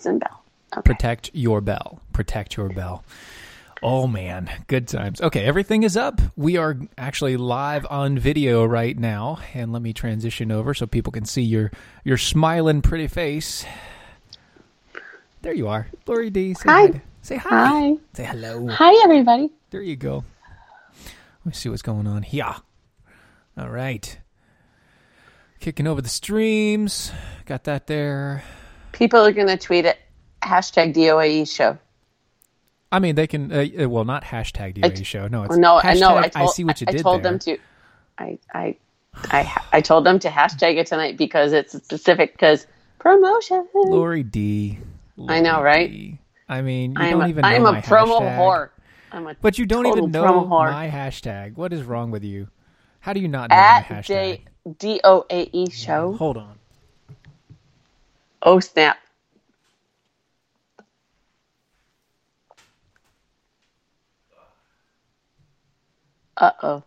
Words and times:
Thompson 0.00 0.18
Bell. 0.18 0.42
Okay. 0.76 0.82
Protect 0.82 1.30
your 1.34 1.60
bell. 1.60 2.00
Protect 2.12 2.56
your 2.56 2.68
bell. 2.70 3.04
Oh 3.82 4.06
man, 4.06 4.50
good 4.66 4.88
times. 4.88 5.20
Okay, 5.20 5.44
everything 5.44 5.82
is 5.82 5.96
up. 5.96 6.20
We 6.36 6.56
are 6.58 6.76
actually 6.98 7.36
live 7.36 7.86
on 7.88 8.18
video 8.18 8.64
right 8.64 8.96
now, 8.96 9.38
and 9.54 9.72
let 9.72 9.82
me 9.82 9.92
transition 9.92 10.52
over 10.52 10.74
so 10.74 10.86
people 10.86 11.12
can 11.12 11.24
see 11.24 11.42
your 11.42 11.70
your 12.04 12.18
smiling 12.18 12.82
pretty 12.82 13.08
face. 13.08 13.64
There 15.42 15.54
you 15.54 15.68
are, 15.68 15.88
Lori 16.06 16.30
D. 16.30 16.54
Say 16.54 16.68
Hi. 16.68 16.86
hi. 16.86 17.02
Say 17.22 17.36
hi. 17.36 17.48
Hi. 17.66 17.96
Say 18.14 18.24
hello. 18.24 18.68
Hi, 18.68 19.02
everybody. 19.04 19.50
There 19.70 19.82
you 19.82 19.96
go. 19.96 20.24
Let 21.44 21.46
me 21.46 21.52
see 21.52 21.68
what's 21.68 21.82
going 21.82 22.06
on 22.06 22.22
here. 22.22 22.54
All 23.58 23.70
right. 23.70 24.18
Kicking 25.58 25.86
over 25.86 26.00
the 26.00 26.08
streams. 26.08 27.12
Got 27.46 27.64
that 27.64 27.86
there. 27.86 28.44
People 29.00 29.20
are 29.24 29.32
going 29.32 29.46
to 29.48 29.56
tweet 29.56 29.86
it. 29.86 29.98
Hashtag 30.42 30.94
DOAE 30.94 31.48
show. 31.50 31.78
I 32.92 32.98
mean, 32.98 33.14
they 33.14 33.26
can. 33.26 33.50
Uh, 33.50 33.64
uh, 33.84 33.88
well, 33.88 34.04
not 34.04 34.22
hashtag 34.24 34.74
DOA 34.76 35.00
I- 35.00 35.02
show. 35.02 35.26
No, 35.26 35.42
it's 35.44 35.50
Well, 35.50 35.58
no, 35.58 35.80
I 35.82 35.94
know. 35.94 36.16
I, 36.34 36.46
see 36.46 36.64
what 36.64 36.80
you 36.82 36.86
I 36.86 36.92
did 36.92 37.02
told 37.02 37.22
there. 37.22 37.32
them 37.32 37.38
to. 37.40 37.58
I, 38.18 38.38
I, 38.52 38.76
I, 39.14 39.62
I 39.72 39.80
told 39.80 40.04
them 40.04 40.18
to 40.18 40.28
hashtag 40.28 40.76
it 40.76 40.86
tonight 40.86 41.16
because 41.16 41.54
it's 41.54 41.72
specific 41.72 42.32
because 42.34 42.66
promotion. 42.98 43.66
Lori 43.74 44.22
D. 44.22 44.78
I 45.28 45.40
know, 45.40 45.62
right? 45.62 45.90
D. 45.90 46.18
I 46.46 46.60
mean, 46.60 46.92
you 46.92 46.98
I'm 47.00 47.10
don't 47.12 47.22
a, 47.22 47.28
even 47.28 47.40
know 47.42 47.48
I'm 47.48 47.66
a 47.66 47.80
promo 47.80 48.20
hashtag. 48.20 48.38
whore. 48.38 48.68
I'm 49.12 49.26
a 49.28 49.34
But 49.40 49.58
you 49.58 49.64
don't 49.64 49.86
even 49.86 50.10
know 50.10 50.44
my 50.44 50.88
hashtag. 50.90 51.56
What 51.56 51.72
is 51.72 51.84
wrong 51.84 52.10
with 52.10 52.22
you? 52.22 52.48
How 53.00 53.14
do 53.14 53.20
you 53.20 53.28
not 53.28 53.48
know 53.48 53.56
at 53.56 53.88
my 53.90 53.96
hashtag? 53.96 54.40
D 54.78 55.00
O 55.04 55.24
A 55.30 55.48
E 55.52 55.70
show. 55.70 56.12
Hold 56.12 56.36
on. 56.36 56.58
Oh 58.42 58.60
snap! 58.60 58.98
Uh 66.36 66.52
oh. 66.62 66.82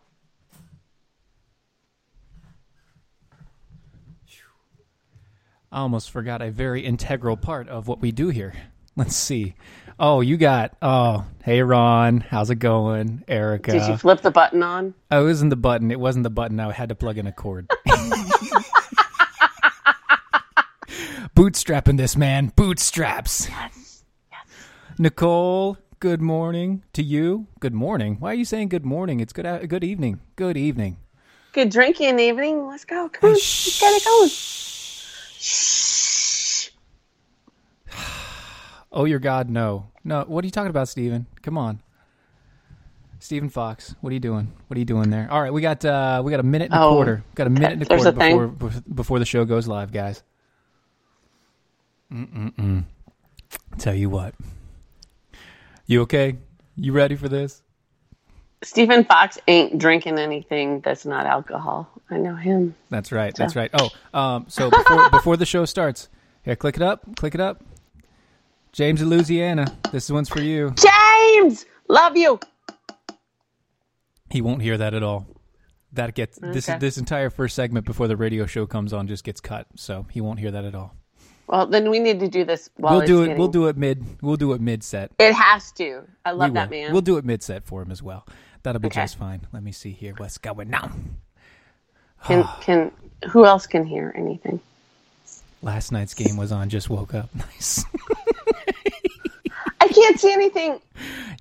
I 5.70 5.78
almost 5.80 6.10
forgot 6.12 6.40
a 6.40 6.52
very 6.52 6.82
integral 6.84 7.36
part 7.36 7.68
of 7.68 7.88
what 7.88 8.00
we 8.00 8.12
do 8.12 8.28
here. 8.28 8.54
Let's 8.94 9.16
see. 9.16 9.54
Oh, 9.98 10.20
you 10.20 10.36
got. 10.36 10.76
Oh, 10.80 11.26
hey 11.44 11.62
Ron, 11.62 12.20
how's 12.20 12.50
it 12.50 12.60
going, 12.60 13.24
Erica? 13.26 13.72
Did 13.72 13.88
you 13.88 13.96
flip 13.96 14.22
the 14.22 14.30
button 14.30 14.62
on? 14.62 14.94
Oh, 15.10 15.24
it 15.24 15.26
wasn't 15.26 15.50
the 15.50 15.56
button. 15.56 15.90
It 15.90 15.98
wasn't 15.98 16.22
the 16.22 16.30
button. 16.30 16.60
I 16.60 16.70
had 16.70 16.90
to 16.90 16.94
plug 16.94 17.18
in 17.18 17.26
a 17.26 17.32
cord. 17.32 17.68
Bootstrapping 21.36 21.96
this 21.96 22.16
man. 22.16 22.52
Bootstraps. 22.56 23.48
Yes. 23.48 24.04
yes. 24.30 24.40
Nicole, 24.98 25.78
good 26.00 26.20
morning 26.22 26.82
to 26.92 27.02
you. 27.02 27.46
Good 27.60 27.74
morning. 27.74 28.16
Why 28.20 28.30
are 28.32 28.34
you 28.34 28.44
saying 28.44 28.68
good 28.68 28.84
morning? 28.84 29.20
It's 29.20 29.32
good. 29.32 29.68
Good 29.68 29.84
evening. 29.84 30.20
Good 30.36 30.56
evening. 30.56 30.98
Good 31.52 31.70
drinking 31.70 32.18
evening. 32.18 32.66
Let's 32.66 32.84
go. 32.84 33.08
Come 33.08 33.28
on. 33.28 33.32
Let's 33.34 33.80
get 33.80 33.92
it 33.94 34.04
going. 34.04 34.28
Shh. 35.38 36.70
Oh, 38.96 39.06
your 39.06 39.18
God, 39.18 39.50
no, 39.50 39.88
no. 40.04 40.22
What 40.22 40.44
are 40.44 40.46
you 40.46 40.52
talking 40.52 40.70
about, 40.70 40.86
Steven? 40.88 41.26
Come 41.42 41.58
on, 41.58 41.82
Stephen 43.18 43.48
Fox. 43.48 43.92
What 44.00 44.10
are 44.10 44.14
you 44.14 44.20
doing? 44.20 44.52
What 44.68 44.76
are 44.76 44.78
you 44.78 44.84
doing 44.84 45.10
there? 45.10 45.26
All 45.32 45.42
right, 45.42 45.52
we 45.52 45.60
got 45.62 45.84
uh, 45.84 46.22
we 46.24 46.30
got 46.30 46.38
a 46.38 46.44
minute 46.44 46.66
and 46.70 46.74
a 46.80 46.84
Oh, 46.84 46.90
quarter. 46.92 47.24
Got 47.34 47.48
a 47.48 47.50
minute 47.50 47.72
and 47.72 47.82
a 47.82 47.86
quarter 47.86 48.10
a 48.10 48.12
before 48.12 48.46
before 48.94 49.18
the 49.18 49.24
show 49.24 49.44
goes 49.44 49.66
live, 49.66 49.90
guys. 49.90 50.22
Mm-mm-mm. 52.12 52.84
Tell 53.78 53.94
you 53.94 54.10
what. 54.10 54.34
You 55.86 56.02
okay? 56.02 56.36
You 56.76 56.92
ready 56.92 57.16
for 57.16 57.28
this? 57.28 57.62
Stephen 58.62 59.04
Fox 59.04 59.38
ain't 59.46 59.78
drinking 59.78 60.18
anything 60.18 60.80
that's 60.80 61.04
not 61.04 61.26
alcohol. 61.26 61.88
I 62.10 62.16
know 62.16 62.34
him. 62.34 62.74
That's 62.88 63.12
right. 63.12 63.34
That's 63.34 63.54
right. 63.56 63.70
Oh, 63.74 63.90
um, 64.18 64.46
so 64.48 64.70
before, 64.70 65.10
before 65.12 65.36
the 65.36 65.44
show 65.46 65.64
starts, 65.66 66.08
here, 66.42 66.56
click 66.56 66.76
it 66.76 66.82
up. 66.82 67.16
Click 67.16 67.34
it 67.34 67.40
up. 67.40 67.62
James 68.72 69.00
in 69.00 69.08
Louisiana, 69.08 69.66
this 69.92 70.10
one's 70.10 70.28
for 70.28 70.40
you. 70.40 70.74
James, 70.76 71.64
love 71.88 72.16
you. 72.16 72.40
He 74.30 74.40
won't 74.40 74.62
hear 74.62 74.76
that 74.78 74.94
at 74.94 75.02
all. 75.02 75.28
That 75.92 76.14
gets 76.16 76.38
this 76.40 76.68
Okay. 76.68 76.78
this 76.78 76.98
entire 76.98 77.30
first 77.30 77.54
segment 77.54 77.86
before 77.86 78.08
the 78.08 78.16
radio 78.16 78.46
show 78.46 78.66
comes 78.66 78.92
on 78.92 79.06
just 79.06 79.22
gets 79.22 79.40
cut, 79.40 79.68
so 79.76 80.06
he 80.10 80.20
won't 80.20 80.40
hear 80.40 80.50
that 80.50 80.64
at 80.64 80.74
all. 80.74 80.96
Well, 81.46 81.66
then 81.66 81.90
we 81.90 81.98
need 81.98 82.20
to 82.20 82.28
do 82.28 82.44
this 82.44 82.70
while 82.76 82.96
we'll 82.98 83.06
do 83.06 83.22
it. 83.22 83.26
getting- 83.26 83.38
We'll 83.38 83.48
do 83.48 83.66
it 83.68 83.76
mid. 83.76 84.04
We'll 84.22 84.36
do 84.36 84.52
it 84.54 84.60
mid 84.60 84.82
set. 84.82 85.10
It 85.18 85.34
has 85.34 85.70
to. 85.72 86.02
I 86.24 86.32
We 86.32 86.38
love 86.38 86.54
that 86.54 86.70
will. 86.70 86.76
man. 86.78 86.92
We'll 86.92 87.02
do 87.02 87.16
it 87.18 87.24
mid 87.24 87.42
set 87.42 87.64
for 87.64 87.82
him 87.82 87.90
as 87.90 88.02
well. 88.02 88.26
That'll 88.62 88.80
be 88.80 88.86
Okay. 88.86 89.02
just 89.02 89.16
fine. 89.18 89.42
Let 89.52 89.62
me 89.62 89.72
see 89.72 89.90
here. 89.90 90.14
What's 90.16 90.38
going 90.38 90.72
on? 90.74 91.16
Can 92.24 92.44
can 92.62 92.92
who 93.30 93.44
else 93.44 93.66
can 93.66 93.84
hear 93.84 94.12
anything? 94.16 94.60
Last 95.62 95.92
night's 95.92 96.14
game 96.14 96.36
was 96.36 96.50
on. 96.52 96.68
Just 96.70 96.88
woke 96.90 97.14
up. 97.14 97.28
Nice. 97.34 97.84
Can't 99.94 100.20
see 100.20 100.32
anything. 100.32 100.80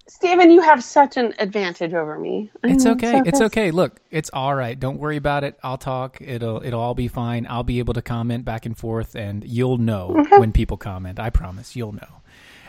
Steven, 0.07 0.51
you 0.51 0.61
have 0.61 0.83
such 0.83 1.17
an 1.17 1.33
advantage 1.39 1.93
over 1.93 2.17
me. 2.19 2.51
I 2.63 2.69
It's 2.69 2.85
okay. 2.85 3.11
so 3.11 3.23
It's 3.25 3.41
okay. 3.41 3.71
Look, 3.71 3.99
it's 4.11 4.29
all 4.31 4.53
right. 4.55 4.79
Don't 4.79 4.99
worry 4.99 5.17
about 5.17 5.43
it. 5.43 5.59
I'll 5.63 5.77
talk. 5.77 6.19
It'll 6.21 6.63
it'll 6.63 6.79
all 6.79 6.93
be 6.93 7.07
fine. 7.07 7.47
I'll 7.49 7.63
be 7.63 7.79
able 7.79 7.93
to 7.95 8.01
comment 8.01 8.45
back 8.45 8.65
and 8.65 8.77
forth, 8.77 9.15
and 9.15 9.43
you'll 9.43 9.77
know 9.77 10.25
when 10.37 10.51
people 10.51 10.77
comment. 10.77 11.19
I 11.19 11.29
promise. 11.29 11.75
You'll 11.75 11.93
know. 11.93 12.21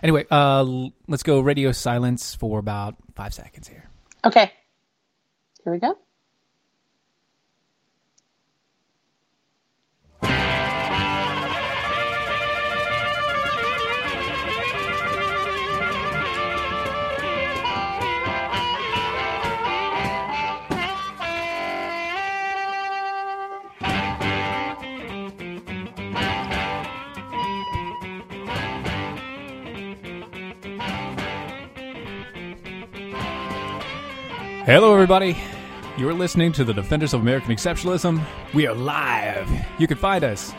Anyway, 0.03 0.27
uh, 0.31 0.65
let's 1.09 1.23
go 1.23 1.41
radio 1.41 1.73
silence 1.73 2.34
for 2.34 2.59
about 2.59 2.97
five 3.15 3.33
seconds 3.33 3.69
here. 3.69 3.84
Okay. 4.25 4.53
Here 5.65 5.73
we 5.73 5.78
go. 5.78 5.97
Hello, 34.64 34.94
everybody. 34.94 35.36
You're 35.98 36.14
listening 36.14 36.52
to 36.52 36.64
the 36.64 36.72
Defenders 36.72 37.12
of 37.12 37.20
American 37.20 37.50
Exceptionalism. 37.50 38.22
We 38.54 38.66
are 38.66 38.75
live. 38.75 39.48
You 39.78 39.86
can 39.86 39.98
find 39.98 40.25
us 40.25 40.54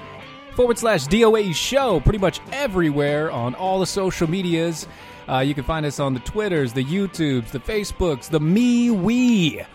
forward 0.54 0.78
slash 0.78 1.08
DOA 1.08 1.54
show 1.56 2.00
pretty 2.02 2.20
much 2.20 2.40
everywhere 2.52 3.32
on 3.32 3.56
all 3.56 3.80
the 3.80 3.86
social 3.88 4.30
medias. 4.30 4.88
Uh, 5.28 5.40
you 5.40 5.56
can 5.56 5.64
find 5.64 5.86
us 5.86 6.00
on 6.00 6.14
the 6.14 6.20
Twitters, 6.22 6.72
the 6.72 6.84
YouTubes, 6.84 7.50
the 7.50 7.60
Facebooks, 7.60 8.30
the 8.30 8.40
MeWe. 8.40 9.66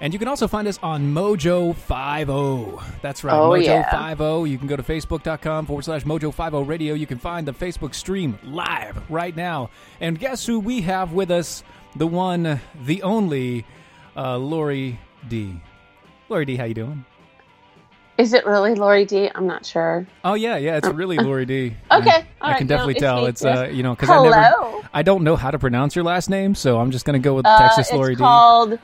And 0.00 0.12
you 0.12 0.18
can 0.18 0.28
also 0.28 0.48
find 0.48 0.66
us 0.66 0.78
on 0.82 1.12
Mojo 1.12 1.74
50. 1.74 2.98
That's 3.02 3.22
right, 3.24 3.34
Oh, 3.36 3.50
Mojo 3.50 3.64
yeah. 3.64 4.14
50. 4.14 4.48
You 4.50 4.58
can 4.58 4.66
go 4.68 4.76
to 4.76 4.82
facebook.com 4.82 5.66
forward 5.66 5.84
slash 5.84 6.04
Mojo 6.04 6.32
50 6.32 6.64
radio. 6.68 6.94
You 6.94 7.06
can 7.06 7.18
find 7.18 7.46
the 7.46 7.52
Facebook 7.52 7.94
stream 7.94 8.38
live 8.44 9.00
right 9.10 9.34
now. 9.36 9.70
And 10.00 10.18
guess 10.18 10.46
who 10.46 10.58
we 10.60 10.80
have 10.82 11.12
with 11.12 11.30
us? 11.30 11.62
The 11.96 12.06
one, 12.06 12.60
the 12.86 13.02
only, 13.02 13.66
uh, 14.16 14.38
Lori 14.38 14.98
D. 15.28 15.60
Lori 16.28 16.44
D, 16.46 16.56
how 16.56 16.64
you 16.64 16.74
doing? 16.74 17.04
Is 18.18 18.32
it 18.34 18.46
really 18.46 18.74
Lori 18.74 19.04
D? 19.04 19.30
I'm 19.34 19.46
not 19.46 19.66
sure. 19.66 20.06
Oh 20.24 20.34
yeah, 20.34 20.56
yeah, 20.56 20.76
it's 20.76 20.88
really 20.88 21.18
Lori 21.18 21.44
D. 21.46 21.76
Okay, 21.90 22.10
I, 22.10 22.26
all 22.40 22.48
I 22.48 22.50
right, 22.52 22.58
can 22.58 22.66
definitely 22.66 22.94
it's 22.94 23.00
tell 23.00 23.22
me, 23.22 23.28
it's 23.28 23.44
uh, 23.44 23.68
you 23.72 23.82
know 23.82 23.94
because 23.94 24.10
I 24.10 24.22
never, 24.22 24.36
I 24.94 25.02
don't 25.02 25.24
know 25.24 25.36
how 25.36 25.50
to 25.50 25.58
pronounce 25.58 25.96
your 25.96 26.04
last 26.04 26.30
name, 26.30 26.54
so 26.54 26.78
I'm 26.78 26.90
just 26.90 27.04
gonna 27.04 27.18
go 27.18 27.34
with 27.34 27.46
Uh, 27.46 27.58
Texas 27.58 27.88
it's 27.88 27.92
Lori 27.96 28.14
D. 28.14 28.18
called 28.18 28.78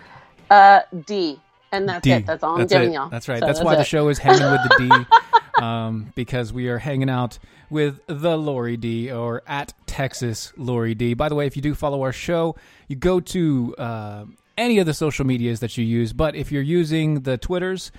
uh, 0.50 0.80
D, 1.06 1.38
and 1.72 1.88
that's 1.88 2.02
D. 2.02 2.12
it. 2.12 2.26
That's 2.26 2.42
all 2.42 2.54
I'm 2.54 2.58
That's 2.60 2.72
giving 2.72 2.90
it. 2.90 2.94
y'all. 2.94 3.08
That's 3.10 3.28
right. 3.28 3.40
So 3.40 3.46
that's 3.46 3.62
why 3.62 3.76
the 3.76 3.84
show 3.84 4.08
is 4.08 4.18
hanging 4.18 4.50
with 4.50 4.62
the 4.62 4.74
D, 4.76 5.06
um, 5.62 6.12
because 6.14 6.52
we 6.52 6.68
are 6.68 6.78
hanging 6.78 7.10
out 7.10 7.38
with 7.70 8.00
the 8.06 8.36
Lori 8.36 8.76
D 8.76 9.12
or 9.12 9.42
at 9.46 9.74
Texas 9.86 10.52
Lori 10.56 10.94
D. 10.94 11.14
By 11.14 11.28
the 11.28 11.34
way, 11.34 11.46
if 11.46 11.54
you 11.56 11.62
do 11.62 11.74
follow 11.74 12.02
our 12.02 12.12
show, 12.12 12.56
you 12.88 12.96
go 12.96 13.20
to 13.20 13.74
uh, 13.78 14.24
any 14.56 14.78
of 14.78 14.86
the 14.86 14.94
social 14.94 15.24
medias 15.24 15.60
that 15.60 15.78
you 15.78 15.84
use. 15.84 16.12
But 16.12 16.34
if 16.34 16.50
you're 16.50 16.62
using 16.62 17.20
the 17.20 17.38
Twitters, 17.38 17.92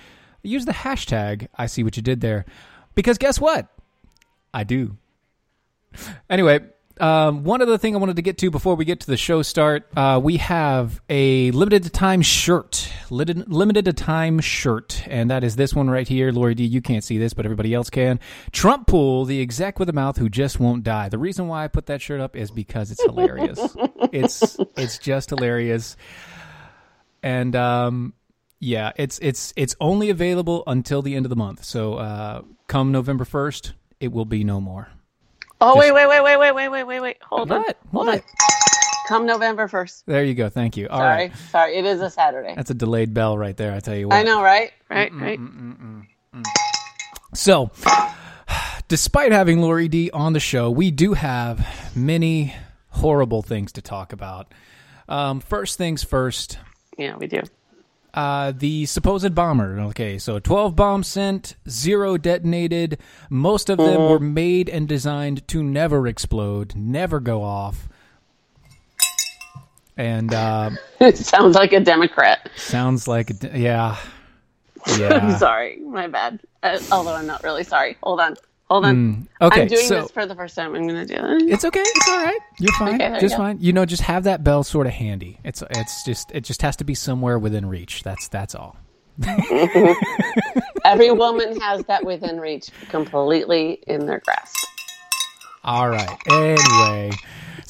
use 0.44 0.66
the 0.66 0.74
hashtag. 0.74 1.48
I 1.58 1.68
see 1.68 1.84
what 1.84 1.96
you 1.96 2.04
did 2.04 2.22
there, 2.22 2.46
because 2.96 3.18
guess 3.18 3.40
what? 3.40 3.68
I 4.54 4.64
do. 4.64 4.98
Anyway, 6.30 6.60
um, 7.00 7.44
one 7.44 7.62
other 7.62 7.78
thing 7.78 7.96
I 7.96 8.00
wanted 8.00 8.18
to 8.18 8.22
get 8.22 8.38
to 8.40 8.52
before 8.52 8.76
we 8.76 8.86
get 8.86 9.00
to 9.02 9.08
the 9.08 9.18
show 9.18 9.42
start, 9.42 9.88
uh, 9.96 10.20
we 10.22 10.38
have 10.38 11.02
a 11.10 11.52
limited 11.52 11.92
time 11.94 12.22
shirt. 12.22 12.92
limited, 13.10 13.52
limited 13.52 13.96
time 13.96 14.40
shirt, 14.40 15.04
and 15.08 15.32
that 15.32 15.44
is 15.44 15.56
this 15.56 15.74
one 15.74 15.90
right 15.90 16.08
here. 16.08 16.32
Lori 16.32 16.56
D, 16.56 16.66
you 16.66 16.82
can't 16.82 17.04
see 17.04 17.18
this, 17.18 17.34
but 17.34 17.46
everybody 17.46 17.74
else 17.74 17.90
can. 17.90 18.20
Trump 18.52 18.88
Pool, 18.88 19.26
the 19.26 19.42
exec 19.42 19.80
with 19.80 19.90
a 19.90 19.94
mouth 19.94 20.18
who 20.18 20.30
just 20.30 20.60
won't 20.60 20.84
die. 20.84 21.10
The 21.10 21.18
reason 21.18 21.48
why 21.48 21.64
I 21.64 21.68
put 21.68 21.86
that 21.86 22.02
shirt 22.02 22.20
up 22.20 22.36
is 22.36 22.52
because 22.52 22.92
it's 22.92 23.04
hilarious. 23.04 23.60
it's 24.12 24.58
it's 24.76 24.98
just 24.98 25.30
hilarious, 25.30 25.96
and 27.24 27.56
um, 27.56 28.14
yeah, 28.60 28.92
it's 28.98 29.20
it's 29.22 29.54
it's 29.56 29.76
only 29.80 30.10
available 30.10 30.64
until 30.68 31.02
the 31.02 31.16
end 31.16 31.26
of 31.26 31.30
the 31.30 31.36
month. 31.36 31.64
So 31.64 31.94
uh, 31.96 32.42
come 32.68 32.92
November 32.92 33.26
first, 33.26 33.74
it 34.00 34.12
will 34.12 34.26
be 34.26 34.44
no 34.44 34.60
more. 34.60 34.90
Oh 35.62 35.78
wait, 35.78 35.92
wait, 35.92 36.08
wait, 36.08 36.22
wait, 36.24 36.38
wait, 36.38 36.54
wait, 36.54 36.70
wait, 36.70 36.84
wait, 36.86 37.00
wait. 37.02 37.18
Hold 37.24 37.52
on. 37.52 37.62
What? 37.64 37.78
Hold 37.94 38.08
What? 38.08 38.16
on. 38.20 38.24
Come 39.08 39.26
November 39.26 39.68
first. 39.68 40.06
There 40.06 40.24
you 40.24 40.36
go. 40.36 40.50
Thank 40.50 40.78
you. 40.78 40.88
All 40.88 41.00
Sorry, 41.00 41.10
right, 41.30 41.36
sorry. 41.52 41.76
It 41.78 41.86
is 41.86 42.00
a 42.00 42.10
Saturday. 42.10 42.54
that's 42.56 42.70
a 42.70 42.76
delayed 42.76 43.14
bell 43.14 43.38
right 43.38 43.58
there. 43.58 43.74
I 43.74 43.80
tell 43.80 43.96
you 43.96 44.08
what. 44.08 44.16
I 44.16 44.24
know, 44.24 44.42
right? 44.44 44.72
Right, 44.90 45.12
right. 45.14 45.40
So, 47.34 47.72
despite 48.88 49.32
having 49.32 49.62
Lori 49.62 49.88
D 49.88 50.12
on 50.12 50.34
the 50.34 50.40
show, 50.40 50.70
we 50.70 50.92
do 50.92 51.14
have 51.14 51.92
many 51.96 52.54
horrible 52.90 53.42
things 53.42 53.72
to 53.74 53.82
talk 53.82 54.14
about. 54.14 54.54
Um, 55.08 55.40
first 55.40 55.78
things 55.78 56.04
first, 56.04 56.60
Yeah, 56.98 57.18
we 57.18 57.28
do. 57.28 57.42
Uh, 58.14 58.52
the 58.56 58.86
supposed 58.86 59.34
bomber. 59.36 59.80
Okay, 59.80 60.18
so 60.18 60.40
12 60.40 60.76
bombs 60.76 61.08
sent, 61.08 61.56
zero 61.70 62.18
detonated. 62.18 62.98
Most 63.30 63.70
of 63.70 63.78
them 63.78 64.10
were 64.10 64.20
made 64.20 64.70
and 64.70 64.88
designed 64.88 65.48
to 65.50 65.62
never 65.64 66.08
explode, 66.08 66.76
never 66.76 67.20
go 67.20 67.44
off. 67.44 67.88
And 69.98 70.34
uh, 70.34 70.72
It 71.00 71.18
sounds 71.18 71.56
like 71.56 71.74
a 71.74 71.80
Democrat. 71.80 72.50
sounds 72.56 73.08
like, 73.08 73.30
a 73.30 73.34
d- 73.34 73.50
yeah. 73.56 73.98
I'm 74.86 75.00
Yeah. 75.00 75.38
sorry. 75.38 75.78
My 75.82 76.08
bad. 76.08 76.40
Uh, 76.64 76.80
although 76.92 77.14
I'm 77.16 77.28
not 77.28 77.44
really 77.44 77.64
sorry. 77.64 77.98
Hold 78.04 78.22
on. 78.22 78.36
Hold 78.70 78.86
on. 78.86 78.96
Mm, 79.42 79.48
okay, 79.48 79.62
I'm 79.64 79.68
doing 79.68 79.82
so- 79.86 80.02
this 80.04 80.12
for 80.12 80.26
the 80.28 80.36
first 80.36 80.56
time. 80.56 80.76
I'm 80.76 80.88
going 80.88 81.08
to 81.08 81.16
do 81.16 81.20
it. 81.20 81.52
It's 81.52 81.66
okay. 81.66 81.82
It's 81.84 82.10
all 82.10 82.24
right. 82.24 82.40
You're 82.60 82.74
fine. 82.78 82.90
Okay, 82.90 82.98
there 83.00 83.14
you 83.16 83.20
just 83.22 83.36
fine. 83.36 83.58
You 83.60 83.74
know, 83.74 83.86
just 83.86 84.04
have 84.04 84.26
that 84.26 84.44
bell 84.44 84.64
sort 84.64 84.86
of 84.86 84.94
handy. 84.94 85.40
It's 85.44 85.64
it's 85.72 86.04
just 86.04 86.32
it 86.34 86.42
just 86.44 86.62
has 86.62 86.76
to 86.78 86.84
be 86.84 86.94
somewhere 86.94 87.40
within 87.40 87.66
reach. 87.66 88.04
That's 88.04 88.28
that's 88.28 88.54
all. 88.56 88.78
Every 90.86 91.12
woman 91.12 91.60
has 91.60 91.84
that 91.86 92.06
within 92.06 92.40
reach, 92.40 92.70
completely 92.90 93.80
in 93.88 94.06
their 94.06 94.20
grasp. 94.20 94.56
All 95.64 95.90
right. 95.90 96.18
Anyway, 96.30 97.12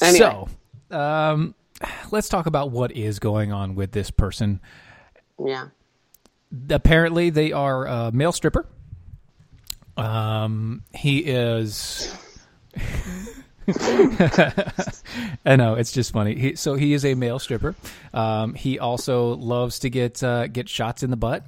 Anyway. 0.00 0.18
so 0.18 0.48
um, 0.96 1.54
let's 2.10 2.28
talk 2.28 2.46
about 2.46 2.70
what 2.70 2.92
is 2.92 3.18
going 3.18 3.52
on 3.52 3.74
with 3.74 3.92
this 3.92 4.10
person. 4.10 4.60
Yeah. 5.44 5.68
Apparently, 6.68 7.30
they 7.30 7.52
are 7.52 7.86
a 7.86 8.12
male 8.12 8.32
stripper. 8.32 8.66
Um, 9.96 10.82
he 10.94 11.18
is. 11.18 12.14
I 15.44 15.56
know 15.56 15.74
it's 15.74 15.92
just 15.92 16.12
funny. 16.12 16.34
He, 16.34 16.56
so 16.56 16.74
he 16.74 16.92
is 16.92 17.04
a 17.04 17.14
male 17.14 17.38
stripper. 17.38 17.74
Um, 18.12 18.54
he 18.54 18.78
also 18.78 19.36
loves 19.36 19.80
to 19.80 19.90
get 19.90 20.22
uh, 20.22 20.46
get 20.46 20.68
shots 20.68 21.02
in 21.02 21.10
the 21.10 21.16
butt. 21.16 21.44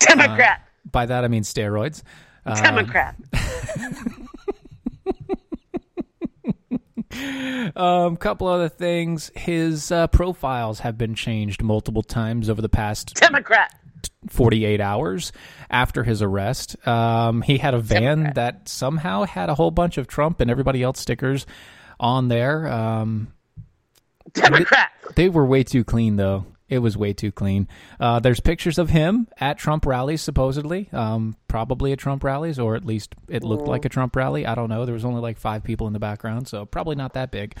Democrat. 0.00 0.68
By 0.90 1.06
that 1.06 1.24
I 1.24 1.28
mean 1.28 1.42
steroids. 1.42 2.02
Uh, 2.44 2.60
Democrat. 2.60 3.16
Um, 7.76 8.16
couple 8.16 8.46
other 8.48 8.68
things. 8.68 9.30
His 9.34 9.92
uh, 9.92 10.06
profiles 10.06 10.80
have 10.80 10.96
been 10.96 11.14
changed 11.14 11.62
multiple 11.62 12.02
times 12.02 12.48
over 12.48 12.62
the 12.62 12.68
past 12.68 13.14
Democrat. 13.14 13.74
48 14.28 14.80
hours 14.80 15.32
after 15.70 16.04
his 16.04 16.22
arrest. 16.22 16.76
Um, 16.86 17.42
he 17.42 17.58
had 17.58 17.74
a 17.74 17.78
van 17.78 18.02
Democrat. 18.02 18.34
that 18.36 18.68
somehow 18.68 19.24
had 19.24 19.48
a 19.48 19.54
whole 19.54 19.70
bunch 19.70 19.98
of 19.98 20.06
Trump 20.06 20.40
and 20.40 20.50
everybody 20.50 20.82
else 20.82 21.00
stickers 21.00 21.46
on 21.98 22.28
there. 22.28 22.68
Um, 22.68 23.32
Democrat. 24.32 24.90
they 25.16 25.28
were 25.28 25.44
way 25.44 25.64
too 25.64 25.84
clean, 25.84 26.16
though. 26.16 26.46
It 26.68 26.78
was 26.78 26.96
way 26.96 27.12
too 27.12 27.30
clean. 27.32 27.68
Uh, 28.00 28.20
there's 28.20 28.40
pictures 28.40 28.78
of 28.78 28.88
him 28.88 29.28
at 29.38 29.58
Trump 29.58 29.84
rallies, 29.84 30.22
supposedly. 30.22 30.88
Um, 30.90 31.36
probably 31.46 31.92
at 31.92 31.98
Trump 31.98 32.24
rallies, 32.24 32.58
or 32.58 32.76
at 32.76 32.86
least 32.86 33.14
it 33.28 33.44
looked 33.44 33.66
like 33.68 33.84
a 33.84 33.90
Trump 33.90 34.16
rally. 34.16 34.46
I 34.46 34.54
don't 34.54 34.70
know. 34.70 34.86
There 34.86 34.94
was 34.94 35.04
only 35.04 35.20
like 35.20 35.36
five 35.38 35.64
people 35.64 35.86
in 35.86 35.92
the 35.92 35.98
background, 35.98 36.48
so 36.48 36.64
probably 36.64 36.96
not 36.96 37.12
that 37.12 37.30
big. 37.30 37.56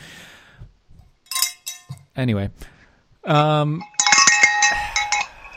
Anyway, 2.16 2.48
um, 3.24 3.82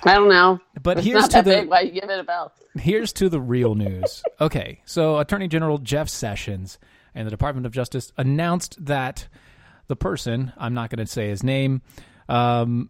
I 0.05 0.13
don't 0.13 0.29
know. 0.29 0.59
but 0.81 0.97
It's 0.97 1.07
here's 1.07 1.27
to 1.29 1.37
the 1.37 1.43
big. 1.43 1.69
Why 1.69 1.81
you 1.81 1.91
give 1.91 2.09
it 2.09 2.19
a 2.19 2.23
bell? 2.23 2.53
Here's 2.75 3.11
to 3.13 3.29
the 3.29 3.39
real 3.39 3.75
news. 3.75 4.23
Okay, 4.39 4.81
so 4.85 5.17
Attorney 5.19 5.47
General 5.47 5.77
Jeff 5.79 6.09
Sessions 6.09 6.77
and 7.15 7.25
the 7.25 7.31
Department 7.31 7.65
of 7.65 7.71
Justice 7.71 8.11
announced 8.17 8.85
that 8.85 9.27
the 9.87 9.95
person, 9.95 10.51
I'm 10.57 10.73
not 10.73 10.89
going 10.89 11.05
to 11.05 11.11
say 11.11 11.29
his 11.29 11.43
name, 11.43 11.81
um, 12.29 12.89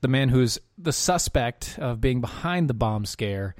the 0.00 0.08
man 0.08 0.28
who's 0.30 0.58
the 0.78 0.92
suspect 0.92 1.78
of 1.78 2.00
being 2.00 2.20
behind 2.20 2.68
the 2.68 2.74
bomb 2.74 3.04
scare, 3.04 3.54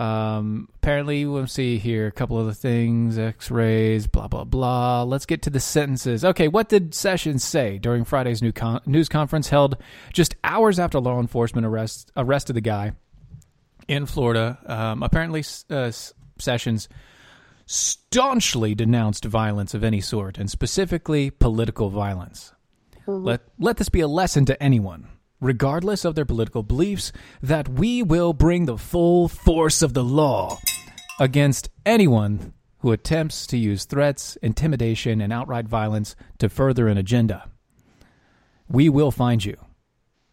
um, 0.00 0.68
apparently, 0.76 1.26
we'll 1.26 1.46
see 1.46 1.78
here, 1.78 2.06
a 2.06 2.12
couple 2.12 2.38
of 2.38 2.46
the 2.46 2.54
things, 2.54 3.18
x 3.18 3.50
rays, 3.50 4.06
blah, 4.06 4.28
blah, 4.28 4.44
blah. 4.44 5.02
Let's 5.02 5.26
get 5.26 5.42
to 5.42 5.50
the 5.50 5.60
sentences. 5.60 6.24
Okay, 6.24 6.48
what 6.48 6.68
did 6.68 6.94
Sessions 6.94 7.44
say 7.44 7.78
during 7.78 8.04
Friday's 8.04 8.42
new 8.42 8.52
con- 8.52 8.80
news 8.86 9.08
conference 9.08 9.48
held 9.48 9.76
just 10.12 10.34
hours 10.42 10.78
after 10.78 10.98
law 11.00 11.20
enforcement 11.20 11.66
arrest- 11.66 12.10
arrested 12.16 12.54
the 12.54 12.60
guy? 12.60 12.92
in 13.90 14.06
Florida. 14.06 14.58
Um, 14.66 15.02
apparently, 15.02 15.44
uh, 15.68 15.90
Sessions 16.38 16.88
staunchly 17.66 18.74
denounced 18.74 19.24
violence 19.24 19.74
of 19.74 19.82
any 19.84 20.00
sort, 20.00 20.38
and 20.38 20.48
specifically 20.48 21.30
political 21.30 21.90
violence. 21.90 22.52
Let 23.06 23.42
let 23.58 23.76
this 23.76 23.88
be 23.88 24.00
a 24.00 24.08
lesson 24.08 24.44
to 24.46 24.62
anyone, 24.62 25.08
regardless 25.40 26.04
of 26.04 26.14
their 26.14 26.24
political 26.24 26.62
beliefs, 26.62 27.12
that 27.42 27.68
we 27.68 28.02
will 28.02 28.32
bring 28.32 28.66
the 28.66 28.78
full 28.78 29.28
force 29.28 29.82
of 29.82 29.94
the 29.94 30.04
law 30.04 30.58
against 31.18 31.68
anyone 31.86 32.52
who 32.78 32.92
attempts 32.92 33.46
to 33.46 33.56
use 33.58 33.84
threats, 33.84 34.36
intimidation, 34.36 35.20
and 35.20 35.32
outright 35.32 35.66
violence 35.68 36.16
to 36.38 36.48
further 36.48 36.88
an 36.88 36.96
agenda. 36.96 37.48
We 38.68 38.88
will 38.88 39.10
find 39.10 39.44
you, 39.44 39.56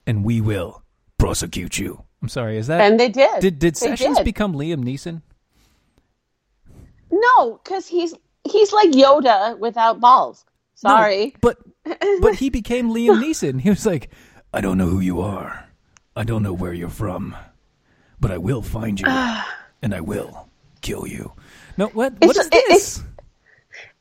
and 0.06 0.24
we 0.24 0.40
will 0.42 0.84
prosecute 1.18 1.78
you. 1.78 2.04
I'm 2.22 2.30
sorry, 2.30 2.58
is 2.58 2.68
that 2.68 2.82
And 2.82 3.00
they 3.00 3.10
did. 3.10 3.42
did 3.42 3.60
did 3.60 3.76
They 3.76 3.80
Sessions 3.90 4.18
did. 4.18 4.24
become 4.26 4.54
Liam 4.54 4.84
Neeson? 4.84 5.22
No, 7.12 7.60
because 7.64 7.88
he's 7.88 8.14
he's 8.44 8.72
like 8.74 8.90
Yoda 8.92 9.58
without 9.60 10.00
balls. 10.00 10.46
Sorry. 10.76 11.36
But 11.42 11.58
but 12.22 12.36
he 12.40 12.50
became 12.50 12.90
Liam 12.90 13.22
Neeson. 13.24 13.60
He 13.62 13.70
was 13.70 13.86
like, 13.86 14.10
I 14.54 14.62
don't 14.62 14.78
know 14.78 14.88
who 14.88 15.00
you 15.00 15.22
are. 15.22 15.66
I 16.16 16.24
don't 16.24 16.44
know 16.44 16.54
where 16.54 16.74
you're 16.74 16.90
from. 16.90 17.36
But 18.20 18.32
I 18.32 18.38
will 18.38 18.62
find 18.62 19.00
you 19.00 19.06
ah. 19.08 19.48
and 19.82 19.94
I 19.94 20.02
will 20.02 20.50
kill 20.82 21.06
you. 21.08 21.34
No, 21.78 21.88
what 21.88 22.14
what 22.22 22.36
It's- 22.38 22.46
is 22.46 22.50
this? 22.50 23.04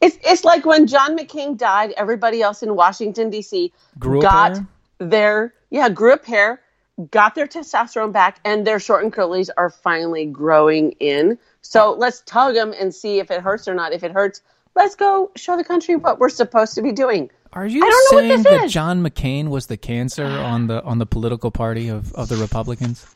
It's 0.01 0.19
it's 0.25 0.45
like 0.45 0.65
when 0.65 0.87
John 0.87 1.17
McCain 1.19 1.57
died, 1.57 1.93
everybody 1.97 2.41
else 2.41 2.63
in 2.63 2.75
Washington 2.77 3.29
D.C. 3.31 3.73
Grew 3.99 4.19
up 4.19 4.23
got 4.23 4.57
hair? 4.57 4.67
their 4.99 5.55
yeah 5.71 5.89
grew 5.91 6.13
up 6.15 6.25
hair, 6.25 6.63
got 7.11 7.35
their 7.35 7.47
testosterone 7.47 8.13
back, 8.13 8.39
and 8.45 8.67
their 8.67 8.81
short 8.81 9.05
and 9.05 9.13
curlies 9.13 9.51
are 9.59 9.69
finally 9.69 10.25
growing 10.27 10.93
in. 10.93 11.39
So 11.61 11.93
let's 11.93 12.23
tug 12.23 12.55
them 12.55 12.73
and 12.79 12.95
see 12.95 13.19
if 13.19 13.31
it 13.31 13.43
hurts 13.43 13.69
or 13.69 13.75
not. 13.75 13.93
If 13.93 14.03
it 14.03 14.13
hurts, 14.13 14.41
let's 14.75 14.95
go 14.95 15.31
show 15.37 15.57
the 15.59 15.65
country 15.65 15.97
what 15.97 16.19
we're 16.19 16.31
supposed 16.31 16.75
to 16.77 16.83
be 16.83 16.93
doing. 16.93 17.31
Are 17.57 17.67
you 17.67 17.83
I 17.83 17.89
don't 17.89 18.13
know 18.13 18.17
what 18.17 18.29
saying 18.29 18.43
that 18.43 18.65
is. 18.67 18.73
John 18.73 19.03
McCain 19.03 19.49
was 19.49 19.67
the 19.67 19.79
cancer 19.79 20.27
on 20.27 20.67
the 20.67 20.83
on 20.85 20.99
the 20.99 21.07
political 21.07 21.51
party 21.51 21.89
of, 21.89 22.13
of 22.13 22.29
the 22.29 22.37
Republicans? 22.37 23.07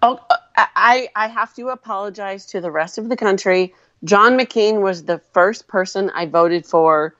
Oh, 0.00 0.18
uh, 0.30 0.36
I 0.56 1.10
I 1.14 1.28
have 1.28 1.54
to 1.56 1.68
apologize 1.68 2.46
to 2.46 2.62
the 2.62 2.70
rest 2.70 2.96
of 2.96 3.10
the 3.10 3.16
country. 3.16 3.74
John 4.02 4.38
McCain 4.38 4.80
was 4.80 5.04
the 5.04 5.18
first 5.34 5.68
person 5.68 6.10
I 6.14 6.24
voted 6.24 6.64
for 6.64 7.14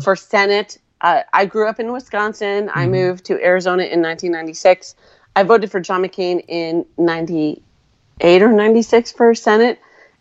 for 0.00 0.16
Senate. 0.16 0.78
Uh, 1.02 1.22
I 1.34 1.44
grew 1.44 1.68
up 1.68 1.78
in 1.78 1.92
Wisconsin. 1.92 2.70
I 2.72 2.86
moved 2.86 3.26
to 3.26 3.34
Arizona 3.44 3.82
in 3.82 4.00
1996. 4.00 4.94
I 5.34 5.42
voted 5.42 5.70
for 5.70 5.80
John 5.80 6.02
McCain 6.02 6.42
in 6.48 6.86
98 6.96 8.42
or 8.42 8.52
96 8.52 9.12
for 9.12 9.34
Senate. 9.34 9.78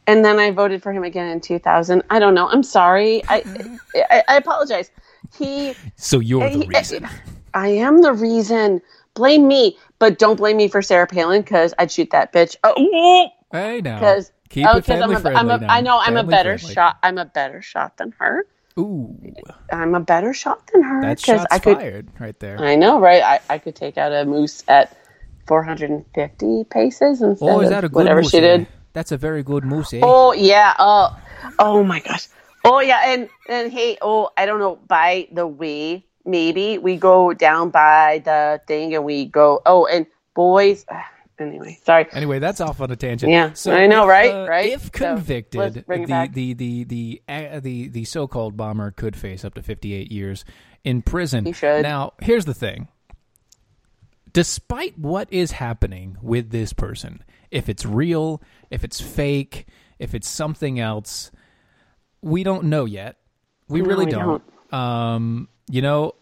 And 0.08 0.26
then 0.26 0.40
I 0.40 0.52
voted 0.52 0.84
for 0.84 0.92
him 0.92 1.04
again 1.04 1.30
in 1.30 1.40
2000. 1.40 2.04
I 2.10 2.20
don't 2.20 2.34
know. 2.34 2.50
I'm 2.50 2.64
sorry. 2.64 3.24
I 3.30 3.44
I, 4.12 4.24
I 4.28 4.38
apologize. 4.38 4.92
He 5.38 5.76
So 5.96 6.20
you're 6.20 6.50
the 6.50 6.60
he- 6.60 6.68
reason. 6.68 7.08
I 7.54 7.68
am 7.70 8.02
the 8.02 8.14
reason. 8.14 8.82
Blame 9.14 9.48
me, 9.48 9.78
but 10.00 10.20
don't 10.20 10.36
blame 10.36 10.58
me 10.58 10.68
for 10.68 10.82
Sarah 10.82 11.08
Palin 11.08 11.42
because 11.42 11.74
I'd 11.80 11.92
shoot 11.92 12.10
that 12.12 12.34
bitch. 12.34 12.56
Oh, 12.64 13.30
Hey 13.52 13.80
now. 13.82 13.96
because 14.00 14.32
Keep 14.50 14.68
oh, 14.68 14.78
it 14.78 14.86
family 14.86 15.04
I'm 15.04 15.12
a, 15.12 15.20
friendly 15.22 15.40
I'm 15.40 15.50
a, 15.50 15.58
now. 15.60 15.68
I 15.70 15.82
know 15.82 16.00
I'm 16.02 16.18
a 16.18 16.24
better 16.24 16.58
friendly. 16.58 16.74
shot. 16.74 16.98
I'm 17.02 17.18
a 17.18 17.26
better 17.26 17.62
shot 17.62 17.96
than 17.98 18.14
her. 18.20 18.46
Ooh, 18.78 19.18
I'm 19.72 19.96
a 19.96 20.02
better 20.02 20.34
shot 20.34 20.70
than 20.74 20.84
her 20.84 21.02
that 21.02 21.20
shot's 21.20 21.54
I 21.54 21.60
could. 21.60 21.78
fired 21.78 22.10
right 22.20 22.38
there. 22.42 22.60
I 22.60 22.76
know, 22.76 23.00
right? 23.00 23.24
I, 23.24 23.40
I 23.50 23.58
could 23.58 23.76
take 23.76 23.98
out 23.98 24.12
a 24.12 24.26
moose 24.26 24.64
at 24.68 24.96
450 25.48 26.66
paces 26.66 27.22
instead 27.22 27.50
Oh, 27.50 27.62
is 27.62 27.70
that 27.70 27.84
a 27.84 27.86
of 27.86 27.92
good 27.94 27.96
whatever 28.00 28.22
moose? 28.22 28.32
she 28.32 28.42
did. 28.42 28.68
That's 28.94 29.12
a 29.14 29.18
very 29.18 29.44
good 29.44 29.64
moose, 29.64 29.94
eh? 29.94 30.00
Oh 30.04 30.34
yeah. 30.34 30.74
Oh, 30.78 31.18
oh 31.60 31.84
my 31.84 32.00
gosh. 32.02 32.28
Oh 32.66 32.80
yeah. 32.80 33.02
And 33.06 33.30
and 33.48 33.72
hey. 33.72 33.98
Oh, 34.02 34.30
I 34.38 34.46
don't 34.46 34.60
know. 34.60 34.76
By 34.88 35.28
the 35.32 35.48
way, 35.48 36.06
maybe 36.26 36.78
we 36.78 36.98
go 36.98 37.34
down 37.34 37.70
by 37.70 38.22
the 38.26 38.62
thing 38.68 38.94
and 38.96 39.04
we 39.06 39.26
go. 39.26 39.62
Oh, 39.66 39.86
and 39.86 40.08
boys. 40.34 40.86
Anyway, 41.38 41.78
sorry. 41.84 42.08
Anyway, 42.14 42.40
that's 42.40 42.62
off 42.62 42.80
on 42.80 42.90
a 42.92 42.96
tangent. 42.96 43.30
Yeah, 43.30 43.52
so 43.52 43.74
I 43.74 43.88
know, 43.88 44.04
if, 44.04 44.08
right? 44.10 44.32
uh, 44.32 44.48
Right? 44.48 44.72
If 44.72 44.90
convicted, 44.94 45.60
let's 45.60 45.76
the, 45.86 46.30
the 46.32 46.54
the 46.54 46.84
the 46.86 47.22
uh, 47.28 47.60
the 47.60 47.90
the 47.90 48.06
so-called 48.06 48.56
bomber 48.56 48.92
could 48.92 49.18
face 49.18 49.44
up 49.44 49.54
to 49.56 49.62
58 49.62 50.10
years 50.14 50.46
in 50.86 51.02
prison. 51.02 51.44
He 51.44 51.52
should. 51.52 51.82
Now, 51.84 52.14
here's 52.22 52.46
the 52.46 52.54
thing. 52.54 52.88
Despite 54.32 54.98
what 54.98 55.28
is 55.30 55.52
happening 55.52 56.18
with 56.22 56.52
this 56.52 56.72
person, 56.72 57.22
if 57.52 57.68
it's 57.68 57.86
real, 57.86 58.42
if 58.70 58.86
it's 58.86 59.02
fake, 59.02 59.66
if 60.00 60.16
it's 60.16 60.30
something 60.30 60.80
else, 60.80 61.32
we 62.26 62.44
don't 62.44 62.66
know 62.66 62.84
yet. 62.86 63.16
We 63.70 63.82
No, 63.82 63.88
really 63.88 64.06
we 64.06 64.12
don't. 64.12 64.44
Um, 64.74 65.48
you 65.70 65.82
know, 65.82 66.16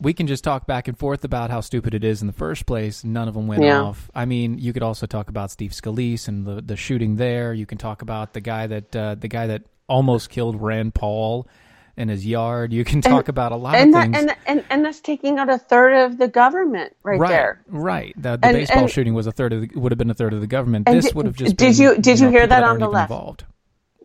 we 0.00 0.12
can 0.12 0.26
just 0.26 0.44
talk 0.44 0.66
back 0.66 0.88
and 0.88 0.98
forth 0.98 1.24
about 1.24 1.50
how 1.50 1.60
stupid 1.60 1.94
it 1.94 2.04
is 2.04 2.20
in 2.20 2.26
the 2.26 2.32
first 2.32 2.66
place. 2.66 3.02
None 3.04 3.28
of 3.28 3.34
them 3.34 3.46
went 3.46 3.62
Yeah. 3.62 3.80
off. 3.82 4.10
I 4.14 4.24
mean, 4.24 4.58
you 4.58 4.72
could 4.72 4.82
also 4.82 5.06
talk 5.06 5.28
about 5.28 5.50
Steve 5.50 5.70
Scalise 5.72 6.28
and 6.28 6.46
the 6.46 6.60
the 6.62 6.76
shooting 6.76 7.16
there. 7.16 7.52
You 7.54 7.66
can 7.66 7.78
talk 7.78 8.02
about 8.02 8.32
the 8.34 8.40
guy 8.40 8.66
that 8.66 8.94
uh, 8.96 9.14
the 9.16 9.28
guy 9.28 9.46
that 9.48 9.62
almost 9.88 10.30
killed 10.30 10.60
Rand 10.60 10.94
Paul 10.94 11.46
in 11.96 12.08
his 12.08 12.26
yard. 12.26 12.72
You 12.74 12.84
can 12.84 13.00
talk 13.00 13.28
about 13.28 13.52
a 13.52 13.56
lot 13.56 13.74
and 13.76 13.88
of 13.88 13.94
that, 13.94 14.02
things. 14.02 14.16
and, 14.46 14.58
and 14.58 14.64
and 14.68 14.84
that's 14.84 15.00
taking 15.00 15.38
out 15.38 15.48
a 15.48 15.56
third 15.58 15.94
of 16.04 16.18
the 16.18 16.28
government 16.28 16.94
right, 17.02 17.18
right, 17.18 17.28
there. 17.30 17.60
right. 17.68 18.14
The, 18.16 18.36
the 18.36 18.46
And- 18.46 18.54
baseball 18.56 18.82
and- 18.82 18.90
shooting 18.90 19.14
was 19.14 19.26
a 19.26 19.32
third 19.32 19.52
of 19.54 19.60
the, 19.62 19.70
would 19.80 19.92
have 19.92 19.98
been 19.98 20.10
a 20.10 20.14
third 20.14 20.34
of 20.34 20.40
the 20.42 20.46
government. 20.46 20.86
This 20.86 21.06
did- 21.06 21.14
would 21.14 21.24
have 21.26 21.36
just 21.36 21.56
did 21.56 21.74
been, 21.74 21.82
you- 21.82 21.98
did 21.98 22.18
you 22.20 22.26
know, 22.26 22.32
hear 22.32 22.46
that 22.46 22.62
on 22.64 22.78
the 22.80 22.88
left? 22.88 23.10
Involved. 23.10 23.44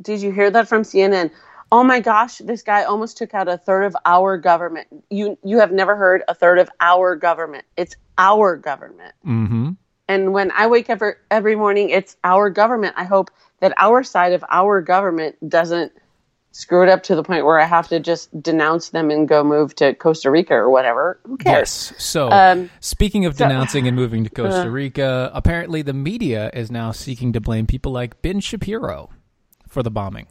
Did 0.02 0.22
you 0.22 0.32
hear 0.32 0.50
that 0.52 0.68
from 0.68 0.84
CNN? 0.84 1.32
Oh 1.72 1.84
my 1.84 2.00
gosh, 2.02 2.40
this 2.40 2.64
guy 2.64 2.84
almost 2.84 3.18
took 3.18 3.34
out 3.34 3.48
a 3.48 3.58
third 3.58 3.84
of 3.84 3.96
our 4.06 4.38
government. 4.38 4.88
You 5.10 5.38
you 5.44 5.60
have 5.60 5.72
never 5.72 5.96
heard 5.96 6.24
a 6.28 6.34
third 6.36 6.60
of 6.60 6.70
our 6.82 7.16
government. 7.16 7.64
It's 7.78 7.96
our 8.18 8.58
government. 8.58 9.14
Mm-hmm. 9.26 9.72
And 10.10 10.34
when 10.34 10.52
I 10.52 10.68
wake 10.68 10.90
up 10.90 10.96
every, 10.98 11.14
every 11.30 11.56
morning, 11.56 11.90
it's 11.90 12.18
our 12.26 12.50
government. 12.50 12.96
I 12.98 13.06
hope 13.06 13.32
that 13.62 13.74
our 13.78 14.04
side 14.04 14.34
of 14.34 14.44
our 14.50 14.82
government 14.82 15.38
doesn't 15.48 15.94
screw 16.52 16.84
it 16.84 16.90
up 16.90 17.04
to 17.04 17.16
the 17.16 17.24
point 17.24 17.46
where 17.46 17.58
I 17.58 17.64
have 17.64 17.88
to 17.88 18.00
just 18.02 18.28
denounce 18.44 18.90
them 18.90 19.10
and 19.10 19.26
go 19.26 19.42
move 19.42 19.74
to 19.76 19.94
Costa 19.94 20.30
Rica 20.30 20.54
or 20.54 20.70
whatever. 20.70 21.18
Who 21.26 21.38
cares? 21.38 21.94
Yes. 21.94 22.04
So, 22.04 22.30
Um, 22.30 22.70
speaking 22.82 23.24
of 23.24 23.38
so- 23.38 23.46
denouncing 23.48 23.88
and 23.88 23.96
moving 23.96 24.26
to 24.26 24.30
Costa 24.36 24.64
Uh. 24.64 24.66
Rica, 24.66 25.32
apparently 25.34 25.82
the 25.82 25.94
media 25.94 26.50
is 26.54 26.70
now 26.70 26.92
seeking 26.92 27.32
to 27.32 27.40
blame 27.40 27.66
people 27.68 27.94
like 27.94 28.22
Ben 28.22 28.42
Shapiro 28.42 29.10
for 29.72 29.82
the 29.82 29.90
bombing. 29.92 30.28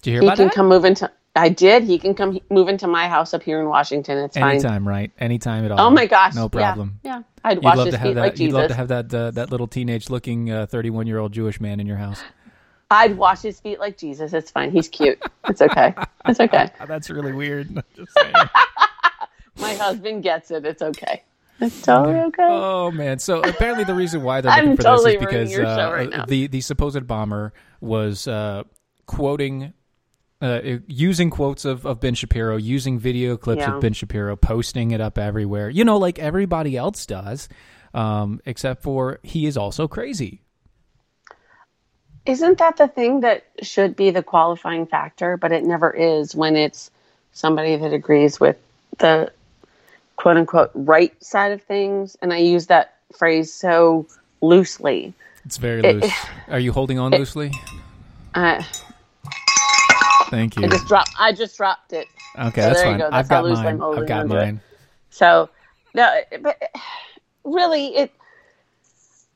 Did 0.00 0.10
you 0.10 0.12
hear 0.14 0.20
me? 0.22 0.26
He 0.26 0.28
about 0.28 0.38
can 0.38 0.50
come 0.50 0.68
move 0.68 0.84
into. 0.84 1.10
I 1.34 1.48
did. 1.48 1.84
He 1.84 1.98
can 1.98 2.14
come 2.14 2.40
move 2.50 2.68
into 2.68 2.86
my 2.86 3.08
house 3.08 3.32
up 3.32 3.42
here 3.42 3.60
in 3.60 3.66
Washington. 3.68 4.18
It's 4.18 4.36
fine. 4.36 4.50
Anytime, 4.50 4.86
right? 4.86 5.10
Anytime 5.18 5.64
at 5.64 5.70
all. 5.72 5.80
Oh 5.80 5.90
my 5.90 6.06
gosh. 6.06 6.34
No 6.34 6.48
problem. 6.48 7.00
Yeah. 7.04 7.22
I'd 7.44 7.58
You'd 7.58 7.64
wash 7.64 7.76
love 7.76 7.86
his 7.86 7.94
to 7.94 7.98
have 7.98 8.08
feet 8.08 8.14
that. 8.14 8.20
like 8.20 8.38
you'd 8.38 8.52
love 8.52 8.68
to 8.68 8.74
have 8.74 8.88
that 8.88 9.14
uh, 9.14 9.30
that 9.32 9.50
little 9.50 9.66
teenage-looking 9.66 10.50
uh, 10.50 10.66
thirty-one-year-old 10.66 11.32
Jewish 11.32 11.60
man 11.60 11.80
in 11.80 11.86
your 11.86 11.96
house. 11.96 12.22
I'd 12.90 13.16
wash 13.16 13.40
his 13.40 13.58
feet 13.60 13.80
like 13.80 13.96
Jesus. 13.96 14.32
It's 14.34 14.50
fine. 14.50 14.70
He's 14.70 14.88
cute. 14.88 15.22
It's 15.48 15.62
okay. 15.62 15.94
It's 16.26 16.40
okay. 16.40 16.70
That's 16.86 17.08
really 17.08 17.32
weird. 17.32 17.74
My 19.58 19.74
husband 19.74 20.22
gets 20.22 20.50
it. 20.50 20.66
It's 20.66 20.82
okay. 20.82 21.22
It's 21.62 21.80
totally 21.82 22.18
okay. 22.18 22.42
Oh 22.46 22.90
man! 22.90 23.18
So 23.18 23.40
apparently 23.40 23.84
the 23.84 23.94
reason 23.94 24.22
why 24.22 24.40
they're 24.40 24.54
looking 24.54 24.76
for 24.76 24.82
totally 24.82 25.16
this 25.16 25.22
is 25.22 25.26
because 25.26 25.58
uh, 25.58 25.92
right 25.94 26.26
the 26.28 26.48
the 26.48 26.60
supposed 26.60 27.06
bomber 27.06 27.52
was 27.80 28.26
uh, 28.28 28.64
quoting. 29.06 29.72
Uh, 30.40 30.78
using 30.88 31.30
quotes 31.30 31.64
of, 31.64 31.86
of 31.86 32.00
Ben 32.00 32.14
Shapiro, 32.16 32.56
using 32.56 32.98
video 32.98 33.36
clips 33.36 33.60
Yeah. 33.60 33.76
of 33.76 33.80
Ben 33.80 33.92
Shapiro, 33.92 34.34
posting 34.34 34.90
it 34.90 35.00
up 35.00 35.16
everywhere. 35.16 35.70
You 35.70 35.84
know, 35.84 35.98
like 35.98 36.18
everybody 36.18 36.76
else 36.76 37.06
does, 37.06 37.48
um, 37.94 38.40
except 38.44 38.82
for 38.82 39.20
he 39.22 39.46
is 39.46 39.56
also 39.56 39.86
crazy. 39.86 40.42
Isn't 42.26 42.58
that 42.58 42.76
the 42.76 42.88
thing 42.88 43.20
that 43.20 43.44
should 43.62 43.94
be 43.94 44.10
the 44.10 44.24
qualifying 44.24 44.86
factor, 44.86 45.36
but 45.36 45.52
it 45.52 45.62
never 45.64 45.92
is 45.92 46.34
when 46.34 46.56
it's 46.56 46.90
somebody 47.32 47.76
that 47.76 47.92
agrees 47.92 48.40
with 48.40 48.56
the 48.98 49.32
quote 50.22 50.36
unquote 50.36 50.70
right 50.74 51.12
side 51.22 51.50
of 51.52 51.60
things? 51.62 52.16
And 52.22 52.32
I 52.32 52.38
use 52.38 52.68
that 52.68 52.94
phrase 53.18 53.52
so 53.52 54.06
loosely. 54.40 55.12
It's 55.44 55.56
very 55.56 55.80
It- 55.82 55.96
loose. 55.96 56.12
Are 56.48 56.60
you 56.60 56.72
holding 56.72 56.98
on 56.98 57.10
loosely? 57.10 57.50
Uh, 58.34 58.62
Thank 60.30 60.56
you. 60.56 60.64
I 60.64 60.68
just 60.68 60.86
dropped. 60.86 61.10
I 61.18 61.32
just 61.32 61.56
dropped 61.56 61.92
it. 61.92 62.06
Okay, 62.38 62.62
So 62.62 62.68
that's 62.68 62.80
there 62.82 62.86
you 62.86 62.92
fine. 62.92 62.98
go. 63.00 63.04
I've 63.06 63.10
That's 63.12 63.28
how 63.28 63.42
got 63.42 63.50
mine. 63.52 63.66
I've 63.82 64.06
got 64.08 64.20
onto 64.22 64.34
it. 64.36 64.44
mine. 64.44 64.60
So, 65.10 65.50
no, 65.94 66.20
but 66.40 66.62
really, 67.44 67.88
it. 67.96 68.12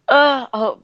Uh, 0.08 0.46
oh, 0.54 0.78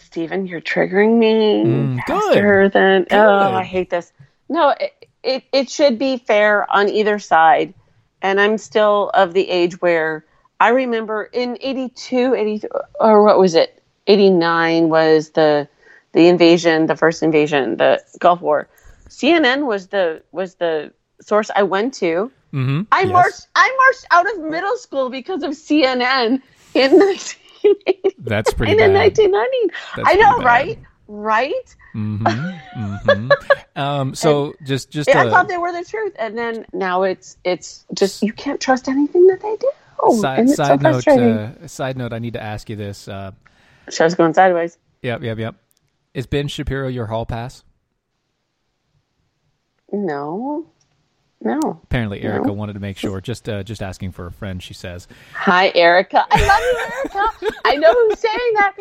Stephen, 0.00 0.46
you're 0.46 0.60
triggering 0.60 1.18
me 1.18 1.64
Mm, 1.64 1.94
good. 2.06 2.22
faster 2.22 2.68
than. 2.68 3.02
Good. 3.04 3.16
Oh, 3.18 3.52
I 3.54 3.64
hate 3.64 3.90
this. 3.90 4.12
No, 4.48 4.68
it, 4.78 4.92
it 5.24 5.44
it 5.52 5.70
should 5.70 5.98
be 5.98 6.18
fair 6.18 6.70
on 6.70 6.88
either 6.88 7.18
side, 7.18 7.74
and 8.22 8.40
I'm 8.40 8.56
still 8.56 9.10
of 9.12 9.34
the 9.34 9.50
age 9.50 9.80
where 9.82 10.24
I 10.60 10.70
remember 10.70 11.24
in 11.24 11.58
82, 11.60 12.34
80, 12.34 12.62
or 13.00 13.24
what 13.24 13.38
was 13.38 13.54
it? 13.54 13.82
89 14.06 14.88
was 14.88 15.30
the 15.30 15.68
the 16.12 16.28
invasion, 16.28 16.86
the 16.86 16.96
first 16.96 17.22
invasion, 17.22 17.76
the 17.78 18.02
Gulf 18.18 18.40
War. 18.40 18.68
CNN 19.08 19.66
was 19.66 19.88
the 19.88 20.22
was 20.32 20.54
the 20.56 20.92
source 21.20 21.50
I 21.54 21.62
went 21.62 21.94
to. 21.94 22.30
Mm-hmm. 22.52 22.82
I 22.92 23.04
marched. 23.06 23.46
I 23.54 23.76
marched 23.76 24.06
out 24.10 24.30
of 24.32 24.50
middle 24.50 24.76
school 24.76 25.10
because 25.10 25.42
of 25.42 25.50
CNN 25.52 26.42
in 26.74 26.90
1980 26.98 28.14
That's 28.18 28.52
pretty 28.54 28.72
in. 28.72 28.92
1990. 28.92 29.74
That's 29.96 30.08
I 30.08 30.14
know, 30.14 30.44
right? 30.44 30.78
Right? 31.14 31.76
Mm-hmm. 31.94 32.24
mm-hmm. 32.26 33.30
Um, 33.76 34.14
so 34.14 34.54
just 34.64 34.90
just 34.90 35.10
And 35.10 35.18
I 35.18 35.30
thought 35.30 35.48
they 35.48 35.58
were 35.58 35.72
the 35.72 35.84
truth, 35.84 36.14
and 36.18 36.36
then 36.36 36.64
now 36.72 37.02
it's 37.02 37.36
it's 37.44 37.84
just 37.94 38.22
you 38.22 38.32
can't 38.32 38.60
trust 38.60 38.88
anything 38.88 39.26
that 39.26 39.40
they 39.40 39.56
do. 39.56 39.70
side, 40.20 40.38
and 40.38 40.48
it's 40.48 40.56
side 40.56 40.80
so 40.80 40.90
note. 40.90 41.08
Uh, 41.08 41.66
side 41.68 41.98
note. 41.98 42.12
I 42.12 42.18
need 42.18 42.32
to 42.32 42.42
ask 42.42 42.70
you 42.70 42.76
this. 42.76 43.08
Uh, 43.08 43.32
Show's 43.90 44.14
going 44.14 44.32
sideways. 44.32 44.78
yep, 45.02 45.22
yep, 45.22 45.38
yep. 45.38 45.56
Is 46.14 46.26
Ben 46.26 46.48
Shapiro 46.48 46.88
your 46.88 47.06
hall 47.06 47.26
pass? 47.26 47.64
No, 49.90 50.66
no. 51.44 51.80
Apparently, 51.84 52.22
Erica 52.22 52.52
wanted 52.52 52.74
to 52.74 52.80
make 52.80 52.96
sure. 52.96 53.20
Just 53.20 53.48
uh, 53.48 53.62
just 53.62 53.82
asking 53.82 54.12
for 54.12 54.26
a 54.26 54.32
friend. 54.32 54.62
She 54.62 54.74
says. 54.74 55.08
Hi, 55.34 55.72
Erica. 55.74 56.24
I 56.30 56.46
love 56.46 56.60
you, 56.60 57.20
Erica. 57.20 57.58
I 57.64 57.76
know 57.76 57.92
who's 57.92 58.18
saying 58.18 58.52
that. 58.54 58.74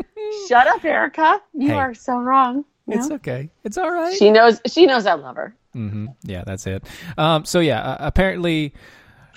Shut 0.48 0.68
up, 0.68 0.84
Erica. 0.86 1.42
You 1.54 1.70
Hey. 1.70 1.76
are 1.78 1.94
so 1.94 2.18
wrong. 2.18 2.66
You 2.88 2.98
It's 2.98 3.12
okay. 3.12 3.50
It's 3.64 3.78
all 3.78 3.92
right. 3.92 4.16
She 4.18 4.30
knows. 4.32 4.60
She 4.68 4.86
knows 4.86 5.06
I 5.06 5.14
love 5.14 5.36
her. 5.36 5.56
hmm 5.74 6.08
Yeah, 6.24 6.44
that's 6.46 6.66
it. 6.68 6.86
Um, 7.18 7.46
so 7.46 7.60
yeah, 7.60 7.82
uh, 7.82 7.98
apparently 8.00 8.74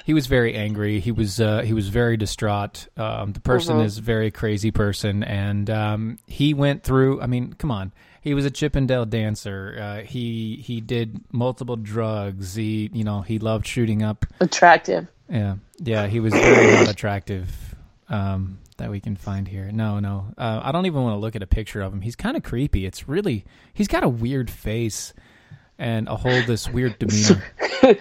he 0.05 0.13
was 0.13 0.27
very 0.27 0.55
angry. 0.55 1.01
He 1.01 1.13
was 1.13 1.41
uh, 1.41 1.63
he 1.63 1.73
was 1.73 1.89
very 1.89 2.17
distraught. 2.17 2.89
Um, 2.97 3.33
the 3.33 3.41
person 3.41 3.79
Mhm. 3.79 3.85
is 3.85 3.99
a 3.99 4.03
very 4.03 4.31
crazy 4.31 4.71
person, 4.71 5.23
and 5.25 5.71
um, 5.71 6.19
he 6.27 6.53
went 6.55 6.83
through. 6.83 7.21
I 7.23 7.27
mean, 7.27 7.53
come 7.55 7.71
on. 7.71 7.93
He 8.25 8.33
was 8.33 8.47
a 8.47 8.51
Chippendale 8.51 9.05
dancer. 9.05 9.77
Uh, 9.79 10.07
he 10.07 10.57
he 10.57 10.81
did 10.81 11.21
multiple 11.31 11.77
drugs. 11.77 12.55
He 12.55 12.89
you 12.95 13.05
know 13.05 13.21
he 13.21 13.39
loved 13.39 13.67
shooting 13.67 14.03
up. 14.03 14.25
Attractive. 14.41 15.07
Yeah, 15.29 15.57
yeah. 15.79 16.07
He 16.07 16.21
was 16.21 16.33
very 16.33 16.73
not 16.73 16.89
attractive. 16.89 17.75
Um, 18.09 18.59
that 18.79 18.91
we 18.91 18.99
can 18.99 19.15
find 19.15 19.47
here. 19.47 19.71
No, 19.71 20.01
no. 20.01 20.27
Uh, 20.37 20.61
I 20.63 20.73
don't 20.73 20.87
even 20.87 21.03
want 21.03 21.15
to 21.15 21.19
look 21.19 21.37
at 21.37 21.43
a 21.43 21.47
picture 21.47 21.83
of 21.83 21.93
him. 21.93 22.01
He's 22.01 22.17
kind 22.17 22.37
of 22.37 22.43
creepy. 22.43 22.87
It's 22.87 23.07
really 23.07 23.45
he's 23.75 23.89
got 23.89 24.03
a 24.03 24.09
weird 24.09 24.51
face 24.51 25.13
and 25.79 26.09
a 26.09 26.17
whole 26.17 26.43
this 26.43 26.69
weird 26.69 26.99
demeanor. 26.99 27.43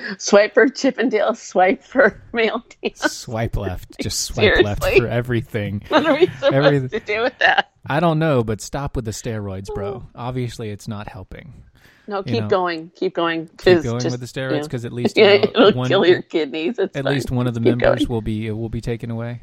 swipe 0.18 0.53
for 0.53 0.68
Chippendale. 0.70 1.34
Swipe 1.36 1.84
for 1.84 2.22
male 2.34 2.63
dance. 2.82 3.00
swipe 3.12 3.58
left, 3.58 4.00
just 4.01 4.22
swipe 4.22 4.63
left 4.63 4.84
for 4.84 5.08
everything. 5.08 5.82
What 5.89 6.06
are 6.06 6.13
we 6.13 6.27
supposed 6.27 6.53
Everything- 6.53 6.89
to 6.89 7.00
do 7.00 7.22
with 7.22 7.38
that? 7.39 7.72
I 7.86 8.00
don't 8.00 8.18
know, 8.20 8.44
but 8.44 8.62
stop 8.62 8.96
with 8.96 9.03
the 9.06 9.12
steroids, 9.12 9.68
bro. 9.74 10.08
Obviously, 10.15 10.70
it's 10.70 10.88
not 10.88 11.08
helping. 11.10 11.63
No, 12.08 12.18
You 12.18 12.24
keep 12.24 12.42
know, 12.44 12.48
going. 12.50 12.92
Keep 12.96 13.13
going. 13.15 13.48
Keep 13.58 13.84
going 13.84 14.00
just, 14.00 14.12
with 14.12 14.20
the 14.20 14.25
steroids 14.25 14.63
because 14.63 14.86
at 14.86 14.94
least 14.94 15.18
you 15.18 15.24
know, 15.24 15.34
it'll 15.34 15.72
one, 15.74 15.88
kill 15.89 16.06
your 16.06 16.22
kidneys. 16.22 16.77
It's 16.80 16.96
at 16.98 17.03
fine. 17.03 17.13
least 17.13 17.32
one 17.32 17.48
of 17.48 17.53
the 17.53 17.60
Keep 17.60 17.77
members 17.77 18.00
going. 18.00 18.08
will 18.10 18.22
be 18.22 18.50
will 18.51 18.70
be 18.70 18.82
taken 18.82 19.10
away. 19.12 19.42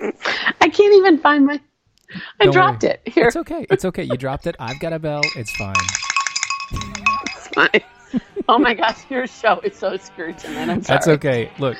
I 0.00 0.68
can't 0.68 0.94
even 0.94 1.18
find 1.18 1.46
my. 1.46 1.60
I 2.40 2.44
Don't 2.44 2.52
dropped 2.52 2.82
worry. 2.82 2.98
it. 3.04 3.12
Here, 3.12 3.26
It's 3.26 3.36
okay. 3.36 3.66
It's 3.70 3.84
okay. 3.84 4.04
You 4.04 4.16
dropped 4.16 4.46
it. 4.46 4.56
I've 4.58 4.80
got 4.80 4.92
a 4.92 4.98
bell. 4.98 5.20
It's 5.36 5.50
fine. 5.56 5.74
it's 6.72 7.48
fine. 7.48 8.20
oh 8.48 8.58
my 8.58 8.74
gosh, 8.74 8.98
your 9.10 9.26
show 9.26 9.60
is 9.60 9.76
so 9.76 9.96
screwed 9.96 10.38
tonight. 10.38 10.68
I'm 10.68 10.82
sorry. 10.82 10.96
That's 10.96 11.08
okay. 11.08 11.50
Look, 11.58 11.76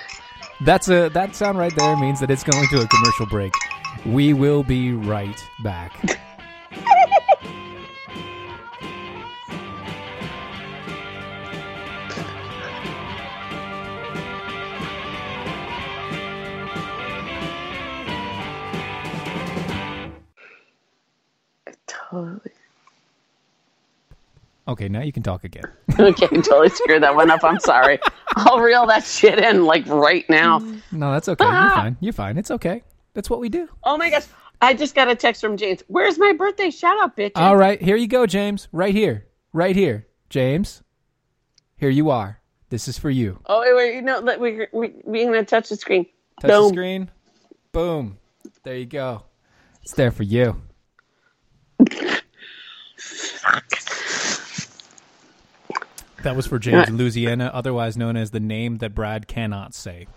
That's 0.64 0.88
a 0.88 1.08
that 1.10 1.34
sound 1.34 1.58
right 1.58 1.72
there 1.76 1.96
means 1.96 2.20
that 2.20 2.30
it's 2.30 2.44
going 2.44 2.66
to 2.68 2.80
a 2.82 2.86
commercial 2.86 3.26
break. 3.26 3.52
We 4.04 4.32
will 4.34 4.62
be 4.62 4.92
right 4.92 5.42
back. 5.62 6.18
Okay, 24.68 24.88
now 24.88 25.00
you 25.00 25.12
can 25.12 25.22
talk 25.22 25.44
again. 25.44 25.64
okay, 25.98 26.26
totally 26.26 26.68
screwed 26.68 27.02
that 27.02 27.16
one 27.16 27.30
up. 27.30 27.42
I'm 27.42 27.58
sorry. 27.58 27.98
I'll 28.36 28.60
reel 28.60 28.86
that 28.86 29.02
shit 29.02 29.38
in 29.38 29.64
like 29.64 29.86
right 29.86 30.28
now. 30.28 30.58
No, 30.92 31.10
that's 31.10 31.26
okay. 31.26 31.44
You're 31.44 31.54
ah! 31.54 31.72
fine. 31.74 31.96
You're 32.00 32.12
fine. 32.12 32.36
It's 32.36 32.50
okay. 32.50 32.82
That's 33.14 33.30
what 33.30 33.40
we 33.40 33.48
do. 33.48 33.66
Oh 33.82 33.96
my 33.96 34.10
gosh. 34.10 34.26
I 34.60 34.74
just 34.74 34.94
got 34.94 35.08
a 35.08 35.14
text 35.14 35.40
from 35.40 35.56
James. 35.56 35.82
Where's 35.88 36.18
my 36.18 36.34
birthday 36.34 36.70
shout 36.70 37.00
out, 37.00 37.16
bitch? 37.16 37.32
All 37.34 37.56
right, 37.56 37.80
here 37.80 37.96
you 37.96 38.08
go, 38.08 38.26
James. 38.26 38.68
Right 38.70 38.94
here. 38.94 39.26
Right 39.52 39.74
here. 39.74 40.06
James. 40.28 40.82
Here 41.76 41.90
you 41.90 42.10
are. 42.10 42.40
This 42.68 42.88
is 42.88 42.98
for 42.98 43.08
you. 43.08 43.40
Oh, 43.46 43.60
wait, 43.60 43.74
wait. 43.74 43.94
You 43.94 44.02
know, 44.02 44.18
let, 44.18 44.40
we, 44.40 44.66
we, 44.72 44.92
we're 45.04 45.32
going 45.32 45.44
to 45.44 45.44
touch 45.44 45.70
the 45.70 45.76
screen. 45.76 46.06
Touch 46.40 46.50
Boom. 46.50 46.68
the 46.68 46.74
screen. 46.74 47.10
Boom. 47.72 48.18
There 48.64 48.76
you 48.76 48.84
go. 48.84 49.22
It's 49.82 49.94
there 49.94 50.10
for 50.10 50.24
you. 50.24 50.60
That 56.28 56.36
was 56.36 56.46
for 56.46 56.58
James 56.58 56.90
Louisiana, 56.90 57.50
otherwise 57.54 57.96
known 57.96 58.14
as 58.14 58.32
the 58.32 58.38
name 58.38 58.76
that 58.78 58.94
Brad 58.94 59.26
cannot 59.26 59.72
say. 59.72 60.08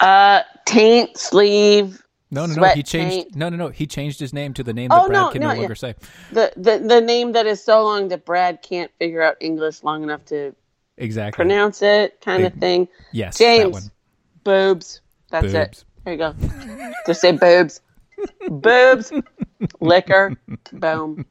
Uh, 0.00 0.42
taint 0.66 1.16
sleeve. 1.16 2.02
No, 2.32 2.44
no, 2.46 2.54
no. 2.56 2.64
He 2.70 2.82
changed. 2.82 3.14
Taint. 3.14 3.36
No, 3.36 3.48
no, 3.48 3.56
no. 3.56 3.68
He 3.68 3.86
changed 3.86 4.18
his 4.18 4.32
name 4.32 4.52
to 4.54 4.64
the 4.64 4.72
name 4.72 4.88
that 4.88 5.02
oh, 5.02 5.06
Brad 5.06 5.12
no, 5.12 5.28
can 5.30 5.40
no, 5.40 5.50
no 5.50 5.54
longer 5.54 5.74
yeah. 5.74 5.92
say. 5.92 5.94
The, 6.32 6.52
the 6.56 6.84
the 6.84 7.00
name 7.00 7.30
that 7.30 7.46
is 7.46 7.62
so 7.62 7.84
long 7.84 8.08
that 8.08 8.24
Brad 8.24 8.60
can't 8.60 8.90
figure 8.98 9.22
out 9.22 9.36
English 9.38 9.84
long 9.84 10.02
enough 10.02 10.24
to 10.24 10.52
exactly 10.96 11.36
pronounce 11.36 11.80
it, 11.80 12.20
kind 12.20 12.44
of 12.44 12.54
thing. 12.54 12.88
Yes, 13.12 13.38
James. 13.38 13.92
Boobs. 14.42 15.00
That's 15.30 15.44
boobs. 15.44 15.54
it. 15.54 15.84
There 16.02 16.14
you 16.14 16.18
go. 16.18 16.34
Just 17.06 17.20
say 17.20 17.30
boobs. 17.30 17.80
boobs. 18.48 19.12
Liquor. 19.80 20.36
Boom. 20.72 21.24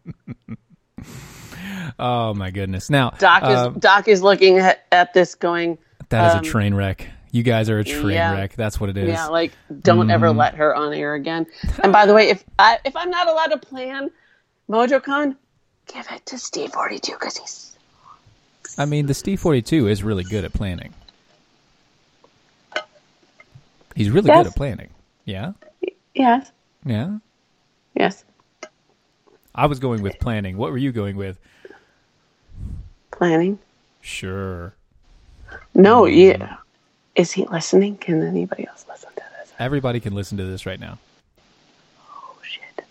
Oh 1.99 2.33
my 2.33 2.51
goodness! 2.51 2.89
Now 2.89 3.11
Doc 3.11 3.43
is 3.43 3.49
uh, 3.49 3.69
Doc 3.69 4.07
is 4.07 4.21
looking 4.21 4.59
at, 4.59 4.85
at 4.91 5.13
this, 5.13 5.35
going. 5.35 5.77
That 6.09 6.27
is 6.29 6.33
um, 6.35 6.39
a 6.39 6.43
train 6.43 6.73
wreck. 6.73 7.07
You 7.31 7.41
guys 7.41 7.69
are 7.69 7.79
a 7.79 7.83
train 7.83 8.11
yeah, 8.11 8.33
wreck. 8.33 8.55
That's 8.55 8.79
what 8.79 8.89
it 8.89 8.97
is. 8.97 9.09
Yeah, 9.09 9.27
like 9.27 9.53
don't 9.81 10.07
mm. 10.07 10.11
ever 10.11 10.27
mm-hmm. 10.27 10.37
let 10.37 10.55
her 10.55 10.75
on 10.75 10.93
air 10.93 11.15
again. 11.15 11.47
And 11.81 11.91
by 11.91 12.05
the 12.05 12.13
way, 12.13 12.29
if 12.29 12.43
I 12.59 12.79
if 12.85 12.95
I'm 12.95 13.09
not 13.09 13.27
allowed 13.27 13.47
to 13.47 13.57
plan 13.57 14.11
MojoCon, 14.69 15.35
give 15.87 16.05
it 16.11 16.25
to 16.27 16.37
Steve 16.37 16.71
Forty 16.71 16.99
Two 16.99 17.13
because 17.13 17.37
he's. 17.37 17.75
I 18.77 18.85
mean, 18.85 19.07
the 19.07 19.13
Steve 19.13 19.39
Forty 19.39 19.61
Two 19.61 19.87
is 19.87 20.03
really 20.03 20.23
good 20.23 20.45
at 20.45 20.53
planning. 20.53 20.93
He's 23.95 24.09
really 24.09 24.27
yes. 24.27 24.43
good 24.43 24.47
at 24.47 24.55
planning. 24.55 24.89
Yeah. 25.25 25.53
Yes. 26.13 26.51
Yeah. 26.85 27.17
Yes. 27.95 28.23
I 29.55 29.67
was 29.67 29.79
going 29.79 30.01
with 30.01 30.19
planning. 30.19 30.57
What 30.57 30.71
were 30.71 30.77
you 30.77 30.91
going 30.91 31.15
with? 31.15 31.39
Planning. 33.23 33.57
Sure. 34.01 34.73
No, 35.73 36.07
um, 36.07 36.11
yeah. 36.11 36.57
Is 37.15 37.31
he 37.31 37.45
listening? 37.45 37.95
Can 37.95 38.21
anybody 38.21 38.67
else 38.67 38.85
listen 38.89 39.11
to 39.11 39.23
this? 39.39 39.53
Everybody 39.57 40.01
can 40.01 40.13
listen 40.13 40.37
to 40.39 40.43
this 40.43 40.65
right 40.65 40.77
now. 40.77 40.97
Oh 42.01 42.35
shit. 42.43 42.85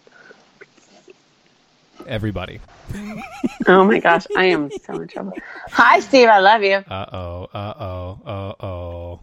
Everybody. 2.07 2.61
oh 3.67 3.85
my 3.85 3.99
gosh, 3.99 4.25
I 4.35 4.47
am 4.47 4.71
so 4.71 4.95
in 4.95 5.09
trouble. 5.09 5.35
Hi 5.71 6.01
Steve, 6.01 6.31
I 6.31 6.39
love 6.39 6.62
you. 6.62 6.77
Uh 6.77 7.07
oh, 7.12 7.49
uh 7.52 7.75
oh, 7.78 8.19
uh 8.25 8.65
oh. 8.67 9.21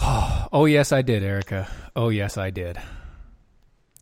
Oh 0.52 0.64
yes, 0.64 0.90
I 0.90 1.02
did, 1.02 1.22
Erica. 1.22 1.68
Oh 1.94 2.08
yes, 2.08 2.36
I 2.36 2.50
did. 2.50 2.76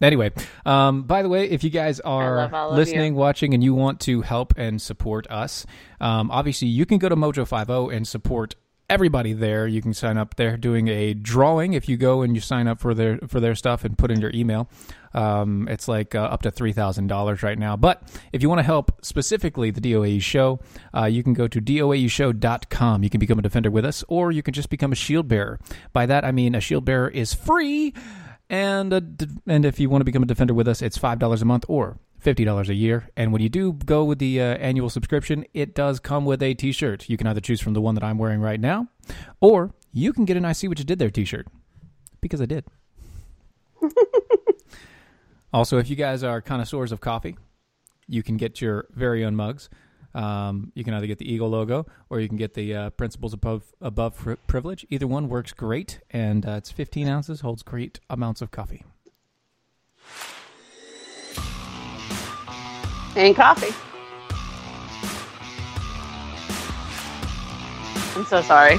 Anyway, 0.01 0.33
um, 0.65 1.03
by 1.03 1.23
the 1.23 1.29
way, 1.29 1.49
if 1.49 1.63
you 1.63 1.71
guys 1.71 2.01
are 2.01 2.71
listening, 2.73 3.15
watching, 3.15 3.55
and 3.55 3.63
you 3.63 3.75
want 3.75 4.01
to 4.01 4.23
help 4.23 4.55
and 4.57 4.81
support 4.81 5.27
us, 5.31 5.67
um, 6.01 6.31
obviously 6.31 6.69
you 6.69 6.87
can 6.87 6.99
go 6.99 7.09
to 7.09 7.17
Mojo50 7.17 7.95
and 7.95 8.09
support 8.09 8.55
everybody 8.91 9.33
there. 9.33 9.67
You 9.67 9.81
can 9.81 9.95
sign 9.95 10.19
up. 10.19 10.35
They're 10.35 10.57
doing 10.57 10.89
a 10.89 11.15
drawing 11.15 11.75
if 11.75 11.89
you 11.89 11.97
go 11.97 12.23
and 12.23 12.35
you 12.35 12.41
sign 12.41 12.67
up 12.67 12.81
for 12.81 12.93
their 12.93 13.19
for 13.29 13.41
their 13.41 13.55
stuff 13.55 13.85
and 13.85 13.97
put 13.97 14.11
in 14.11 14.21
your 14.21 14.33
email. 14.35 14.69
Um, 15.15 15.67
it's 15.69 15.89
like 15.89 16.15
uh, 16.15 16.23
up 16.23 16.43
to 16.43 16.51
three 16.51 16.73
thousand 16.73 17.07
dollars 17.07 17.43
right 17.43 17.59
now. 17.59 17.77
But 17.77 18.03
if 18.33 18.43
you 18.43 18.49
want 18.49 18.59
to 18.59 18.65
help 18.65 19.05
specifically 19.05 19.71
the 19.71 19.81
DOAE 19.81 20.21
show, 20.21 20.61
uh, 20.95 21.05
you 21.05 21.23
can 21.23 21.33
go 21.33 21.47
to 21.49 21.61
doaeshow.com. 21.61 23.03
You 23.03 23.11
can 23.11 23.21
become 23.21 23.39
a 23.39 23.43
defender 23.43 23.71
with 23.71 23.85
us, 23.85 24.05
or 24.09 24.33
you 24.33 24.43
can 24.43 24.53
just 24.53 24.69
become 24.69 24.93
a 24.93 24.97
shield 24.97 25.29
bearer. 25.29 25.59
By 25.93 26.07
that 26.07 26.25
I 26.25 26.33
mean 26.33 26.55
a 26.55 26.61
shield 26.61 26.85
bearer 26.85 27.09
is 27.09 27.33
free 27.33 27.95
and 28.51 28.93
uh, 28.93 29.01
and 29.47 29.65
if 29.65 29.81
you 29.81 29.89
want 29.89 30.01
to 30.01 30.05
become 30.05 30.25
a 30.25 30.27
defender 30.27 30.53
with 30.53 30.69
us, 30.69 30.83
it's 30.83 30.99
five 30.99 31.19
dollars 31.21 31.41
a 31.41 31.45
month 31.45 31.65
or 31.69 31.99
fifty 32.19 32.45
dollars 32.45 32.69
a 32.69 32.75
year. 32.75 33.09
And 33.17 33.33
when 33.33 33.41
you 33.41 33.49
do 33.49 33.73
go 33.73 34.05
with 34.05 34.19
the 34.19 34.41
uh, 34.41 34.57
annual 34.57 34.91
subscription, 34.91 35.47
it 35.55 35.75
does 35.75 36.01
come 36.01 36.25
with 36.25 36.43
a 36.43 36.53
T-shirt. 36.53 37.09
You 37.09 37.17
can 37.17 37.29
either 37.29 37.41
choose 37.41 37.61
from 37.61 37.75
the 37.75 37.81
one 37.81 37.95
that 37.95 38.05
I'm 38.05 38.19
wearing 38.19 38.41
right 38.41 38.61
now, 38.61 38.89
or 39.41 39.73
you 39.93 40.13
can 40.13 40.25
get 40.25 40.37
an 40.37 40.45
"I 40.45 40.53
see 40.53 40.67
what 40.67 40.81
you 40.81 40.85
did 40.85 40.99
there" 40.99 41.11
T-shirt 41.11 41.47
because 42.21 42.43
I 42.43 42.47
did. 42.47 42.65
also, 45.53 45.79
if 45.79 45.89
you 45.89 45.97
guys 45.97 46.25
are 46.25 46.41
connoisseurs 46.41 46.91
of 46.91 47.01
coffee, 47.01 47.37
you 48.09 48.25
can 48.25 48.37
get 48.37 48.61
your 48.61 48.87
very 48.91 49.25
own 49.25 49.37
mugs. 49.37 49.71
Um, 50.15 50.73
you 50.75 50.85
can 50.85 50.95
either 50.95 51.07
get 51.07 51.19
the 51.19 51.33
Eagle 51.33 51.51
logo 51.51 51.87
or 52.09 52.21
you 52.21 52.29
can 52.29 52.37
get 52.37 52.55
the 52.55 52.75
uh, 52.75 52.91
Principles 52.91 53.33
Above 53.33 53.73
Above 53.81 54.37
Privilege. 54.47 54.87
Either 54.91 55.07
one 55.07 55.29
works 55.29 55.53
great, 55.53 56.01
and 56.11 56.47
uh, 56.47 56.53
it's 56.53 56.71
15 56.71 57.07
ounces, 57.09 57.41
holds 57.41 57.63
great 57.63 58.01
amounts 58.09 58.43
of 58.43 58.51
coffee. 58.51 58.85
And 63.17 63.35
coffee. 63.35 63.75
I'm 68.17 68.25
so 68.27 68.43
sorry. 68.43 68.79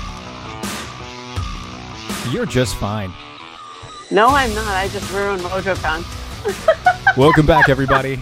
You're 2.32 2.46
just 2.46 2.76
fine. 2.76 3.12
No, 4.10 4.28
I'm 4.28 4.54
not. 4.54 4.68
I 4.68 4.88
just 4.90 5.12
ruined 5.12 5.42
MojoCon. 5.42 7.18
Welcome 7.18 7.46
back, 7.46 7.70
everybody. 7.70 8.22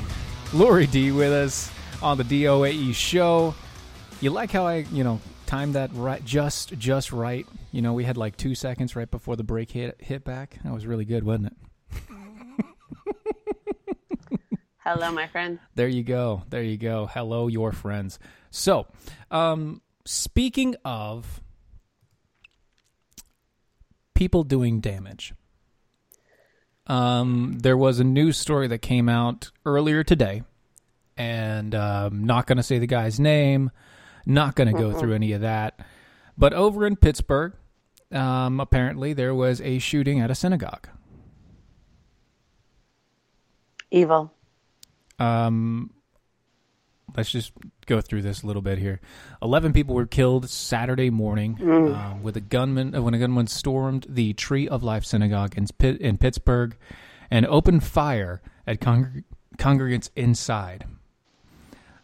Lori 0.54 0.88
D 0.88 1.12
with 1.12 1.32
us 1.32 1.72
on 2.01 2.17
the 2.17 2.23
DOAE 2.23 2.93
show. 2.93 3.53
You 4.21 4.31
like 4.31 4.51
how 4.51 4.65
I, 4.65 4.85
you 4.91 5.03
know, 5.03 5.19
timed 5.45 5.75
that 5.75 5.91
right, 5.93 6.23
just 6.23 6.77
just 6.77 7.12
right. 7.12 7.45
You 7.71 7.81
know, 7.81 7.93
we 7.93 8.03
had 8.03 8.17
like 8.17 8.38
two 8.38 8.55
seconds 8.55 8.95
right 8.95 9.09
before 9.09 9.35
the 9.35 9.43
break 9.43 9.71
hit 9.71 9.95
hit 9.99 10.23
back. 10.23 10.59
That 10.63 10.73
was 10.73 10.85
really 10.85 11.05
good, 11.05 11.23
wasn't 11.23 11.47
it? 11.47 11.53
Hello, 14.79 15.12
my 15.12 15.27
friend. 15.27 15.59
There 15.75 15.88
you 15.88 16.03
go. 16.03 16.43
There 16.49 16.63
you 16.63 16.77
go. 16.77 17.05
Hello, 17.05 17.47
your 17.47 17.71
friends. 17.71 18.19
So, 18.49 18.88
um, 19.29 19.81
speaking 20.05 20.75
of 20.83 21.41
people 24.15 24.43
doing 24.43 24.79
damage, 24.79 25.33
um, 26.88 27.57
there 27.59 27.77
was 27.77 27.99
a 27.99 28.03
news 28.03 28.38
story 28.38 28.67
that 28.67 28.79
came 28.79 29.07
out 29.07 29.51
earlier 29.65 30.03
today 30.03 30.41
and 31.19 31.75
um, 31.75 32.23
not 32.23 32.47
going 32.47 32.58
to 32.58 32.63
say 32.63 32.79
the 32.79 32.88
guy's 32.88 33.19
name, 33.19 33.69
not 34.25 34.55
going 34.55 34.73
to 34.73 34.82
go 34.82 34.97
through 34.97 35.13
any 35.13 35.34
of 35.34 35.41
that. 35.41 35.79
But 36.38 36.53
over 36.53 36.88
in 36.88 36.95
Pittsburgh, 36.95 37.53
um, 38.12 38.62
apparently 38.62 39.12
there 39.12 39.36
was 39.36 39.60
a 39.60 39.79
shooting 39.79 40.21
at 40.21 40.32
a 40.32 40.36
synagogue. 40.36 40.88
Evil. 43.91 44.34
Um, 45.19 45.91
let's 47.17 47.32
just 47.32 47.51
go 47.86 47.99
through 47.99 48.21
this 48.21 48.43
a 48.43 48.47
little 48.47 48.62
bit 48.62 48.77
here. 48.77 49.01
Eleven 49.41 49.73
people 49.73 49.95
were 49.95 50.05
killed 50.05 50.49
Saturday 50.49 51.10
morning 51.10 51.58
mm. 51.58 51.93
uh, 51.93 52.17
with 52.21 52.38
a 52.38 52.41
gunman 52.41 52.95
uh, 52.95 53.01
when 53.01 53.13
a 53.13 53.19
gunman 53.19 53.47
stormed 53.47 54.05
the 54.08 54.32
Tree 54.34 54.69
of 54.69 54.84
Life 54.84 55.03
synagogue 55.03 55.58
in, 55.58 55.67
in 55.97 56.17
Pittsburgh 56.17 56.77
and 57.29 57.45
opened 57.47 57.84
fire 57.84 58.41
at 58.65 58.79
con- 58.79 59.25
congregants 59.58 60.12
inside. 60.15 60.86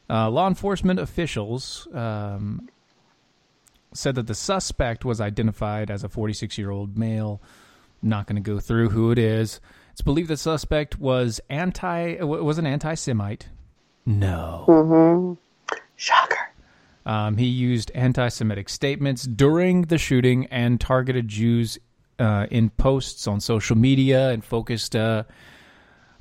Uh, 0.09 0.29
law 0.29 0.47
enforcement 0.47 0.99
officials 0.99 1.87
um, 1.93 2.69
said 3.93 4.15
that 4.15 4.27
the 4.27 4.35
suspect 4.35 5.03
was 5.03 5.19
identified 5.19 5.89
as 5.89 6.03
a 6.03 6.09
46 6.09 6.57
year 6.57 6.71
old 6.71 6.97
male. 6.97 7.41
not 8.01 8.27
going 8.27 8.35
to 8.35 8.41
go 8.41 8.59
through 8.59 8.89
who 8.89 9.11
it 9.11 9.17
is. 9.17 9.59
It's 9.91 10.01
believed 10.01 10.29
the 10.29 10.37
suspect 10.37 10.99
was 10.99 11.39
anti 11.49 12.15
was 12.21 12.57
an 12.57 12.67
anti 12.67 12.93
Semite. 12.95 13.47
No. 14.05 14.65
Mm-hmm. 14.67 15.75
Shocker. 15.95 16.53
Um, 17.05 17.37
he 17.37 17.45
used 17.45 17.91
anti 17.95 18.27
Semitic 18.27 18.69
statements 18.69 19.23
during 19.23 19.83
the 19.83 19.97
shooting 19.97 20.47
and 20.47 20.81
targeted 20.81 21.27
Jews 21.27 21.79
uh, 22.19 22.47
in 22.51 22.69
posts 22.71 23.27
on 23.27 23.39
social 23.39 23.77
media 23.77 24.29
and 24.31 24.43
focused. 24.43 24.95
Uh, 24.95 25.23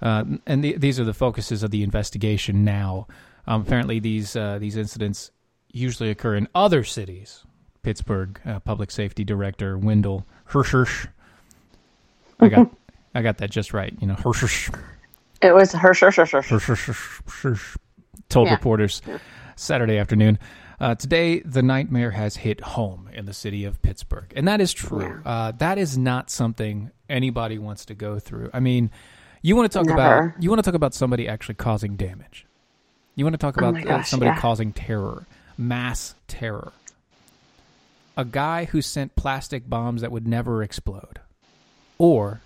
uh, 0.01 0.25
and 0.47 0.63
the, 0.63 0.77
these 0.77 1.01
are 1.01 1.05
the 1.05 1.15
focuses 1.15 1.63
of 1.63 1.71
the 1.71 1.83
investigation 1.83 2.65
now. 2.65 3.07
Um, 3.47 3.63
apparently, 3.63 3.99
these 3.99 4.37
uh, 4.37 4.59
these 4.59 4.77
incidents 4.77 5.31
usually 5.73 6.11
occur 6.11 6.35
in 6.35 6.49
other 6.55 6.85
cities. 6.85 7.45
Pittsburgh 7.83 8.41
uh, 8.47 8.61
Public 8.61 8.91
Safety 8.91 9.25
Director 9.25 9.77
Wendell 9.77 10.27
Hirsch. 10.47 11.07
I 12.41 12.49
got 12.49 12.71
I 13.15 13.23
got 13.23 13.39
that 13.39 13.51
just 13.51 13.73
right. 13.73 13.95
You 14.01 14.09
know, 14.09 14.15
Hirsch. 14.15 14.71
It 15.43 15.55
was 15.55 15.73
Hirsch. 15.73 16.01
Told 18.31 18.49
yeah. 18.49 18.55
reporters 18.55 19.03
Saturday 19.57 19.99
afternoon. 19.99 20.39
Uh, 20.81 20.95
today, 20.95 21.41
the 21.41 21.63
nightmare 21.63 22.11
has 22.11 22.37
hit 22.37 22.61
home 22.61 23.09
in 23.13 23.27
the 23.27 23.33
city 23.33 23.65
of 23.65 23.81
Pittsburgh, 23.83 24.33
and 24.35 24.49
that 24.49 24.61
is 24.61 24.73
true. 24.73 25.23
Uh, 25.25 25.53
that 25.53 25.79
is 25.79 25.97
not 25.97 26.31
something 26.31 26.91
anybody 27.09 27.59
wants 27.59 27.85
to 27.87 27.95
go 27.95 28.19
through. 28.19 28.51
I 28.53 28.61
mean, 28.61 28.91
you 29.43 29.55
want 29.55 29.71
to 29.71 29.79
talk 29.79 29.87
Never. 29.87 29.99
about 29.99 30.43
you 30.43 30.51
want 30.51 30.59
to 30.59 30.69
talk 30.69 30.75
about 30.75 30.95
somebody 30.95 31.29
actually 31.29 31.55
causing 31.55 31.97
damage. 31.97 32.47
You 33.15 33.25
want 33.25 33.35
to 33.35 33.39
talk 33.39 33.57
oh 33.59 33.69
about 33.69 33.81
oh 33.81 33.85
gosh, 33.85 34.09
somebody 34.09 34.31
yeah. 34.31 34.41
causing 34.41 34.73
terror, 34.73 35.27
mass 35.57 36.15
terror. 36.27 36.73
A 38.17 38.25
guy 38.25 38.67
who 38.67 38.81
sent 38.81 39.17
plastic 39.17 39.69
bombs 39.69 40.01
that 40.03 40.13
would 40.13 40.27
never 40.27 40.63
explode, 40.63 41.21
or 41.99 42.41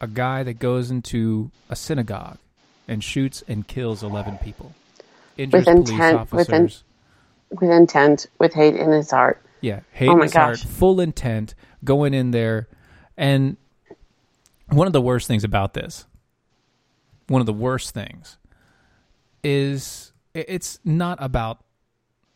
a 0.00 0.06
guy 0.06 0.42
that 0.42 0.54
goes 0.54 0.90
into 0.90 1.50
a 1.68 1.76
synagogue 1.76 2.38
and 2.88 3.02
shoots 3.02 3.42
and 3.46 3.66
kills 3.66 4.02
eleven 4.02 4.38
people, 4.38 4.72
injures 5.36 5.66
with 5.66 5.86
police 5.86 6.14
officers 6.14 6.84
with 7.60 7.70
intent, 7.70 8.26
with 8.38 8.54
hate 8.54 8.76
in 8.76 8.90
his 8.90 9.10
heart. 9.10 9.40
Yeah, 9.60 9.80
oh 9.80 9.86
hate 9.92 10.08
oh 10.08 10.12
in 10.12 10.22
his 10.22 10.32
gosh. 10.32 10.62
heart, 10.62 10.72
full 10.72 11.00
intent, 11.00 11.54
going 11.84 12.14
in 12.14 12.30
there. 12.30 12.68
And 13.16 13.56
one 14.68 14.86
of 14.86 14.92
the 14.92 15.00
worst 15.00 15.28
things 15.28 15.44
about 15.44 15.74
this, 15.74 16.06
one 17.28 17.40
of 17.40 17.46
the 17.46 17.52
worst 17.52 17.94
things, 17.94 18.38
is 19.44 20.12
it's 20.34 20.80
not 20.84 21.18
about 21.20 21.62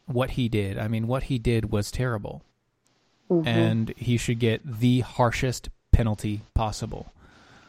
what 0.07 0.31
he 0.31 0.49
did. 0.49 0.79
I 0.79 0.88
mean, 0.88 1.07
what 1.07 1.25
he 1.25 1.38
did 1.38 1.71
was 1.71 1.90
terrible. 1.90 2.42
Mm-hmm. 3.31 3.47
And 3.47 3.94
he 3.97 4.16
should 4.16 4.38
get 4.38 4.62
the 4.64 5.01
harshest 5.01 5.68
penalty 5.92 6.42
possible. 6.55 7.12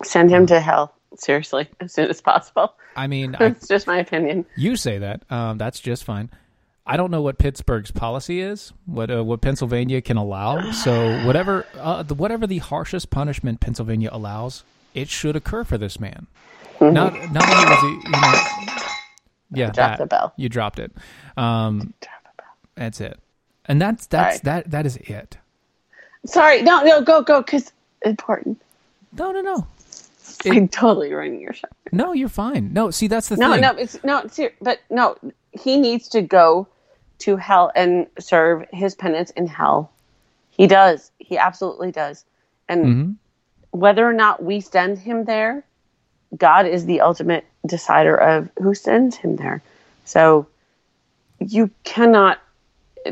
Send 0.03 0.29
him 0.29 0.43
um, 0.43 0.47
to 0.47 0.61
hell, 0.61 0.93
seriously, 1.15 1.67
as 1.81 1.93
soon 1.93 2.09
as 2.09 2.21
possible. 2.21 2.73
I 2.95 3.07
mean, 3.07 3.35
it's 3.39 3.67
just 3.67 3.85
my 3.85 3.97
opinion. 3.97 4.45
You 4.55 4.77
say 4.77 4.99
that. 4.99 5.29
Um, 5.29 5.57
that's 5.57 5.79
just 5.79 6.05
fine. 6.05 6.29
I 6.85 6.97
don't 6.97 7.11
know 7.11 7.21
what 7.21 7.37
Pittsburgh's 7.37 7.91
policy 7.91 8.41
is, 8.41 8.73
what 8.85 9.11
uh, 9.11 9.23
what 9.23 9.41
Pennsylvania 9.41 10.01
can 10.01 10.17
allow. 10.17 10.71
So 10.71 11.23
whatever 11.23 11.67
uh, 11.77 12.01
the, 12.03 12.15
whatever 12.15 12.47
the 12.47 12.57
harshest 12.59 13.11
punishment 13.11 13.59
Pennsylvania 13.59 14.09
allows, 14.11 14.63
it 14.95 15.07
should 15.07 15.35
occur 15.35 15.63
for 15.63 15.77
this 15.77 15.99
man. 15.99 16.25
Mm-hmm. 16.79 16.93
Not 16.93 17.13
not 17.31 17.43
only 17.47 17.65
was 17.65 17.81
he, 17.81 17.89
you 18.05 18.11
know, 18.11 18.78
yeah, 19.51 19.71
dropped 19.71 19.99
the 19.99 20.05
bell. 20.05 20.33
You 20.37 20.49
dropped 20.49 20.79
it. 20.79 20.91
Um, 21.37 21.93
that's 22.75 23.01
it, 23.01 23.19
and 23.65 23.81
that's 23.81 24.07
that's 24.07 24.41
Sorry. 24.41 24.43
that 24.43 24.71
that 24.71 24.85
is 24.85 24.97
it. 24.97 25.37
Sorry, 26.25 26.61
no, 26.61 26.81
no, 26.81 27.01
go 27.01 27.21
go 27.21 27.41
because 27.41 27.71
important. 28.03 28.61
No, 29.17 29.31
no, 29.31 29.41
no. 29.41 29.67
It, 30.45 30.53
I'm 30.53 30.67
totally 30.67 31.11
ruining 31.11 31.41
your 31.41 31.53
show. 31.53 31.67
No, 31.91 32.13
you're 32.13 32.29
fine. 32.29 32.71
No, 32.73 32.91
see, 32.91 33.07
that's 33.07 33.29
the 33.29 33.37
no, 33.37 33.53
thing. 33.53 33.61
No, 33.61 33.71
no, 33.73 33.79
it's 33.79 34.03
no, 34.03 34.19
it's, 34.19 34.39
but 34.61 34.79
no, 34.89 35.17
he 35.51 35.77
needs 35.77 36.07
to 36.09 36.21
go 36.21 36.67
to 37.19 37.35
hell 37.35 37.71
and 37.75 38.07
serve 38.19 38.65
his 38.71 38.95
penance 38.95 39.31
in 39.31 39.47
hell. 39.47 39.91
He 40.51 40.67
does. 40.67 41.11
He 41.19 41.37
absolutely 41.37 41.91
does. 41.91 42.25
And 42.67 42.85
mm-hmm. 42.85 43.11
whether 43.71 44.07
or 44.07 44.13
not 44.13 44.43
we 44.43 44.61
send 44.61 44.97
him 44.97 45.25
there, 45.25 45.63
God 46.37 46.65
is 46.65 46.85
the 46.85 47.01
ultimate 47.01 47.45
decider 47.65 48.15
of 48.15 48.49
who 48.61 48.73
sends 48.73 49.15
him 49.15 49.35
there. 49.35 49.61
So 50.05 50.47
you 51.39 51.71
cannot, 51.83 52.39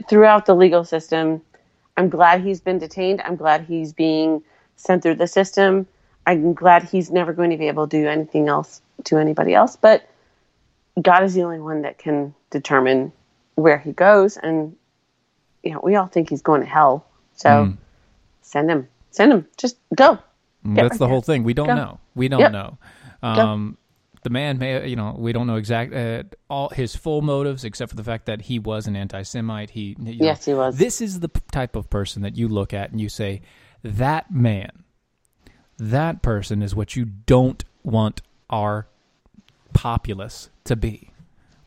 throughout 0.09 0.45
the 0.45 0.55
legal 0.55 0.83
system, 0.83 1.41
I'm 1.95 2.09
glad 2.09 2.41
he's 2.41 2.61
been 2.61 2.77
detained. 2.77 3.21
I'm 3.21 3.35
glad 3.35 3.65
he's 3.65 3.93
being 3.93 4.43
sent 4.75 5.03
through 5.03 5.15
the 5.15 5.27
system. 5.27 5.87
I'm 6.27 6.53
glad 6.53 6.83
he's 6.83 7.09
never 7.09 7.33
going 7.33 7.49
to 7.49 7.57
be 7.57 7.67
able 7.67 7.87
to 7.87 8.01
do 8.01 8.07
anything 8.07 8.47
else 8.47 8.81
to 9.05 9.17
anybody 9.17 9.53
else. 9.53 9.75
But 9.75 10.07
God 11.01 11.23
is 11.23 11.33
the 11.33 11.43
only 11.43 11.59
one 11.59 11.81
that 11.83 11.97
can 11.97 12.33
determine 12.49 13.11
where 13.55 13.77
he 13.77 13.91
goes, 13.91 14.37
and 14.37 14.75
you 15.63 15.71
know 15.71 15.79
we 15.83 15.95
all 15.95 16.07
think 16.07 16.29
he's 16.29 16.41
going 16.41 16.61
to 16.61 16.67
hell. 16.67 17.07
So 17.35 17.49
mm. 17.49 17.77
send 18.41 18.69
him, 18.69 18.87
send 19.11 19.31
him, 19.31 19.47
just 19.57 19.77
go. 19.95 20.15
Get 20.15 20.75
That's 20.75 20.81
right 20.81 20.91
the 20.91 20.97
there. 20.97 21.07
whole 21.07 21.21
thing. 21.21 21.43
We 21.43 21.53
don't 21.53 21.67
go. 21.67 21.75
know. 21.75 21.99
We 22.15 22.27
don't 22.27 22.51
know. 22.51 22.77
Um, 23.21 23.77
the 24.23 24.29
man 24.29 24.57
may, 24.57 24.87
you 24.87 24.95
know, 24.95 25.15
we 25.17 25.31
don't 25.31 25.47
know 25.47 25.55
exact 25.55 25.93
uh, 25.93 26.23
all 26.49 26.69
his 26.69 26.95
full 26.95 27.21
motives, 27.21 27.63
except 27.63 27.91
for 27.91 27.95
the 27.95 28.03
fact 28.03 28.25
that 28.25 28.41
he 28.41 28.59
was 28.59 28.87
an 28.87 28.95
anti-Semite. 28.95 29.69
He, 29.69 29.95
yes, 29.99 30.45
know, 30.47 30.53
he 30.53 30.57
was. 30.57 30.77
This 30.77 31.01
is 31.01 31.19
the 31.19 31.29
type 31.51 31.75
of 31.75 31.89
person 31.89 32.23
that 32.23 32.35
you 32.35 32.47
look 32.47 32.73
at 32.73 32.91
and 32.91 32.99
you 32.99 33.09
say, 33.09 33.41
that 33.83 34.31
man, 34.31 34.83
that 35.77 36.21
person 36.21 36.61
is 36.61 36.75
what 36.75 36.95
you 36.95 37.05
don't 37.05 37.63
want 37.83 38.21
our 38.49 38.87
populace 39.73 40.49
to 40.65 40.75
be. 40.75 41.11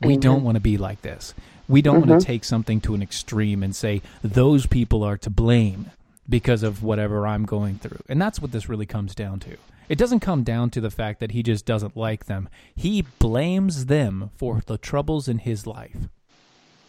We 0.03 0.17
don't 0.17 0.43
want 0.43 0.57
to 0.57 0.61
be 0.61 0.79
like 0.79 1.03
this. 1.03 1.35
We 1.69 1.83
don't 1.83 2.01
mm-hmm. 2.01 2.11
want 2.11 2.21
to 2.23 2.27
take 2.27 2.45
something 2.45 2.81
to 2.83 2.95
an 2.95 3.03
extreme 3.03 3.63
and 3.63 3.77
say 3.77 4.03
those 4.23 4.67
people 4.67 5.05
are 5.05 5.19
to 5.19 5.31
blame 5.31 5.91
because 6.29 6.63
of 6.63 6.83
whatever 6.83 7.27
I'm 7.27 7.45
going 7.45 7.79
through. 7.79 8.01
And 8.09 8.21
that's 8.21 8.41
what 8.41 8.51
this 8.51 8.69
really 8.69 8.87
comes 8.87 9.15
down 9.15 9.41
to. 9.41 9.57
It 9.91 9.99
doesn't 9.99 10.21
come 10.21 10.45
down 10.45 10.71
to 10.71 10.81
the 10.81 10.89
fact 10.89 11.19
that 11.19 11.33
he 11.33 11.43
just 11.43 11.67
doesn't 11.67 11.97
like 11.97 12.27
them. 12.27 12.49
He 12.77 13.03
blames 13.19 13.87
them 13.87 14.31
for 14.37 14.63
the 14.65 14.79
troubles 14.79 15.27
in 15.27 15.39
his 15.39 15.67
life. 15.67 16.09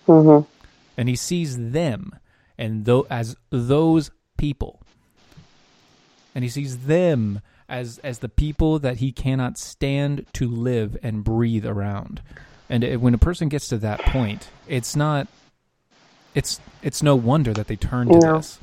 Mm-hmm. 0.08 0.48
And 0.98 1.10
he 1.10 1.16
sees 1.16 1.72
them 1.72 2.16
and 2.60 2.88
as 3.10 3.36
those 3.50 4.12
people. 4.38 4.84
And 6.36 6.44
he 6.44 6.50
sees 6.50 6.86
them 6.86 7.42
as 7.68 7.98
as 8.04 8.20
the 8.20 8.30
people 8.30 8.78
that 8.78 8.98
he 8.98 9.12
cannot 9.12 9.58
stand 9.58 10.28
to 10.34 10.48
live 10.48 10.96
and 11.02 11.24
breathe 11.24 11.66
around. 11.66 12.22
And 12.70 12.84
it, 12.84 13.02
when 13.02 13.16
a 13.16 13.18
person 13.18 13.50
gets 13.50 13.68
to 13.70 13.80
that 13.80 14.02
point, 14.02 14.50
it's 14.68 14.96
not. 14.96 15.28
It's 16.36 16.60
it's 16.84 17.02
no 17.02 17.16
wonder 17.16 17.52
that 17.52 17.66
they 17.66 17.78
turn 17.78 18.10
to 18.10 18.20
no. 18.20 18.38
this. 18.38 18.60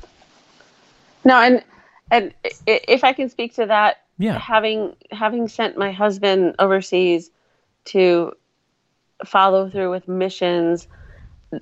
No, 1.25 1.35
and 1.41 1.61
and 2.09 2.33
if 2.65 3.03
I 3.03 3.11
can 3.11 3.29
speak 3.29 3.55
to 3.55 3.65
that, 3.65 3.97
yeah, 4.19 4.37
having 4.37 4.95
having 5.11 5.47
sent 5.47 5.77
my 5.77 5.91
husband 5.91 6.55
overseas 6.59 7.31
to 7.85 8.33
follow 9.25 9.69
through 9.69 9.89
with 9.89 10.07
missions 10.07 10.87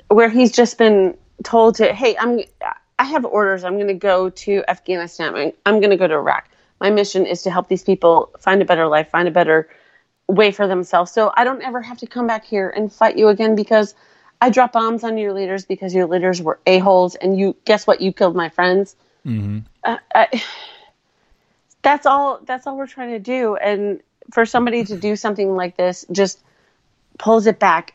where 0.09 0.29
he's 0.29 0.51
just 0.51 0.77
been 0.77 1.17
told 1.43 1.75
to, 1.75 1.93
hey, 1.93 2.17
I'm 2.17 2.41
I 2.99 3.03
have 3.05 3.25
orders. 3.25 3.63
I'm 3.63 3.75
going 3.75 3.87
to 3.87 3.93
go 3.93 4.29
to 4.29 4.63
Afghanistan. 4.67 5.35
I'm, 5.35 5.51
I'm 5.65 5.79
going 5.79 5.91
to 5.91 5.97
go 5.97 6.07
to 6.07 6.15
Iraq. 6.15 6.49
My 6.81 6.89
mission 6.89 7.25
is 7.25 7.43
to 7.43 7.51
help 7.51 7.67
these 7.67 7.83
people 7.83 8.31
find 8.39 8.61
a 8.61 8.65
better 8.65 8.87
life, 8.87 9.09
find 9.09 9.27
a 9.27 9.31
better 9.31 9.69
way 10.27 10.51
for 10.51 10.67
themselves. 10.67 11.11
So 11.11 11.31
I 11.37 11.43
don't 11.43 11.61
ever 11.61 11.81
have 11.81 11.97
to 11.99 12.07
come 12.07 12.27
back 12.27 12.43
here 12.43 12.69
and 12.75 12.91
fight 12.91 13.17
you 13.17 13.27
again 13.27 13.55
because 13.55 13.93
I 14.41 14.49
drop 14.49 14.73
bombs 14.73 15.03
on 15.03 15.17
your 15.17 15.33
leaders 15.33 15.65
because 15.65 15.93
your 15.93 16.07
leaders 16.07 16.41
were 16.41 16.59
a 16.65 16.79
holes, 16.79 17.15
and 17.15 17.37
you 17.37 17.55
guess 17.65 17.87
what? 17.87 18.01
You 18.01 18.13
killed 18.13 18.35
my 18.35 18.49
friends. 18.49 18.95
Mm-hmm. 19.25 19.59
Uh, 19.83 19.97
I, 20.13 20.43
that's 21.87 22.05
all. 22.05 22.41
That's 22.43 22.67
all 22.67 22.77
we're 22.77 22.85
trying 22.87 23.11
to 23.11 23.19
do. 23.19 23.55
And 23.55 24.01
for 24.33 24.45
somebody 24.45 24.83
to 24.83 24.97
do 24.97 25.15
something 25.15 25.55
like 25.55 25.77
this, 25.77 26.05
just 26.11 26.43
pulls 27.17 27.47
it 27.47 27.59
back 27.59 27.93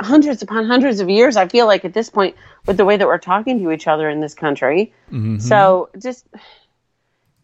hundreds 0.00 0.42
upon 0.42 0.66
hundreds 0.66 0.98
of 0.98 1.08
years. 1.08 1.36
I 1.36 1.46
feel 1.46 1.66
like 1.66 1.84
at 1.84 1.94
this 1.94 2.10
point, 2.10 2.34
with 2.66 2.76
the 2.76 2.84
way 2.84 2.96
that 2.96 3.06
we're 3.06 3.18
talking 3.18 3.60
to 3.60 3.70
each 3.70 3.86
other 3.86 4.10
in 4.10 4.20
this 4.20 4.34
country. 4.34 4.92
Mm-hmm. 5.12 5.38
So 5.38 5.90
just 5.96 6.26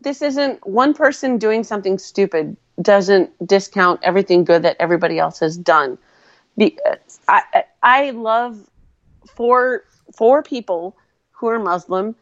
this 0.00 0.22
isn't 0.22 0.66
one 0.66 0.92
person 0.92 1.38
doing 1.38 1.62
something 1.62 1.98
stupid 1.98 2.56
doesn't 2.82 3.30
discount 3.46 4.00
everything 4.02 4.42
good 4.44 4.62
that 4.62 4.76
everybody 4.80 5.20
else 5.20 5.38
has 5.38 5.56
done. 5.56 5.98
I, 7.28 7.64
I 7.82 8.10
love 8.10 8.58
four 9.26 9.84
four 10.16 10.42
people 10.42 10.96
who 11.30 11.46
are 11.46 11.60
Muslim 11.60 12.16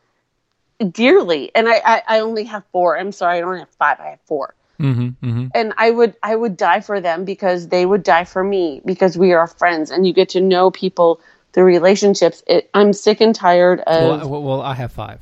dearly, 0.92 1.50
and 1.54 1.68
I, 1.68 1.80
I, 1.84 2.02
I 2.06 2.20
only 2.20 2.44
have 2.44 2.64
four. 2.72 2.98
I'm 2.98 3.12
sorry, 3.12 3.38
I 3.38 3.40
don't 3.40 3.58
have 3.58 3.70
five. 3.70 4.00
I 4.00 4.10
have 4.10 4.20
4 4.26 4.54
mm-hmm, 4.80 5.26
mm-hmm. 5.26 5.46
And 5.54 5.72
I 5.76 5.90
would 5.90 6.14
I 6.22 6.36
would 6.36 6.56
die 6.56 6.80
for 6.80 7.00
them 7.00 7.24
because 7.24 7.68
they 7.68 7.86
would 7.86 8.02
die 8.02 8.24
for 8.24 8.44
me 8.44 8.82
because 8.84 9.16
we 9.16 9.32
are 9.32 9.46
friends, 9.46 9.90
and 9.90 10.06
you 10.06 10.12
get 10.12 10.28
to 10.30 10.40
know 10.40 10.70
people 10.70 11.20
through 11.52 11.64
relationships. 11.64 12.42
It, 12.46 12.70
I'm 12.74 12.92
sick 12.92 13.20
and 13.20 13.34
tired 13.34 13.80
of. 13.80 14.30
Well, 14.30 14.42
well 14.42 14.62
I 14.62 14.74
have 14.74 14.92
five. 14.92 15.20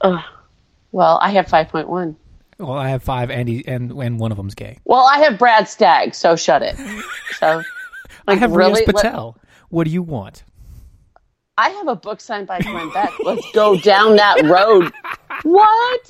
Uh, 0.00 0.22
well, 0.92 1.18
I 1.22 1.30
have 1.30 1.48
five 1.48 1.68
point 1.68 1.88
one. 1.88 2.16
Well, 2.58 2.76
I 2.76 2.90
have 2.90 3.02
five, 3.02 3.30
and 3.30 3.48
he, 3.48 3.66
and 3.66 3.90
and 3.92 4.18
one 4.18 4.32
of 4.32 4.36
them's 4.36 4.54
gay. 4.54 4.78
Well, 4.84 5.06
I 5.06 5.20
have 5.20 5.38
Brad 5.38 5.68
Stagg, 5.68 6.14
so 6.14 6.36
shut 6.36 6.62
it. 6.62 6.76
So, 7.38 7.62
like, 8.26 8.36
I 8.36 8.40
have 8.40 8.52
really, 8.52 8.84
Patel. 8.84 9.36
Let, 9.36 9.46
what 9.70 9.84
do 9.84 9.90
you 9.90 10.02
want? 10.02 10.42
I 11.60 11.68
have 11.68 11.88
a 11.88 11.96
book 11.96 12.22
signed 12.22 12.46
by 12.46 12.58
Glenn 12.60 12.90
Beck. 12.90 13.12
Let's 13.24 13.46
go 13.52 13.78
down 13.78 14.16
that 14.16 14.42
road. 14.44 14.90
What? 15.42 16.00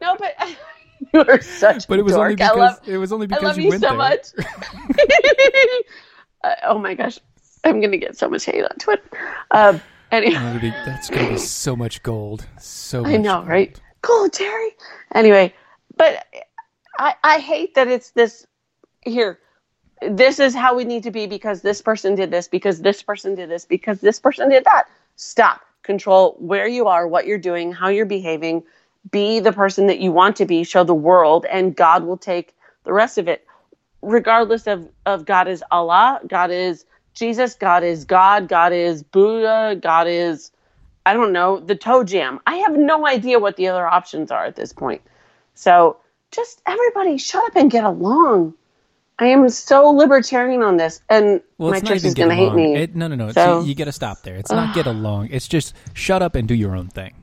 No, 0.00 0.16
but 0.16 0.36
you 1.12 1.20
are 1.20 1.40
such. 1.40 1.88
But 1.88 1.98
it 1.98 2.02
was 2.02 2.14
dork. 2.14 2.26
only 2.26 2.36
because 2.36 2.56
love, 2.56 2.88
it 2.88 2.96
was 2.96 3.12
only 3.12 3.26
because 3.26 3.42
I 3.42 3.46
love 3.48 3.58
you, 3.58 3.64
you 3.64 3.70
went 3.70 3.82
so 3.82 3.88
there. 3.88 3.96
much. 3.96 4.26
uh, 6.44 6.54
oh 6.66 6.78
my 6.78 6.94
gosh, 6.94 7.18
I'm 7.64 7.80
gonna 7.80 7.96
get 7.96 8.16
so 8.16 8.28
much 8.28 8.44
hate 8.44 8.62
on 8.62 8.76
Twitter. 8.78 9.02
Um, 9.50 9.80
anyway, 10.12 10.58
be- 10.60 10.70
that's 10.70 11.10
gonna 11.10 11.30
be 11.30 11.38
so 11.38 11.74
much 11.74 12.04
gold. 12.04 12.46
So 12.60 13.02
much 13.02 13.10
I 13.10 13.16
know, 13.16 13.38
gold. 13.38 13.48
right? 13.48 13.80
Cool, 14.02 14.28
Jerry. 14.28 14.70
Anyway, 15.12 15.52
but 15.96 16.24
I 17.00 17.16
I 17.24 17.40
hate 17.40 17.74
that 17.74 17.88
it's 17.88 18.12
this 18.12 18.46
here. 19.00 19.40
This 20.02 20.38
is 20.38 20.54
how 20.54 20.74
we 20.76 20.84
need 20.84 21.02
to 21.04 21.10
be 21.10 21.26
because 21.26 21.62
this 21.62 21.82
person 21.82 22.14
did 22.14 22.30
this, 22.30 22.48
because 22.48 22.80
this 22.80 23.02
person 23.02 23.34
did 23.34 23.50
this, 23.50 23.64
because 23.64 24.00
this 24.00 24.20
person 24.20 24.48
did 24.48 24.64
that. 24.64 24.84
Stop. 25.16 25.62
Control 25.82 26.36
where 26.38 26.68
you 26.68 26.86
are, 26.86 27.08
what 27.08 27.26
you're 27.26 27.38
doing, 27.38 27.72
how 27.72 27.88
you're 27.88 28.06
behaving. 28.06 28.62
Be 29.10 29.40
the 29.40 29.52
person 29.52 29.86
that 29.86 30.00
you 30.00 30.12
want 30.12 30.36
to 30.36 30.44
be. 30.44 30.64
Show 30.64 30.84
the 30.84 30.94
world, 30.94 31.46
and 31.46 31.74
God 31.74 32.04
will 32.04 32.18
take 32.18 32.54
the 32.84 32.92
rest 32.92 33.18
of 33.18 33.26
it. 33.28 33.46
Regardless 34.02 34.66
of, 34.66 34.88
of 35.06 35.24
God 35.24 35.48
is 35.48 35.64
Allah, 35.70 36.20
God 36.26 36.50
is 36.50 36.84
Jesus, 37.14 37.54
God 37.54 37.82
is 37.82 38.04
God, 38.04 38.48
God 38.48 38.72
is 38.72 39.02
Buddha, 39.02 39.76
God 39.80 40.06
is 40.06 40.52
I 41.08 41.14
don't 41.14 41.32
know, 41.32 41.58
the 41.58 41.74
toe 41.74 42.04
jam. 42.04 42.38
I 42.46 42.56
have 42.56 42.76
no 42.76 43.06
idea 43.06 43.38
what 43.38 43.56
the 43.56 43.68
other 43.68 43.86
options 43.86 44.30
are 44.30 44.44
at 44.44 44.56
this 44.56 44.74
point. 44.74 45.00
So 45.54 45.96
just 46.30 46.60
everybody 46.66 47.16
shut 47.16 47.42
up 47.44 47.56
and 47.56 47.70
get 47.70 47.82
along. 47.82 48.52
I 49.20 49.26
am 49.26 49.48
so 49.48 49.90
libertarian 49.90 50.62
on 50.62 50.76
this, 50.76 51.00
and 51.08 51.40
Well, 51.58 51.72
my 51.72 51.80
church 51.80 52.04
is 52.04 52.14
going 52.14 52.28
to 52.28 52.34
hate 52.36 52.54
me. 52.54 52.76
It, 52.76 52.94
no, 52.94 53.08
no, 53.08 53.16
no. 53.16 53.32
So- 53.32 53.62
See, 53.62 53.68
you 53.68 53.74
got 53.74 53.86
to 53.86 53.92
stop 53.92 54.22
there. 54.22 54.36
It's 54.36 54.50
not 54.52 54.74
get 54.74 54.86
along. 54.94 55.28
It's 55.32 55.48
just 55.48 55.74
shut 55.94 56.22
up 56.22 56.34
and 56.36 56.46
do 56.46 56.54
your 56.54 56.76
own 56.76 56.88
thing. 56.88 57.14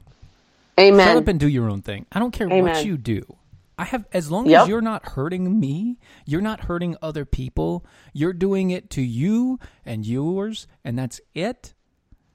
Amen. 0.79 1.07
Shut 1.07 1.17
up 1.17 1.27
and 1.29 1.39
do 1.39 1.47
your 1.47 1.69
own 1.69 1.81
thing. 1.81 2.05
I 2.11 2.19
don't 2.19 2.31
care 2.31 2.49
what 2.49 2.85
you 2.85 2.97
do. 2.97 3.37
I 3.77 3.85
have 3.85 4.05
as 4.13 4.29
long 4.31 4.47
Yep. 4.49 4.63
as 4.63 4.67
you're 4.69 4.81
not 4.81 5.05
hurting 5.09 5.59
me, 5.59 5.97
you're 6.25 6.41
not 6.41 6.61
hurting 6.65 6.95
other 7.01 7.25
people. 7.25 7.85
You're 8.13 8.33
doing 8.33 8.71
it 8.71 8.89
to 8.91 9.01
you 9.01 9.59
and 9.85 10.05
yours, 10.05 10.67
and 10.83 10.97
that's 10.97 11.19
it. 11.33 11.73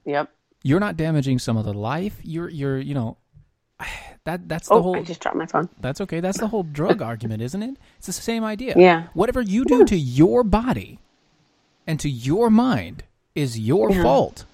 yep. 0.05 0.29
You're 0.63 0.79
not 0.79 0.95
damaging 0.97 1.39
some 1.39 1.57
other 1.57 1.73
life. 1.73 2.19
You're 2.21 2.47
you're 2.49 2.77
you 2.77 2.93
know 2.93 3.17
that 4.25 4.47
that's 4.49 4.69
the 4.69 4.75
Oh, 4.75 4.81
whole 4.81 4.95
I 4.97 5.03
just 5.03 5.19
dropped 5.21 5.37
my 5.37 5.45
phone. 5.45 5.69
that's 5.79 6.01
okay. 6.01 6.19
That's 6.19 6.39
the 6.39 6.47
whole 6.47 6.63
drug 6.63 7.01
argument, 7.11 7.41
isn't 7.41 7.61
it? 7.63 7.77
It's 7.97 8.07
the 8.07 8.13
same 8.13 8.43
idea. 8.43 8.75
Yeah. 8.77 9.07
Whatever 9.13 9.41
you 9.41 9.65
do 9.65 9.85
to 9.85 9.97
your 9.97 10.43
body 10.43 10.99
and 11.87 11.99
to 11.99 12.09
your 12.09 12.49
mind 12.49 13.03
is 13.35 13.59
your 13.59 13.91
Yeah. 13.91 14.03
fault. 14.03 14.45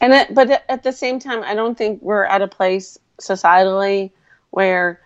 And 0.00 0.12
it, 0.12 0.34
but 0.34 0.50
at- 0.50 0.64
at 0.68 0.82
the 0.82 0.92
same 0.92 1.18
time, 1.18 1.42
I 1.42 1.54
don't 1.54 1.76
think 1.76 2.02
we're 2.02 2.24
at 2.24 2.42
a 2.42 2.48
place 2.48 2.98
societally 3.20 4.10
where 4.50 5.00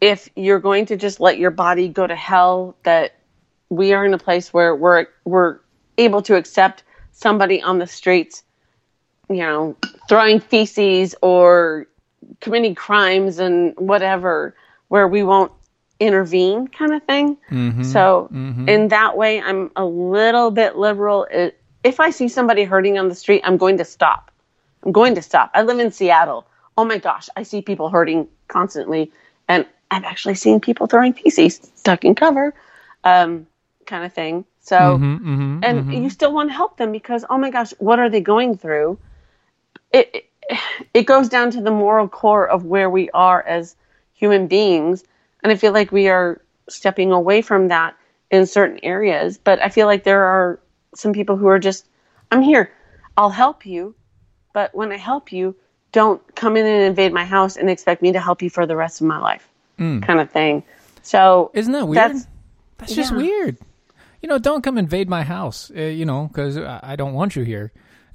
if 0.00 0.28
you're 0.36 0.60
going 0.60 0.86
to 0.86 0.96
just 0.96 1.20
let 1.20 1.38
your 1.38 1.50
body 1.50 1.88
go 1.88 2.06
to 2.06 2.16
hell, 2.16 2.76
that 2.84 3.14
we 3.68 3.92
are 3.92 4.04
in 4.04 4.14
a 4.14 4.18
place 4.18 4.52
where 4.52 4.74
we're 4.74 5.06
we're 5.24 5.58
able 5.98 6.22
to 6.22 6.36
accept 6.36 6.82
somebody 7.12 7.62
on 7.62 7.78
the 7.78 7.86
streets, 7.86 8.42
you 9.28 9.36
know, 9.36 9.76
throwing 10.08 10.40
feces 10.40 11.14
or 11.22 11.86
committing 12.40 12.74
crimes 12.74 13.38
and 13.38 13.74
whatever, 13.76 14.54
where 14.88 15.08
we 15.08 15.22
won't 15.22 15.52
intervene, 16.00 16.68
kind 16.68 16.92
of 16.92 17.02
thing. 17.04 17.36
So 17.84 18.28
in 18.68 18.88
that 18.88 19.16
way, 19.16 19.40
I'm 19.40 19.70
a 19.76 19.84
little 19.84 20.50
bit 20.50 20.76
liberal. 20.76 21.26
It, 21.30 21.58
if 21.82 22.00
I 22.00 22.10
see 22.10 22.28
somebody 22.28 22.64
hurting 22.64 22.98
on 22.98 23.08
the 23.08 23.14
street, 23.14 23.42
I'm 23.44 23.56
going 23.56 23.78
to 23.78 23.84
stop. 23.84 24.30
I'm 24.84 24.92
going 24.92 25.14
to 25.14 25.22
stop. 25.22 25.50
I 25.54 25.62
live 25.62 25.78
in 25.78 25.90
Seattle. 25.90 26.46
Oh 26.76 26.84
my 26.84 26.98
gosh, 26.98 27.28
I 27.36 27.42
see 27.42 27.62
people 27.62 27.88
hurting 27.88 28.28
constantly, 28.48 29.10
and 29.48 29.66
I've 29.90 30.04
actually 30.04 30.34
seen 30.34 30.60
people 30.60 30.86
throwing 30.86 31.12
feces 31.14 31.60
stuck 31.74 32.04
in 32.04 32.14
cover, 32.14 32.54
um, 33.04 33.46
kind 33.86 34.04
of 34.04 34.12
thing. 34.12 34.44
So, 34.60 34.98
Mm-hmm, 34.98 35.90
and 35.92 36.04
you 36.04 36.10
still 36.10 36.32
want 36.32 36.50
to 36.50 36.54
help 36.54 36.76
them 36.76 36.92
because 36.92 37.24
oh 37.30 37.38
my 37.38 37.50
gosh, 37.50 37.72
what 37.78 37.98
are 37.98 38.10
they 38.10 38.20
going 38.20 38.58
through? 38.58 38.98
It 39.92 40.28
it, 40.94 41.06
goes 41.06 41.28
down 41.28 41.50
to 41.52 41.60
the 41.60 41.70
moral 41.70 42.08
core 42.08 42.46
of 42.46 42.64
where 42.64 42.88
we 42.88 43.10
are 43.10 43.42
as 43.42 43.76
human 44.14 44.46
beings, 44.46 45.04
and 45.42 45.50
I 45.52 45.56
feel 45.56 45.72
like 45.72 45.90
we 45.92 46.08
are 46.08 46.40
stepping 46.68 47.12
away 47.12 47.42
from 47.42 47.68
that 47.68 47.96
in 48.30 48.46
certain 48.46 48.78
areas. 48.82 49.38
But 49.38 49.60
I 49.60 49.68
feel 49.68 49.86
like 49.86 50.04
there 50.04 50.24
are 50.24 50.60
some 50.94 51.12
people 51.12 51.36
who 51.36 51.46
are 51.48 51.58
just, 51.58 51.86
I'm 52.30 52.42
here, 52.42 52.72
I'll 53.16 53.30
help 53.30 53.66
you, 53.66 53.94
but 54.52 54.74
when 54.74 54.92
I 54.92 54.96
help 54.96 55.32
you, 55.32 55.54
don't 55.92 56.22
come 56.34 56.56
in 56.56 56.66
and 56.66 56.82
invade 56.82 57.12
my 57.12 57.24
house 57.24 57.56
and 57.56 57.70
expect 57.70 58.02
me 58.02 58.12
to 58.12 58.20
help 58.20 58.42
you 58.42 58.50
for 58.50 58.66
the 58.66 58.76
rest 58.76 59.00
of 59.00 59.06
my 59.06 59.18
life, 59.18 59.48
kind 59.78 60.20
of 60.20 60.30
thing. 60.30 60.62
So 61.02 61.50
Isn't 61.54 61.72
that 61.72 61.86
weird? 61.86 61.96
That's- 61.96 62.26
That's, 62.78 62.94
just 62.94 63.12
yeah. 63.12 63.18
weird. 63.18 63.58
You 64.22 64.28
know, 64.28 64.38
don't 64.38 64.62
come 64.62 64.76
invade 64.78 65.08
my 65.08 65.22
house. 65.22 65.70
Uh, 65.74 65.80
you 65.82 66.04
know, 66.04 66.26
because 66.28 66.56
I, 66.58 66.80
I 66.82 66.96
don't 66.96 67.14
want 67.14 67.36
you 67.36 67.42
here. 67.42 67.72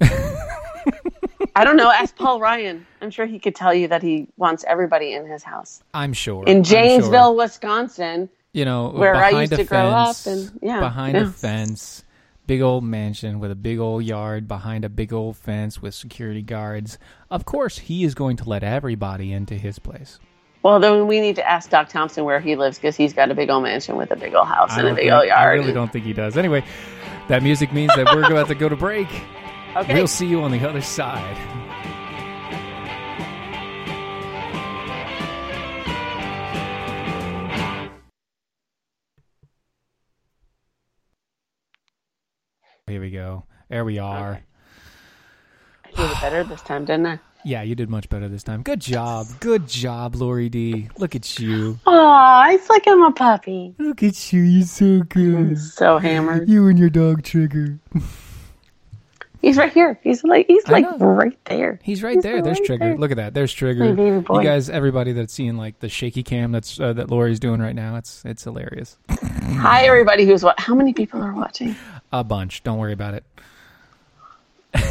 I 1.54 1.64
don't 1.64 1.76
know. 1.76 1.90
Ask 1.90 2.16
Paul 2.16 2.40
Ryan. 2.40 2.86
I'm 3.00 3.10
sure 3.10 3.26
he 3.26 3.38
could 3.38 3.54
tell 3.54 3.74
you 3.74 3.88
that 3.88 4.02
he 4.02 4.28
wants 4.36 4.64
everybody 4.66 5.12
in 5.12 5.26
his 5.26 5.42
house. 5.42 5.82
I'm 5.92 6.12
sure. 6.12 6.44
In 6.46 6.58
I'm 6.58 6.64
sure. 6.64 6.78
Janesville, 6.78 7.36
Wisconsin, 7.36 8.30
you 8.52 8.64
know, 8.64 8.88
where 8.90 9.14
I 9.14 9.30
used 9.30 9.54
to 9.54 9.64
grow 9.64 9.88
up, 9.88 10.16
and- 10.26 10.58
yeah, 10.62 10.80
behind 10.80 11.16
yeah. 11.16 11.24
a 11.24 11.26
fence, 11.30 12.04
big 12.46 12.62
old 12.62 12.84
mansion 12.84 13.38
with 13.38 13.50
a 13.50 13.54
big 13.54 13.78
old 13.78 14.02
yard 14.04 14.48
behind 14.48 14.84
a 14.84 14.88
big 14.88 15.12
old 15.12 15.36
fence 15.36 15.82
with 15.82 15.94
security 15.94 16.42
guards. 16.42 16.98
Of 17.30 17.44
course, 17.44 17.78
he 17.78 18.02
is 18.04 18.14
going 18.14 18.36
to 18.38 18.48
let 18.48 18.62
everybody 18.62 19.32
into 19.32 19.54
his 19.54 19.78
place. 19.78 20.18
well, 20.62 20.80
then 20.80 21.06
we 21.06 21.20
need 21.20 21.36
to 21.36 21.46
ask 21.46 21.68
Doc 21.70 21.88
Thompson 21.90 22.24
where 22.24 22.40
he 22.40 22.56
lives 22.56 22.78
because 22.78 22.96
he's 22.96 23.12
got 23.12 23.30
a 23.30 23.34
big 23.34 23.50
old 23.50 23.62
mansion 23.64 23.96
with 23.96 24.10
a 24.10 24.16
big 24.16 24.34
old 24.34 24.48
house 24.48 24.70
I 24.72 24.78
and 24.80 24.88
a 24.88 24.94
big 24.94 25.04
think- 25.04 25.12
old 25.12 25.26
yard. 25.26 25.38
I 25.38 25.52
really 25.52 25.72
don't 25.72 25.92
think 25.92 26.06
he 26.06 26.12
does. 26.14 26.36
Anyway, 26.38 26.64
that 27.28 27.42
music 27.42 27.72
means 27.74 27.94
that 27.94 28.06
we're 28.14 28.24
about 28.24 28.48
to 28.48 28.54
go 28.54 28.68
to 28.70 28.76
break. 28.76 29.08
Okay. 29.74 29.94
We'll 29.94 30.06
see 30.06 30.26
you 30.26 30.42
on 30.42 30.50
the 30.50 30.68
other 30.68 30.82
side. 30.82 31.38
Here 42.86 43.00
we 43.00 43.10
go. 43.10 43.44
There 43.70 43.86
we 43.86 43.98
are. 43.98 44.42
I 45.86 45.90
did 45.96 46.10
it 46.10 46.20
better 46.20 46.44
this 46.44 46.60
time, 46.60 46.84
didn't 46.84 47.06
I? 47.06 47.18
Yeah, 47.42 47.62
you 47.62 47.74
did 47.74 47.88
much 47.88 48.10
better 48.10 48.28
this 48.28 48.42
time. 48.42 48.62
Good 48.62 48.80
job. 48.80 49.26
Good 49.40 49.66
job, 49.66 50.16
Lori 50.16 50.50
D. 50.50 50.90
Look 50.98 51.14
at 51.14 51.38
you. 51.38 51.80
Aw, 51.86 52.50
it's 52.50 52.68
like 52.68 52.86
I'm 52.86 53.02
a 53.02 53.10
puppy. 53.10 53.74
Look 53.78 54.02
at 54.02 54.32
you. 54.34 54.42
You're 54.42 54.66
so 54.66 55.00
good. 55.00 55.58
So 55.58 55.96
hammered. 55.96 56.50
You 56.50 56.68
and 56.68 56.78
your 56.78 56.90
dog 56.90 57.22
Trigger. 57.22 57.78
He's 59.42 59.56
right 59.56 59.72
here. 59.72 59.98
He's 60.04 60.22
like 60.22 60.46
he's 60.46 60.68
like 60.68 60.86
right 61.00 61.36
there. 61.46 61.80
He's 61.82 62.00
right 62.04 62.22
there. 62.22 62.40
There's 62.42 62.60
right 62.60 62.66
Trigger. 62.66 62.84
there. 62.84 62.96
Look 62.96 63.10
at 63.10 63.16
that. 63.16 63.34
There's 63.34 63.52
Trigger. 63.52 63.92
Baby 63.92 64.20
boy. 64.20 64.38
You 64.38 64.44
guys, 64.44 64.70
everybody 64.70 65.10
that's 65.12 65.34
seeing 65.34 65.56
like 65.56 65.80
the 65.80 65.88
shaky 65.88 66.22
cam 66.22 66.52
that's 66.52 66.78
uh, 66.78 66.92
that 66.92 67.10
Lori's 67.10 67.40
doing 67.40 67.60
right 67.60 67.74
now, 67.74 67.96
it's 67.96 68.22
it's 68.24 68.44
hilarious. 68.44 68.96
Hi, 69.10 69.84
everybody 69.84 70.26
who's 70.26 70.44
what? 70.44 70.60
How 70.60 70.76
many 70.76 70.92
people 70.92 71.20
are 71.20 71.34
watching? 71.34 71.74
A 72.12 72.22
bunch. 72.22 72.62
Don't 72.62 72.78
worry 72.78 72.92
about 72.92 73.14
it. 73.14 73.24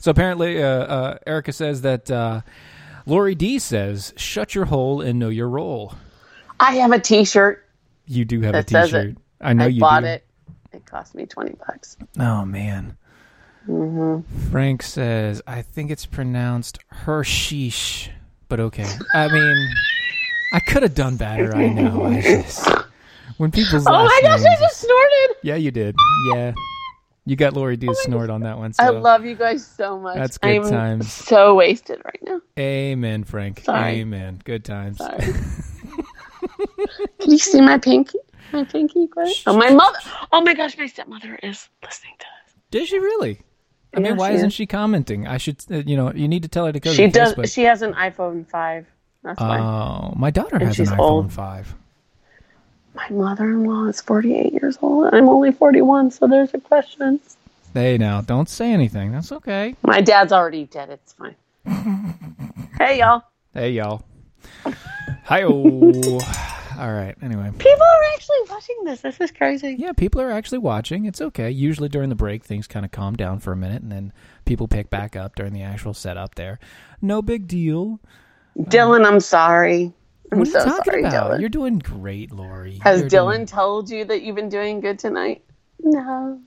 so 0.00 0.10
apparently, 0.10 0.62
uh, 0.62 0.68
uh, 0.68 1.18
Erica 1.26 1.52
says 1.54 1.80
that 1.82 2.10
uh, 2.10 2.42
Lori 3.06 3.34
D 3.34 3.58
says, 3.58 4.12
"Shut 4.18 4.54
your 4.54 4.66
hole 4.66 5.00
and 5.00 5.18
know 5.18 5.30
your 5.30 5.48
role." 5.48 5.94
I 6.60 6.74
have 6.76 6.92
a 6.92 7.00
T-shirt. 7.00 7.64
You 8.06 8.26
do 8.26 8.42
have 8.42 8.54
a 8.54 8.62
T-shirt. 8.62 9.16
I 9.40 9.54
know 9.54 9.64
I 9.64 9.68
you 9.68 9.80
bought 9.80 10.00
do. 10.00 10.08
it. 10.08 10.26
It 10.72 10.84
cost 10.86 11.14
me 11.14 11.26
twenty 11.26 11.54
bucks. 11.66 11.96
Oh 12.18 12.44
man. 12.44 12.96
Mm-hmm. 13.66 14.50
Frank 14.50 14.82
says, 14.82 15.42
"I 15.46 15.62
think 15.62 15.90
it's 15.90 16.06
pronounced 16.06 16.78
Hershish, 17.04 18.08
but 18.48 18.60
okay. 18.60 18.86
I 19.14 19.28
mean, 19.28 19.68
I 20.52 20.60
could 20.60 20.82
have 20.82 20.94
done 20.94 21.16
better. 21.16 21.54
I 21.54 21.68
know. 21.68 22.04
I 22.04 22.20
just 22.22 22.68
when 23.36 23.50
people's 23.50 23.86
Oh 23.86 24.04
my 24.04 24.20
gosh! 24.22 24.40
I 24.40 24.56
just 24.60 24.80
snorted. 24.80 25.36
yeah, 25.42 25.56
you 25.56 25.70
did. 25.70 25.94
Yeah, 26.32 26.52
you 27.26 27.36
got 27.36 27.52
Lori 27.52 27.76
D's 27.76 27.98
snort 28.00 28.30
on 28.30 28.40
that 28.42 28.56
one. 28.58 28.72
So 28.72 28.82
I 28.82 28.88
love 28.88 29.24
you 29.26 29.34
guys 29.34 29.66
so 29.66 29.98
much. 29.98 30.16
That's 30.16 30.38
good 30.38 30.48
I'm 30.48 30.70
times. 30.70 31.12
So 31.12 31.54
wasted 31.54 32.00
right 32.04 32.20
now. 32.22 32.40
Amen, 32.58 33.24
Frank. 33.24 33.60
Sorry. 33.64 34.00
Amen. 34.00 34.40
Good 34.44 34.64
times. 34.64 34.96
Sorry. 34.96 35.18
Can 37.20 37.30
you 37.30 37.38
see 37.38 37.60
my 37.60 37.76
pinky? 37.78 38.18
My 38.52 38.64
pinky, 38.64 39.06
Grace? 39.06 39.42
Oh, 39.46 39.56
my 39.56 39.70
mother. 39.70 39.98
Oh 40.32 40.40
my 40.40 40.54
gosh, 40.54 40.76
my 40.78 40.86
stepmother 40.86 41.38
is 41.42 41.68
listening 41.84 42.14
to 42.18 42.24
us. 42.26 42.54
Did 42.70 42.86
she 42.88 42.98
really? 42.98 43.40
I 43.94 43.98
mean, 44.00 44.06
Yeah, 44.06 44.12
why 44.12 44.28
she 44.30 44.34
isn't 44.36 44.46
is. 44.48 44.54
she 44.54 44.66
commenting? 44.66 45.26
I 45.26 45.38
should, 45.38 45.56
uh, 45.70 45.76
you 45.78 45.96
know, 45.96 46.12
you 46.12 46.28
need 46.28 46.42
to 46.42 46.48
tell 46.48 46.66
her 46.66 46.72
to 46.72 46.80
go 46.80 46.92
She 46.92 47.06
to 47.06 47.10
does. 47.10 47.34
Facebook. 47.34 47.52
She 47.54 47.62
has 47.64 47.82
an 47.82 47.94
iPhone 47.94 48.46
five. 48.46 48.86
That's 49.22 49.40
why. 49.40 49.58
Oh, 49.58 50.14
my 50.16 50.30
daughter 50.30 50.58
has 50.58 50.68
an 50.78 50.84
she's 50.86 50.90
iPhone 50.92 50.98
old. 50.98 51.32
five. 51.32 51.74
my 52.94 53.08
mother-in-law 53.10 53.86
is 53.86 54.00
48 54.00 54.52
years 54.52 54.78
old. 54.82 55.12
I'm 55.12 55.28
only 55.28 55.52
41, 55.52 56.10
so 56.10 56.26
there's 56.26 56.52
a 56.54 56.60
question. 56.60 57.20
Hey, 57.74 57.98
now 57.98 58.20
don't 58.22 58.48
say 58.48 58.72
anything. 58.72 59.12
That's 59.12 59.30
okay. 59.32 59.74
My 59.82 60.00
dad's 60.00 60.32
already 60.32 60.64
dead. 60.66 60.90
It's 60.90 61.12
fine. 61.14 61.36
hey, 62.78 62.98
y'all. 62.98 63.22
Hey, 63.54 63.72
y'all. 63.72 64.02
Hi. 65.24 65.44
All 66.78 66.92
right. 66.92 67.16
Anyway. 67.22 67.50
People 67.58 67.82
are 67.82 68.04
actually 68.14 68.36
watching 68.50 68.76
this. 68.84 69.00
This 69.00 69.20
is 69.20 69.30
crazy. 69.32 69.74
Yeah, 69.78 69.92
people 69.92 70.20
are 70.20 70.30
actually 70.30 70.58
watching. 70.58 71.06
It's 71.06 71.20
okay. 71.20 71.50
Usually 71.50 71.88
during 71.88 72.08
the 72.08 72.14
break, 72.14 72.44
things 72.44 72.66
kind 72.66 72.84
of 72.86 72.92
calm 72.92 73.16
down 73.16 73.40
for 73.40 73.52
a 73.52 73.56
minute, 73.56 73.82
and 73.82 73.90
then 73.90 74.12
people 74.44 74.68
pick 74.68 74.88
back 74.88 75.16
up 75.16 75.34
during 75.34 75.52
the 75.52 75.62
actual 75.62 75.92
setup. 75.92 76.36
There, 76.36 76.58
no 77.02 77.20
big 77.20 77.48
deal. 77.48 77.98
Dylan, 78.56 79.06
I'm 79.06 79.20
sorry. 79.20 79.92
I'm 80.30 80.38
what 80.40 80.48
are 80.48 80.50
so 80.52 80.58
you 80.58 80.64
talking 80.66 80.84
sorry, 80.84 81.00
about? 81.04 81.30
Dylan. 81.32 81.40
You're 81.40 81.48
doing 81.48 81.78
great, 81.78 82.30
Lori. 82.32 82.78
Has 82.82 83.00
You're 83.00 83.10
Dylan 83.10 83.34
doing- 83.36 83.46
told 83.46 83.90
you 83.90 84.04
that 84.04 84.22
you've 84.22 84.36
been 84.36 84.48
doing 84.50 84.80
good 84.80 84.98
tonight? 84.98 85.42
No. 85.80 86.40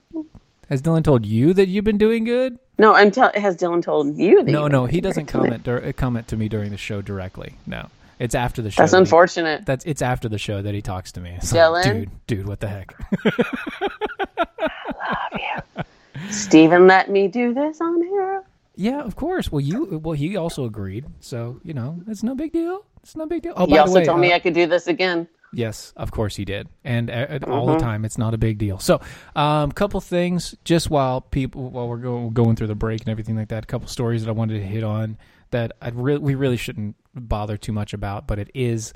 has 0.70 0.82
Dylan 0.82 1.04
told 1.04 1.26
you 1.26 1.54
that 1.54 1.68
you've 1.68 1.86
been 1.86 1.98
doing 1.98 2.24
good? 2.26 2.58
No, 2.78 2.94
I'm 2.94 3.12
tell. 3.12 3.32
Has 3.36 3.56
Dylan 3.58 3.82
told 3.84 4.18
you 4.18 4.44
that? 4.44 4.52
No, 4.52 4.68
no, 4.68 4.86
he 4.86 5.02
doesn't 5.02 5.26
comment 5.28 5.64
dur- 5.64 5.94
comment 5.94 6.28
to 6.30 6.38
me 6.38 6.48
during 6.50 6.72
the 6.72 6.78
show 6.78 7.02
directly. 7.02 7.56
No, 7.66 7.88
it's 8.22 8.36
after 8.36 8.62
the 8.62 8.72
show. 8.72 8.82
That's 8.84 8.92
that 8.92 8.98
he- 8.98 9.02
unfortunate. 9.02 9.66
That's 9.66 9.84
it's 9.86 10.02
after 10.02 10.30
the 10.30 10.38
show 10.38 10.62
that 10.62 10.74
he 10.74 10.82
talks 10.82 11.12
to 11.14 11.20
me. 11.22 11.32
Like, 11.32 11.42
Dylan? 11.42 11.84
dude, 11.84 12.10
dude, 12.28 12.48
what 12.48 12.60
the 12.62 12.68
heck? 12.70 12.96
I 13.26 14.54
love 14.88 15.42
you. 15.78 15.84
Steven 16.32 16.88
let 16.88 17.10
me 17.10 17.28
do 17.28 17.54
this 17.54 17.82
on 17.82 18.02
here. 18.02 18.44
yeah, 18.76 19.02
of 19.02 19.16
course. 19.16 19.52
Well, 19.52 19.62
you 19.62 20.00
well 20.04 20.14
he 20.14 20.36
also 20.38 20.66
agreed, 20.66 21.06
so 21.20 21.60
you 21.64 21.74
know 21.74 22.02
it's 22.08 22.24
no 22.24 22.36
big 22.36 22.52
deal. 22.54 22.86
It's 23.04 23.16
no 23.16 23.26
big 23.26 23.42
deal. 23.42 23.54
Oh, 23.58 23.66
He 23.66 23.72
by 23.72 23.78
the 23.78 23.82
also 23.82 23.96
way, 23.96 24.06
told 24.06 24.20
uh, 24.20 24.22
me 24.22 24.34
I 24.34 24.40
could 24.40 24.54
do 24.54 24.68
this 24.68 24.88
again. 24.88 25.28
Yes, 25.54 25.92
of 25.98 26.12
course 26.12 26.36
he 26.38 26.46
did, 26.46 26.70
and 26.86 27.10
uh, 27.10 27.14
uh, 27.14 27.40
all 27.48 27.66
Mm-hmm. 27.68 27.74
the 27.74 27.80
time. 27.80 28.06
It's 28.06 28.18
not 28.18 28.34
a 28.34 28.38
big 28.38 28.58
deal. 28.58 28.80
So, 28.80 29.02
um, 29.36 29.72
couple 29.74 30.00
things 30.00 30.56
just 30.64 30.90
while 30.90 31.20
people 31.22 31.70
while 31.72 31.90
we're 31.90 31.98
go, 31.98 32.30
going 32.30 32.56
through 32.56 32.68
the 32.68 32.76
break 32.76 33.02
and 33.02 33.10
everything 33.10 33.36
like 33.36 33.50
that. 33.50 33.64
A 33.64 33.68
couple 33.68 33.88
stories 33.88 34.24
that 34.24 34.30
I 34.30 34.34
wanted 34.34 34.60
to 34.60 34.66
hit 34.66 34.84
on 34.84 35.18
that 35.52 35.74
I 35.82 35.90
re- 35.90 36.18
we 36.18 36.36
really 36.36 36.58
shouldn't 36.58 36.96
bother 37.14 37.58
too 37.58 37.72
much 37.72 37.94
about, 37.94 38.28
but 38.28 38.40
it 38.40 38.50
is 38.54 38.94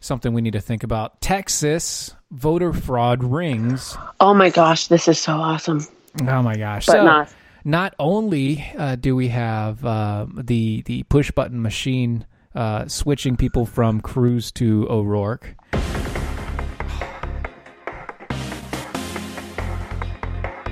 something 0.00 0.32
we 0.32 0.40
need 0.40 0.52
to 0.54 0.60
think 0.60 0.82
about. 0.82 1.20
Texas 1.20 2.14
voter 2.30 2.72
fraud 2.72 3.22
rings. 3.22 3.96
Oh 4.18 4.34
my 4.34 4.50
gosh, 4.50 4.86
this 4.86 5.08
is 5.08 5.18
so 5.18 5.34
awesome. 5.34 5.86
Oh 6.22 6.42
my 6.42 6.56
gosh! 6.56 6.86
But 6.86 6.92
so, 6.92 7.04
not. 7.04 7.32
not 7.64 7.94
only 7.98 8.64
uh, 8.76 8.96
do 8.96 9.14
we 9.14 9.28
have 9.28 9.84
uh, 9.84 10.26
the 10.34 10.82
the 10.82 11.04
push 11.04 11.30
button 11.30 11.62
machine 11.62 12.26
uh, 12.54 12.88
switching 12.88 13.36
people 13.36 13.66
from 13.66 14.00
Cruz 14.00 14.50
to 14.52 14.86
O'Rourke. 14.90 15.54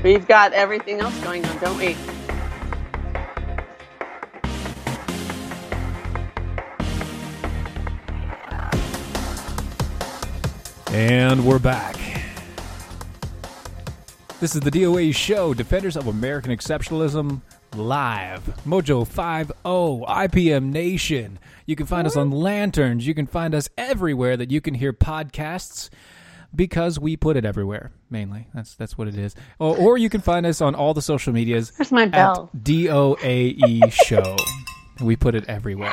We've 0.02 0.26
got 0.28 0.52
everything 0.52 1.00
else 1.00 1.18
going 1.22 1.44
on, 1.44 1.58
don't 1.58 1.76
we? 1.76 1.96
And 10.90 11.44
we're 11.44 11.58
back. 11.58 11.96
This 14.40 14.54
is 14.54 14.60
the 14.62 14.70
DOA 14.70 15.14
show, 15.14 15.52
Defenders 15.52 15.96
of 15.96 16.06
American 16.06 16.50
Exceptionalism, 16.52 17.42
live. 17.76 18.42
Mojo 18.66 19.06
50, 19.06 19.52
IPM 19.64 20.66
Nation. 20.72 21.38
You 21.66 21.76
can 21.76 21.86
find 21.86 22.06
us 22.06 22.16
on 22.16 22.30
Lanterns. 22.30 23.06
You 23.06 23.14
can 23.14 23.26
find 23.26 23.54
us 23.54 23.68
everywhere 23.76 24.36
that 24.36 24.50
you 24.50 24.60
can 24.60 24.74
hear 24.74 24.92
podcasts 24.92 25.90
because 26.54 26.98
we 26.98 27.16
put 27.16 27.36
it 27.36 27.44
everywhere, 27.44 27.90
mainly. 28.08 28.46
That's 28.54 28.74
that's 28.74 28.96
what 28.96 29.08
it 29.08 29.18
is. 29.18 29.34
Or, 29.58 29.76
or 29.76 29.98
you 29.98 30.08
can 30.08 30.22
find 30.22 30.46
us 30.46 30.62
on 30.62 30.74
all 30.74 30.94
the 30.94 31.02
social 31.02 31.32
medias 31.34 31.72
Where's 31.76 31.92
my 31.92 32.04
at 32.04 32.12
bell? 32.12 32.50
DOAE 32.56 33.92
show. 33.92 34.36
We 35.02 35.16
put 35.16 35.34
it 35.34 35.44
everywhere, 35.48 35.92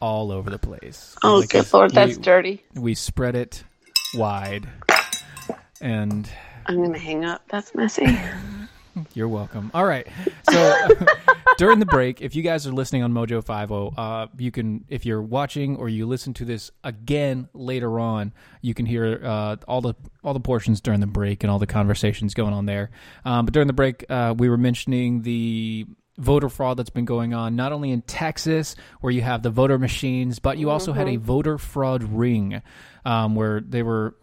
all 0.00 0.32
over 0.32 0.48
the 0.48 0.58
place. 0.58 1.14
Oh, 1.22 1.40
Like 1.40 1.50
good 1.50 1.70
lord, 1.74 1.90
that's 1.92 2.16
we- 2.16 2.22
dirty. 2.22 2.64
we 2.74 2.94
spread 2.94 3.36
it 3.36 3.64
wide. 4.14 4.68
And 5.80 6.28
I'm 6.66 6.82
gonna 6.82 6.98
hang 6.98 7.24
up. 7.24 7.42
That's 7.48 7.74
messy. 7.74 8.06
you're 9.14 9.28
welcome. 9.28 9.70
All 9.74 9.84
right. 9.84 10.06
So 10.50 10.88
during 11.58 11.78
the 11.78 11.86
break 11.86 12.20
if 12.20 12.34
you 12.34 12.42
guys 12.42 12.66
are 12.66 12.72
listening 12.72 13.02
on 13.02 13.12
mojo 13.12 13.44
50 13.44 13.94
uh, 14.00 14.26
you 14.38 14.50
can 14.50 14.84
if 14.88 15.04
you're 15.04 15.22
watching 15.22 15.76
or 15.76 15.88
you 15.88 16.06
listen 16.06 16.32
to 16.32 16.44
this 16.44 16.70
again 16.84 17.48
later 17.52 17.98
on 17.98 18.32
you 18.62 18.74
can 18.74 18.86
hear 18.86 19.20
uh, 19.24 19.56
all 19.66 19.80
the 19.80 19.94
all 20.22 20.34
the 20.34 20.40
portions 20.40 20.80
during 20.80 21.00
the 21.00 21.06
break 21.06 21.42
and 21.42 21.50
all 21.50 21.58
the 21.58 21.66
conversations 21.66 22.34
going 22.34 22.52
on 22.52 22.66
there. 22.66 22.90
Um, 23.24 23.44
but 23.44 23.54
during 23.54 23.66
the 23.66 23.72
break 23.72 24.04
uh, 24.08 24.34
we 24.36 24.48
were 24.48 24.56
mentioning 24.56 25.22
the 25.22 25.86
voter 26.16 26.48
fraud 26.48 26.76
that's 26.76 26.90
been 26.90 27.04
going 27.04 27.32
on 27.32 27.54
not 27.54 27.70
only 27.70 27.92
in 27.92 28.02
texas 28.02 28.74
where 29.00 29.12
you 29.12 29.22
have 29.22 29.42
the 29.44 29.50
voter 29.50 29.78
machines 29.78 30.40
but 30.40 30.58
you 30.58 30.68
also 30.68 30.92
had 30.92 31.06
a 31.06 31.14
voter 31.14 31.58
fraud 31.58 32.02
ring 32.02 32.60
um, 33.08 33.34
where 33.34 33.60
they 33.60 33.82
were 33.82 34.14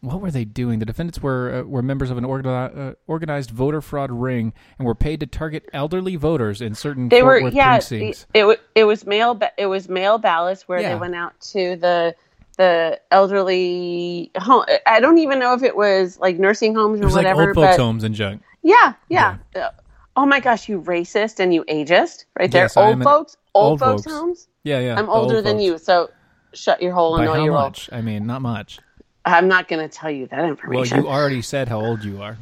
what 0.00 0.20
were 0.20 0.30
they 0.30 0.44
doing? 0.44 0.78
The 0.78 0.86
defendants 0.86 1.20
were 1.20 1.60
uh, 1.64 1.68
were 1.68 1.82
members 1.82 2.10
of 2.10 2.18
an 2.18 2.24
organi- 2.24 2.78
uh, 2.90 2.94
organized 3.08 3.50
voter 3.50 3.80
fraud 3.80 4.10
ring 4.12 4.52
and 4.78 4.86
were 4.86 4.94
paid 4.94 5.18
to 5.20 5.26
target 5.26 5.68
elderly 5.72 6.14
voters 6.16 6.60
in 6.60 6.74
certain 6.74 7.08
They 7.08 7.20
Fort 7.20 7.42
were 7.42 7.46
Worth 7.48 7.54
yeah. 7.54 7.74
precincts. 7.78 8.26
It, 8.32 8.44
wa- 8.44 8.56
it 8.74 8.84
was 8.84 9.04
mail 9.06 9.34
ba- 9.34 9.52
it 9.58 9.66
was 9.66 9.88
mail 9.88 10.18
ballots 10.18 10.68
where 10.68 10.80
Yeah. 10.80 10.94
they 10.94 11.00
went 11.00 11.14
out 11.16 11.38
to 11.52 11.76
the 11.76 12.14
the 12.58 13.00
elderly 13.10 14.30
home. 14.36 14.64
I 14.86 15.00
don't 15.00 15.18
even 15.18 15.38
know 15.38 15.54
if 15.54 15.62
it 15.62 15.76
was 15.76 16.18
like 16.18 16.38
nursing 16.38 16.74
homes 16.74 17.00
or 17.00 17.02
It 17.02 17.06
was 17.06 17.14
like 17.14 17.24
whatever. 17.24 17.48
old 17.48 17.54
folks' 17.54 17.76
but 17.76 17.82
homes 17.82 18.04
and 18.04 18.14
junk. 18.14 18.42
yeah, 18.62 18.94
yeah. 19.08 19.36
Uh, 19.54 19.70
Oh 20.16 20.26
my 20.26 20.40
gosh, 20.40 20.68
you 20.68 20.80
racist 20.82 21.38
and 21.38 21.54
you 21.54 21.62
ageist 21.70 22.24
right 22.36 22.50
there. 22.50 22.64
Yes, 22.64 22.76
old 22.76 23.00
folks, 23.04 23.36
old, 23.54 23.70
old 23.72 23.78
folks, 23.78 24.02
folks. 24.02 24.16
homes. 24.16 24.48
Yeah, 24.64 24.80
yeah. 24.80 24.98
I'm 24.98 25.08
older 25.08 25.36
old 25.36 25.44
than 25.44 25.60
you, 25.60 25.78
so 25.78 26.10
shut 26.54 26.82
your 26.82 26.92
hole 26.92 27.14
and 27.16 27.22
By 27.22 27.26
know 27.26 27.34
how 27.34 27.44
your 27.44 27.52
role. 27.54 27.62
much? 27.64 27.88
I 27.92 28.00
mean, 28.00 28.26
not 28.26 28.42
much. 28.42 28.78
I'm 29.24 29.48
not 29.48 29.68
going 29.68 29.86
to 29.86 29.94
tell 29.94 30.10
you 30.10 30.26
that 30.28 30.40
information. 30.44 30.70
Well, 30.74 30.82
information. 30.84 31.04
you 31.04 31.10
already 31.10 31.42
said 31.42 31.68
how 31.68 31.80
old 31.80 32.02
you 32.04 32.22
are. 32.22 32.32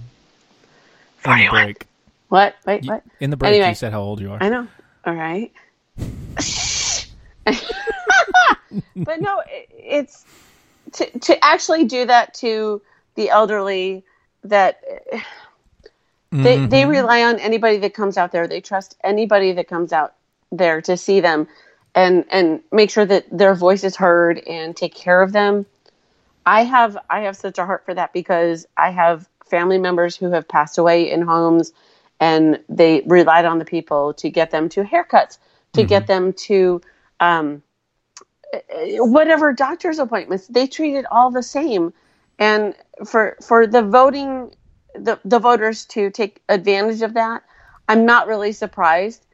In 1.24 1.38
the 1.38 1.46
41. 1.48 1.64
break. 1.64 1.86
what? 2.28 2.54
Wait, 2.66 2.84
You- 2.84 2.90
what? 2.92 3.02
In 3.20 3.30
the 3.30 3.36
break, 3.36 3.52
Anyway. 3.54 3.68
you 3.70 3.74
said 3.74 3.92
how 3.92 4.00
old 4.02 4.20
you 4.20 4.30
are. 4.32 4.38
I 4.40 4.48
know. 4.48 4.68
All 5.04 5.14
right. 5.14 5.52
but 8.96 9.20
no, 9.20 9.42
it, 9.48 9.68
it's 9.72 10.24
to 10.92 11.18
to 11.20 11.44
actually 11.44 11.84
do 11.84 12.04
that 12.06 12.34
to 12.34 12.82
the 13.14 13.30
elderly 13.30 14.04
that 14.44 14.80
they 16.32 16.66
they 16.66 16.82
Mm-hmm. 16.82 16.90
rely 16.90 17.22
on 17.22 17.38
anybody 17.38 17.78
that 17.78 17.94
comes 17.94 18.16
out 18.16 18.32
there. 18.32 18.46
They 18.46 18.60
trust 18.60 18.96
anybody 19.02 19.52
that 19.52 19.68
comes 19.68 19.92
out 19.92 20.14
there 20.52 20.80
to 20.82 20.96
see 20.96 21.20
them 21.20 21.48
and 21.96 22.24
and 22.30 22.61
make 22.70 22.90
sure 22.90 23.06
that 23.06 23.26
their 23.37 23.54
voice 23.54 23.82
is 23.82 23.96
heard 23.96 24.38
and 24.40 24.76
take 24.76 24.94
care 24.94 25.22
of 25.22 25.32
them. 25.32 25.66
I 26.44 26.62
have 26.62 26.96
I 27.11 27.20
have 27.20 27.37
such 27.37 27.59
a 27.59 27.66
heart 27.66 27.85
for 27.85 27.94
that 27.94 28.12
because 28.12 28.66
I 28.76 28.90
have 28.90 29.28
family 29.50 29.78
members 29.78 30.14
who 30.14 30.30
have 30.30 30.46
passed 30.46 30.78
away 30.78 31.11
in 31.11 31.22
homes 31.22 31.72
and 32.20 32.61
they 32.68 33.02
relied 33.06 33.46
on 33.46 33.59
the 33.59 33.64
people 33.64 34.14
to 34.14 34.30
get 34.30 34.50
them 34.50 34.68
to 34.70 34.82
haircuts, 34.85 35.38
to 35.72 35.85
get 35.85 36.06
them 36.06 36.32
to 36.32 36.80
um, 37.20 37.62
whatever 38.98 39.52
doctor's 39.52 39.98
appointments. 39.98 40.46
They 40.46 40.66
treated 40.66 41.06
all 41.11 41.30
the 41.30 41.42
same, 41.42 41.92
and 42.38 42.74
for 43.06 43.37
for 43.42 43.66
the 43.66 43.82
voting, 43.82 44.54
the 44.94 45.18
the 45.24 45.38
voters 45.38 45.85
to 45.87 46.11
take 46.11 46.42
advantage 46.48 47.02
of 47.02 47.14
that, 47.14 47.42
I'm 47.88 48.06
not 48.06 48.28
really 48.28 48.52
surprised 48.52 49.26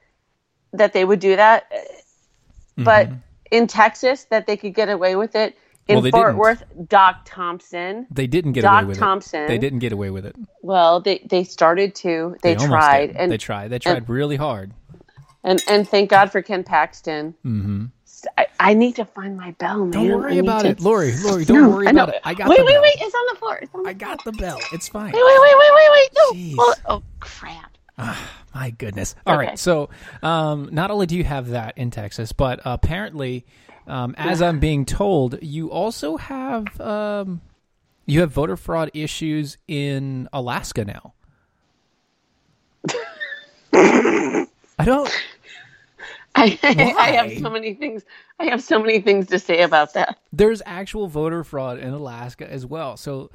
that 0.73 0.93
they 0.93 1.05
would 1.05 1.21
do 1.21 1.37
that. 1.37 1.71
But 2.77 3.11
in 3.51 3.67
Texas, 3.67 4.25
that 4.31 4.47
they 4.47 4.57
could 4.57 4.75
get 4.75 4.89
away 4.89 5.17
with 5.17 5.35
it. 5.37 5.57
In 5.89 6.01
Well, 6.01 6.11
Fort 6.13 6.27
didn't. 6.29 6.37
Worth, 6.39 6.63
Doc 6.89 7.23
Thompson. 7.25 8.07
They 8.11 8.27
didn't 8.29 8.53
get 8.53 8.63
Doc 8.63 8.83
away 8.85 8.89
with 8.91 8.99
Thompson. 8.99 9.43
it. 9.43 9.49
They 9.49 9.59
didn't 9.59 9.81
get 9.81 9.93
away 9.93 10.11
with 10.11 10.25
it. 10.25 10.37
Well, 10.63 11.01
they 11.01 11.19
they 11.29 11.43
started 11.45 11.95
to. 11.97 12.37
They, 12.43 12.55
almost 12.55 12.69
tried, 12.69 13.11
and 13.17 13.31
they 13.33 13.37
tried. 13.39 13.69
They 13.69 13.79
tried 13.81 14.09
really 14.09 14.37
hard. 14.37 14.73
and 15.43 15.61
and 15.69 15.89
thank 15.89 16.09
God 16.09 16.31
for 16.31 16.41
Ken 16.41 16.63
Paxton. 16.63 17.35
Mm-hmm. 17.45 17.87
I, 18.39 18.47
I 18.61 18.75
need 18.75 18.95
to 18.97 19.05
find 19.05 19.37
my 19.37 19.51
bell, 19.59 19.81
man. 19.81 19.91
Don't 19.91 20.21
worry 20.21 20.39
about 20.39 20.63
to- 20.63 20.69
it, 20.69 20.81
Lori. 20.81 21.13
Lori, 21.25 21.45
don't 21.45 21.61
No, 21.61 21.69
worry 21.71 21.89
about 21.89 22.11
it. 22.11 22.21
I 22.23 22.35
got 22.35 22.49
wait, 22.49 22.59
the 22.59 22.65
wait, 22.65 22.75
bell. 22.75 22.83
wait! 22.83 22.95
It's 23.01 23.15
on 23.17 23.27
the 23.35 23.39
floor. 23.41 23.63
On 23.75 23.83
the 23.83 23.89
I 23.89 23.93
got 23.95 24.23
the 24.25 24.31
bell. 24.33 24.61
It's 24.73 24.87
fine. 24.89 25.11
Wait, 25.13 25.15
wait, 25.15 25.39
wait, 25.41 25.55
wait, 25.59 25.71
wait, 25.75 25.91
wait! 26.33 26.55
No. 26.57 26.75
Oh 26.87 27.03
crap! 27.19 27.72
My 27.99 28.71
goodness. 28.77 29.15
All 29.27 29.37
right. 29.37 29.49
Okay. 29.49 29.57
So, 29.57 29.91
um, 30.23 30.69
not 30.73 30.91
only 30.91 31.07
do 31.07 31.17
you 31.17 31.25
have 31.25 31.49
that 31.51 31.77
in 31.79 31.91
Texas, 31.91 32.33
but 32.33 32.61
apparently, 32.65 33.45
um, 33.87 34.15
as 34.19 34.41
I'm 34.43 34.61
being 34.61 34.85
told, 34.85 35.39
you 35.43 35.71
also 35.71 36.17
have 36.17 36.81
um, 36.81 37.41
you 38.07 38.21
have 38.21 38.31
voter 38.33 38.57
fraud 38.57 38.91
issues 38.95 39.59
in 39.69 40.29
Alaska 40.33 40.85
now. 40.85 41.15
I 43.75 44.85
don't. 44.85 45.23
I, 46.35 46.59
I 46.63 47.11
have 47.13 47.39
so 47.39 47.51
many 47.51 47.75
things. 47.75 48.05
I 48.39 48.47
have 48.47 48.63
so 48.63 48.79
many 48.79 49.01
things 49.01 49.27
to 49.29 49.39
say 49.39 49.63
about 49.63 49.95
that. 49.95 50.19
There's 50.33 50.63
actual 50.65 51.07
voter 51.09 51.45
fraud 51.45 51.79
in 51.79 51.93
Alaska 51.93 52.51
as 52.51 52.65
well. 52.67 52.97
So, 52.97 53.31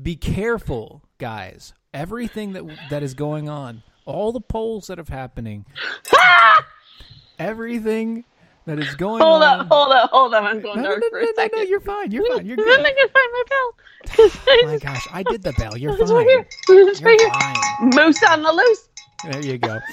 Be 0.00 0.16
careful, 0.16 1.02
guys. 1.18 1.72
Everything 1.94 2.52
that 2.52 2.64
that 2.90 3.02
is 3.02 3.14
going 3.14 3.48
on, 3.48 3.82
all 4.04 4.32
the 4.32 4.40
polls 4.40 4.88
that 4.88 4.98
are 4.98 5.04
happening, 5.08 5.64
everything 7.38 8.24
that 8.66 8.78
is 8.78 8.94
going 8.96 9.22
on. 9.22 9.28
hold 9.28 9.42
on. 9.42 9.60
up, 9.60 9.68
hold 9.70 9.92
up, 9.92 10.10
hold 10.10 10.34
up. 10.34 10.44
I'm 10.44 10.60
going 10.60 10.82
No, 10.82 10.88
dark 10.90 11.00
no, 11.02 11.08
for 11.10 11.18
no, 11.20 11.22
a 11.22 11.26
no, 11.26 11.32
second. 11.36 11.58
no, 11.58 11.62
you're 11.64 11.80
fine. 11.80 12.10
You're 12.10 12.26
fine. 12.36 12.46
You're 12.46 12.58
I'm 12.58 12.64
good. 12.64 12.82
gonna 12.82 13.12
find 13.12 13.32
my 13.32 13.42
bell. 13.48 13.72
Oh 14.48 14.62
my 14.66 14.78
gosh, 14.78 15.06
I 15.12 15.22
did 15.24 15.42
the 15.42 15.52
bell. 15.54 15.76
You're 15.76 15.96
fine. 15.96 16.10
right 16.10 16.26
here. 16.26 16.46
It's 16.68 17.00
You're 17.00 17.10
here. 17.18 17.30
fine. 17.30 17.56
Moose 17.80 18.22
on 18.24 18.42
the 18.42 18.52
loose. 18.52 18.88
There 19.30 19.44
you 19.44 19.58
go. 19.58 19.78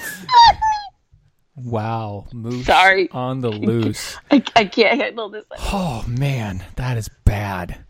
Wow, 1.56 2.26
moose 2.32 2.66
Sorry. 2.66 3.08
on 3.12 3.38
the 3.40 3.48
loose. 3.48 4.18
I, 4.28 4.42
I 4.56 4.64
can't 4.64 5.00
handle 5.00 5.28
this. 5.28 5.44
Oh 5.72 6.04
man, 6.08 6.64
that 6.74 6.98
is 6.98 7.08
bad. 7.24 7.84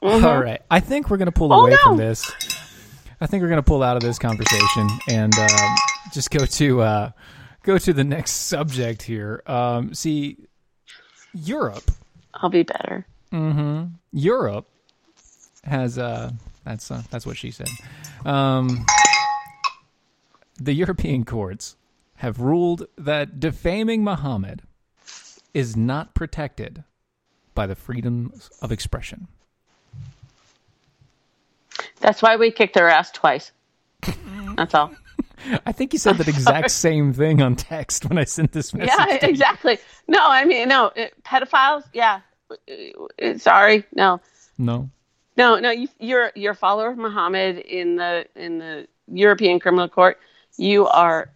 All 0.00 0.18
right, 0.42 0.62
I 0.70 0.80
think 0.80 1.10
we're 1.10 1.18
gonna 1.18 1.30
pull 1.30 1.50
Mm-hmm. 1.50 1.58
Oh, 1.58 1.62
away 1.66 1.70
no. 1.72 1.76
from 1.82 1.96
this. 1.98 2.30
I 3.22 3.26
think 3.26 3.40
we're 3.40 3.50
gonna 3.50 3.62
pull 3.62 3.84
out 3.84 3.96
of 3.96 4.02
this 4.02 4.18
conversation 4.18 4.88
and 5.08 5.32
um, 5.38 5.76
just 6.12 6.32
go 6.32 6.44
to 6.44 6.80
uh, 6.80 7.10
go 7.62 7.78
to 7.78 7.92
the 7.92 8.02
next 8.02 8.32
subject 8.32 9.02
here. 9.02 9.44
Um, 9.46 9.94
see, 9.94 10.38
Europe, 11.32 11.88
I'll 12.34 12.50
be 12.50 12.64
better. 12.64 13.06
Europe 14.10 14.66
has 15.62 15.98
uh, 15.98 16.32
that's 16.64 16.90
uh, 16.90 17.02
that's 17.12 17.24
what 17.24 17.36
she 17.36 17.52
said. 17.52 17.68
Um, 18.24 18.84
the 20.56 20.72
European 20.72 21.24
courts 21.24 21.76
have 22.16 22.40
ruled 22.40 22.88
that 22.98 23.38
defaming 23.38 24.02
Muhammad 24.02 24.62
is 25.54 25.76
not 25.76 26.16
protected 26.16 26.82
by 27.54 27.68
the 27.68 27.76
freedoms 27.76 28.50
of 28.60 28.72
expression. 28.72 29.28
That's 32.02 32.20
why 32.20 32.36
we 32.36 32.50
kicked 32.50 32.78
her 32.78 32.88
ass 32.88 33.10
twice. 33.10 33.52
That's 34.56 34.74
all. 34.74 34.90
I 35.66 35.72
think 35.72 35.92
you 35.92 35.98
said 35.98 36.18
that 36.18 36.28
exact 36.28 36.70
same 36.70 37.12
thing 37.12 37.40
on 37.42 37.56
text 37.56 38.04
when 38.04 38.18
I 38.18 38.24
sent 38.24 38.52
this 38.52 38.74
message. 38.74 38.92
Yeah, 38.96 39.26
exactly. 39.26 39.78
No, 40.06 40.18
I 40.20 40.44
mean, 40.44 40.68
no, 40.68 40.92
it- 40.94 41.14
pedophiles. 41.24 41.84
Yeah, 41.92 42.20
Uh, 42.50 43.38
sorry, 43.38 43.84
no, 43.94 44.20
No. 44.58 44.90
no, 45.36 45.58
no. 45.58 45.70
You, 45.70 45.88
you're 45.98 46.30
you're 46.34 46.52
a 46.52 46.56
follower 46.56 46.90
of 46.90 46.98
Muhammad 46.98 47.58
in 47.58 47.96
the 47.96 48.26
in 48.36 48.58
the 48.58 48.86
European 49.08 49.58
Criminal 49.58 49.88
Court. 49.88 50.18
You 50.58 50.86
are 50.86 51.30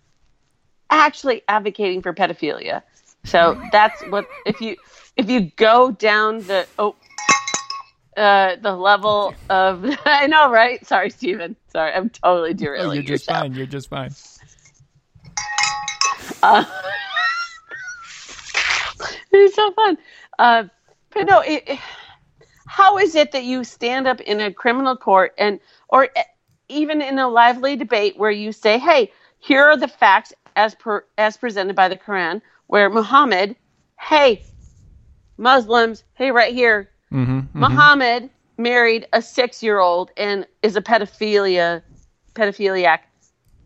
actually 0.91 1.43
advocating 1.49 2.03
for 2.03 2.13
pedophilia. 2.13 2.83
So 3.25 3.61
that's 3.73 4.01
what 4.03 4.27
if 4.45 4.61
you 4.61 4.77
if 5.17 5.29
you 5.31 5.51
go 5.57 5.91
down 5.91 6.39
the 6.47 6.67
oh 6.79 6.95
uh 8.17 8.57
the 8.63 8.75
level 8.77 9.41
of 9.51 9.85
I 10.07 10.27
know 10.29 10.51
right. 10.51 10.85
Sorry, 10.87 11.11
Stephen. 11.11 11.57
Sorry, 11.73 11.93
I'm 11.93 12.11
totally 12.11 12.55
Oh, 12.77 12.85
you're 12.85 13.03
just 13.03 13.27
yourself. 13.27 13.27
fine. 13.27 13.55
You're 13.55 13.67
just 13.67 13.89
fine. 13.91 14.17
It's 19.33 19.55
so 19.57 19.73
fun. 19.73 19.99
Uh, 20.39 20.65
but 21.13 21.25
no, 21.27 21.41
it, 21.41 21.65
it- 21.67 21.81
how 22.67 22.99
is 22.99 23.15
it 23.15 23.33
that 23.33 23.45
you 23.45 23.65
stand 23.65 24.07
up 24.09 24.21
in 24.21 24.41
a 24.41 24.53
criminal 24.53 24.97
court 24.97 25.33
and, 25.39 25.61
or 25.89 26.09
even 26.69 27.03
in 27.03 27.19
a 27.19 27.29
lively 27.29 27.77
debate 27.77 28.19
where 28.19 28.31
you 28.31 28.53
say, 28.53 28.79
"Hey, 28.79 29.13
here 29.39 29.65
are 29.65 29.77
the 29.77 29.89
facts 29.89 30.33
as 30.57 30.75
per 30.75 31.05
as 31.19 31.37
presented 31.37 31.77
by 31.77 31.89
the 31.89 31.97
Quran," 31.97 32.43
where 32.69 32.91
Muhammad, 32.91 33.57
hey, 34.01 34.45
Muslims, 35.39 36.05
hey, 36.15 36.31
right 36.33 36.55
here, 36.55 36.91
Mm-hmm. 37.13 37.59
Muhammad 37.59 38.31
married 38.59 39.07
a 39.13 39.23
six-year-old 39.23 40.11
and 40.17 40.47
is 40.63 40.77
a 40.77 40.83
pedophilia 40.83 41.83
pedophiliac. 42.35 43.01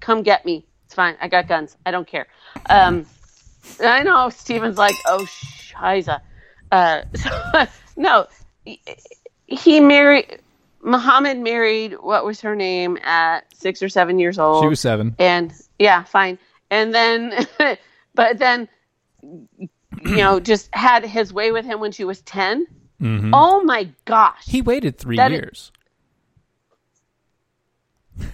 Come 0.00 0.22
get 0.22 0.44
me. 0.44 0.64
It's 0.86 0.94
fine. 0.94 1.16
I 1.20 1.28
got 1.28 1.46
guns. 1.48 1.76
I 1.86 1.90
don't 1.90 2.06
care. 2.06 2.26
Um, 2.68 3.06
I 3.80 4.02
know 4.02 4.28
Steven's 4.30 4.78
like, 4.78 4.96
oh, 5.06 5.24
shiza. 5.28 6.20
Uh, 6.72 7.02
so, 7.14 7.66
no, 7.96 8.26
he- 9.46 9.80
married, 9.80 10.40
Muhammad 10.82 11.38
married, 11.38 11.94
what 12.00 12.24
was 12.24 12.40
her 12.40 12.56
name, 12.56 12.96
at 13.02 13.40
six 13.54 13.82
or 13.82 13.88
seven 13.88 14.18
years 14.18 14.38
old. 14.38 14.64
She 14.64 14.68
was 14.68 14.80
seven. 14.80 15.14
And 15.18 15.52
yeah, 15.78 16.04
fine. 16.04 16.38
And 16.70 16.94
then, 16.94 17.46
but 18.14 18.38
then, 18.38 18.68
you 19.22 20.16
know, 20.16 20.40
just 20.40 20.74
had 20.74 21.04
his 21.04 21.32
way 21.32 21.52
with 21.52 21.64
him 21.64 21.80
when 21.80 21.92
she 21.92 22.04
was 22.04 22.22
10. 22.22 22.66
Mhm. 23.00 23.30
Oh 23.32 23.62
my 23.64 23.88
gosh. 24.04 24.42
He 24.46 24.60
waited 24.62 24.98
three 24.98 25.16
That 25.16 25.32
is- 25.32 25.38
years. 25.38 25.72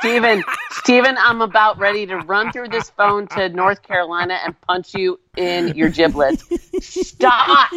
Steven, 0.00 0.42
Steven, 0.70 1.16
I'm 1.18 1.42
about 1.42 1.78
ready 1.78 2.06
to 2.06 2.16
run 2.18 2.50
through 2.50 2.68
this 2.68 2.90
phone 2.90 3.28
to 3.28 3.48
North 3.50 3.82
Carolina 3.82 4.38
and 4.44 4.60
punch 4.62 4.94
you 4.94 5.20
in 5.36 5.76
your 5.76 5.90
giblets. 5.90 6.44
Stop. 6.80 7.70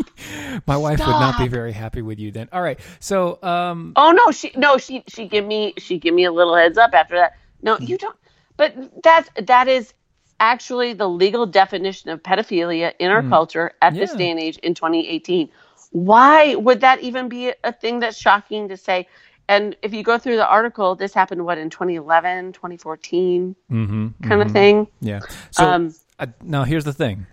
My 0.66 0.76
wife 0.78 1.00
would 1.00 1.08
not 1.08 1.38
be 1.38 1.48
very 1.48 1.72
happy 1.72 2.02
with 2.02 2.18
you 2.20 2.32
then. 2.32 2.50
All 2.52 2.62
right. 2.64 2.80
So, 3.00 3.38
um, 3.44 3.94
Oh 3.96 4.12
no, 4.12 4.32
she 4.32 4.52
no, 4.56 4.78
she 4.78 5.04
she 5.08 5.28
give 5.28 5.46
me 5.46 5.74
she 5.78 6.00
give 6.00 6.16
me 6.16 6.24
a 6.26 6.32
little 6.32 6.56
heads 6.56 6.78
up 6.80 6.92
after 6.94 7.16
that. 7.16 7.34
No, 7.62 7.78
you 7.78 7.98
don't 7.98 8.16
but 8.58 8.74
that's 9.04 9.30
that 9.46 9.68
is 9.68 9.94
actually 10.40 10.94
the 10.94 11.08
legal 11.08 11.46
definition 11.46 12.10
of 12.10 12.24
pedophilia 12.24 12.94
in 13.00 13.12
our 13.12 13.22
culture 13.24 13.72
at 13.82 13.94
this 13.94 14.14
day 14.14 14.32
and 14.32 14.40
age 14.40 14.58
in 14.60 14.74
2018. 14.74 15.50
Why 15.96 16.56
would 16.56 16.82
that 16.82 17.00
even 17.00 17.30
be 17.30 17.54
a 17.64 17.72
thing 17.72 18.02
that's 18.02 18.18
shocking 18.18 18.68
to 18.68 18.76
say? 18.76 19.08
And 19.48 19.78
if 19.82 19.94
you 19.94 20.04
go 20.04 20.18
through 20.18 20.36
the 20.36 20.46
article, 20.46 20.94
this 20.96 21.14
happened 21.14 21.46
what 21.46 21.58
in 21.58 21.70
2011, 21.70 22.52
2014 22.52 23.56
mhm, 23.72 24.14
kind 24.24 24.42
of 24.42 24.52
thing. 24.52 24.88
yeah. 25.00 25.22
So 25.52 25.66
Um, 25.66 25.96
uh, 26.20 26.26
now 26.44 26.66
here's 26.66 26.84
the 26.84 26.92
thing. 26.92 27.28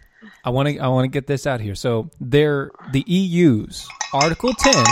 I 0.45 0.51
want 0.51 0.69
to 0.69 0.79
I 0.79 0.87
want 0.87 1.07
to 1.07 1.09
get 1.09 1.27
this 1.27 1.45
out 1.45 1.61
here. 1.61 1.75
So 1.75 2.09
there, 2.21 2.71
the 2.93 3.03
EU's 3.09 3.89
Article 4.15 4.55
10. 4.55 4.85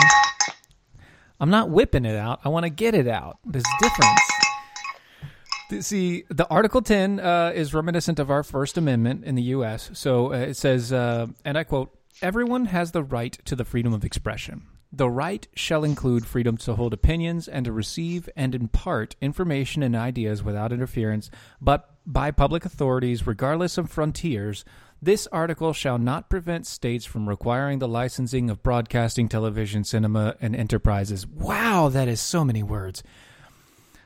I'm 1.39 1.51
not 1.51 1.71
whipping 1.71 2.05
it 2.05 2.17
out. 2.17 2.41
I 2.45 2.49
want 2.49 2.65
to 2.65 2.71
get 2.71 2.97
it 2.97 3.07
out. 3.07 3.39
There's 3.45 3.63
a 3.65 3.85
difference. 3.85 5.87
See, 5.87 6.25
the 6.29 6.49
Article 6.49 6.83
10 6.83 7.21
uh, 7.21 7.53
is 7.55 7.73
reminiscent 7.73 8.19
of 8.19 8.31
our 8.31 8.43
First 8.43 8.77
Amendment 8.77 9.25
in 9.25 9.37
the 9.37 9.43
U.S. 9.55 9.91
So 9.93 10.33
uh, 10.33 10.39
it 10.39 10.55
says, 10.57 10.93
uh, 10.93 11.29
and 11.45 11.57
I 11.57 11.63
quote, 11.63 11.95
Everyone 12.23 12.67
has 12.67 12.93
the 12.93 13.03
right 13.03 13.33
to 13.47 13.57
the 13.57 13.65
freedom 13.65 13.95
of 13.95 14.05
expression. 14.05 14.67
The 14.93 15.09
right 15.09 15.49
shall 15.55 15.85
include 15.85 16.27
freedom 16.27 16.59
to 16.59 16.75
hold 16.75 16.93
opinions 16.93 17.49
and 17.49 17.65
to 17.65 17.73
receive 17.73 18.29
and 18.37 18.55
impart 18.55 19.17
information 19.23 19.83
and 19.83 19.97
ideas 19.97 20.43
without 20.43 20.71
interference, 20.71 21.31
but 21.63 21.89
by 22.05 22.31
public 22.31 22.67
authorities, 22.67 23.27
regardless 23.27 23.79
of 23.79 23.89
frontiers. 23.89 24.67
This 25.01 25.27
article 25.29 25.73
shall 25.73 25.97
not 25.97 26.29
prevent 26.29 26.67
states 26.67 27.07
from 27.07 27.27
requiring 27.27 27.79
the 27.79 27.89
licensing 27.89 28.51
of 28.51 28.63
broadcasting, 28.63 29.27
television, 29.29 29.83
cinema, 29.83 30.37
and 30.43 30.55
enterprises. 30.55 31.27
Wow, 31.27 31.89
that 31.89 32.07
is 32.07 32.21
so 32.21 32.45
many 32.45 32.63
words. 32.63 33.03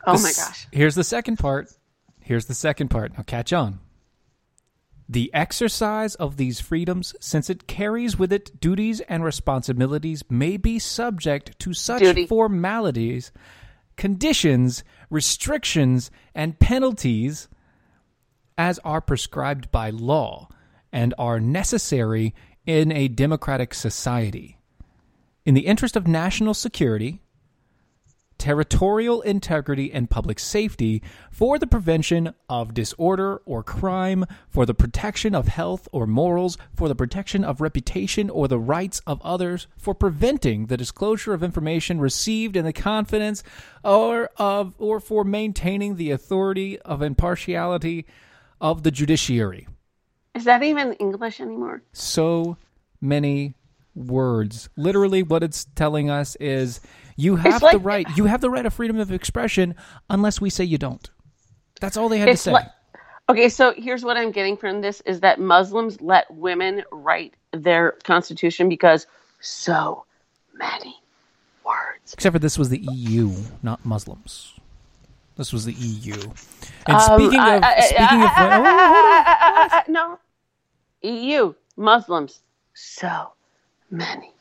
oh 0.06 0.22
my 0.22 0.30
gosh. 0.36 0.68
Here's 0.70 0.94
the 0.94 1.02
second 1.02 1.38
part. 1.38 1.72
Here's 2.20 2.46
the 2.46 2.54
second 2.54 2.88
part. 2.88 3.16
Now 3.16 3.24
catch 3.24 3.52
on. 3.52 3.80
The 5.08 5.30
exercise 5.34 6.14
of 6.14 6.36
these 6.36 6.60
freedoms, 6.60 7.14
since 7.20 7.50
it 7.50 7.66
carries 7.66 8.18
with 8.18 8.32
it 8.32 8.58
duties 8.60 9.00
and 9.00 9.22
responsibilities, 9.22 10.22
may 10.30 10.56
be 10.56 10.78
subject 10.78 11.58
to 11.60 11.74
such 11.74 12.00
Duty. 12.00 12.26
formalities, 12.26 13.30
conditions, 13.96 14.82
restrictions, 15.10 16.10
and 16.34 16.58
penalties 16.58 17.48
as 18.56 18.78
are 18.80 19.00
prescribed 19.00 19.70
by 19.70 19.90
law 19.90 20.48
and 20.92 21.12
are 21.18 21.40
necessary 21.40 22.34
in 22.66 22.90
a 22.92 23.08
democratic 23.08 23.74
society. 23.74 24.58
In 25.44 25.54
the 25.54 25.66
interest 25.66 25.96
of 25.96 26.06
national 26.06 26.54
security, 26.54 27.20
territorial 28.44 29.22
integrity, 29.22 29.90
and 29.90 30.10
public 30.10 30.38
safety, 30.38 31.02
for 31.30 31.58
the 31.58 31.66
prevention 31.66 32.34
of 32.46 32.74
disorder 32.74 33.40
or 33.46 33.62
crime, 33.62 34.26
for 34.50 34.66
the 34.66 34.74
protection 34.74 35.34
of 35.34 35.48
health 35.48 35.88
or 35.92 36.06
morals, 36.06 36.58
for 36.74 36.86
the 36.86 36.94
protection 36.94 37.42
of 37.42 37.62
reputation 37.62 38.28
or 38.28 38.46
the 38.46 38.58
rights 38.58 39.00
of 39.06 39.18
others, 39.22 39.66
for 39.78 39.94
preventing 39.94 40.66
the 40.66 40.76
disclosure 40.76 41.32
of 41.32 41.42
information 41.42 41.98
received 42.02 42.54
in 42.54 42.66
the 42.66 42.72
confidence 42.74 43.42
or 43.82 44.28
of 44.36 44.74
or 44.78 45.00
for 45.00 45.24
maintaining 45.24 45.96
the 45.96 46.10
authority 46.10 46.78
of 46.80 47.00
impartiality 47.00 48.04
of 48.60 48.82
the 48.82 48.90
judiciary 48.90 49.66
Is 50.34 50.44
that 50.44 50.62
even 50.62 50.92
English 50.94 51.40
anymore? 51.40 51.82
so 51.94 52.58
many 53.00 53.54
words. 53.94 54.68
Literally, 54.76 55.22
what 55.22 55.42
it's 55.42 55.64
telling 55.76 56.10
us 56.10 56.36
is 56.36 56.80
you 57.16 57.36
have 57.36 57.62
like- 57.62 57.72
the 57.72 57.78
right. 57.78 58.06
You 58.16 58.26
have 58.26 58.40
the 58.40 58.50
right 58.50 58.66
of 58.66 58.74
freedom 58.74 58.98
of 58.98 59.12
expression, 59.12 59.74
unless 60.10 60.40
we 60.40 60.50
say 60.50 60.64
you 60.64 60.78
don't. 60.78 61.10
That's 61.80 61.96
all 61.96 62.08
they 62.08 62.18
had 62.18 62.26
to 62.26 62.36
say. 62.36 62.52
like 62.52 62.68
Okay, 63.28 63.48
so 63.48 63.72
here's 63.74 64.04
what 64.04 64.18
I'm 64.18 64.32
getting 64.32 64.56
from 64.56 64.82
this 64.82 65.00
is 65.06 65.20
that 65.20 65.40
Muslims 65.40 66.00
let 66.02 66.30
women 66.30 66.82
write 66.92 67.32
their 67.52 67.92
constitution 68.04 68.68
because 68.68 69.06
so 69.40 70.04
many 70.52 71.00
words. 71.64 72.12
Except 72.12 72.34
for 72.34 72.38
this 72.38 72.58
was 72.58 72.68
the 72.68 72.80
EU, 72.92 73.32
not 73.62 73.82
Muslims. 73.84 74.52
This 75.36 75.54
was 75.54 75.64
the 75.64 75.72
EU. 75.72 76.20
And 76.86 76.96
um, 76.96 77.00
speaking 77.00 77.40
of 77.40 77.64
speaking 77.82 78.22
of 78.22 79.88
no 79.88 80.18
EU 81.02 81.54
Muslims 81.76 82.42
so 82.74 83.32
many 83.90 84.33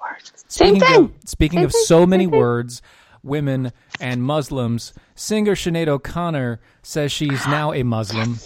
words. 0.00 0.32
Same 0.48 0.76
speaking 0.76 0.80
thing. 0.80 1.04
Of, 1.04 1.12
speaking 1.24 1.58
same 1.58 1.66
of 1.66 1.72
so 1.72 2.06
many 2.06 2.26
words, 2.26 2.82
women 3.22 3.72
and 4.00 4.22
Muslims, 4.22 4.92
singer 5.14 5.54
Sinead 5.54 5.88
O'Connor 5.88 6.60
says 6.82 7.12
she's 7.12 7.46
now 7.46 7.72
a 7.72 7.82
Muslim. 7.82 8.38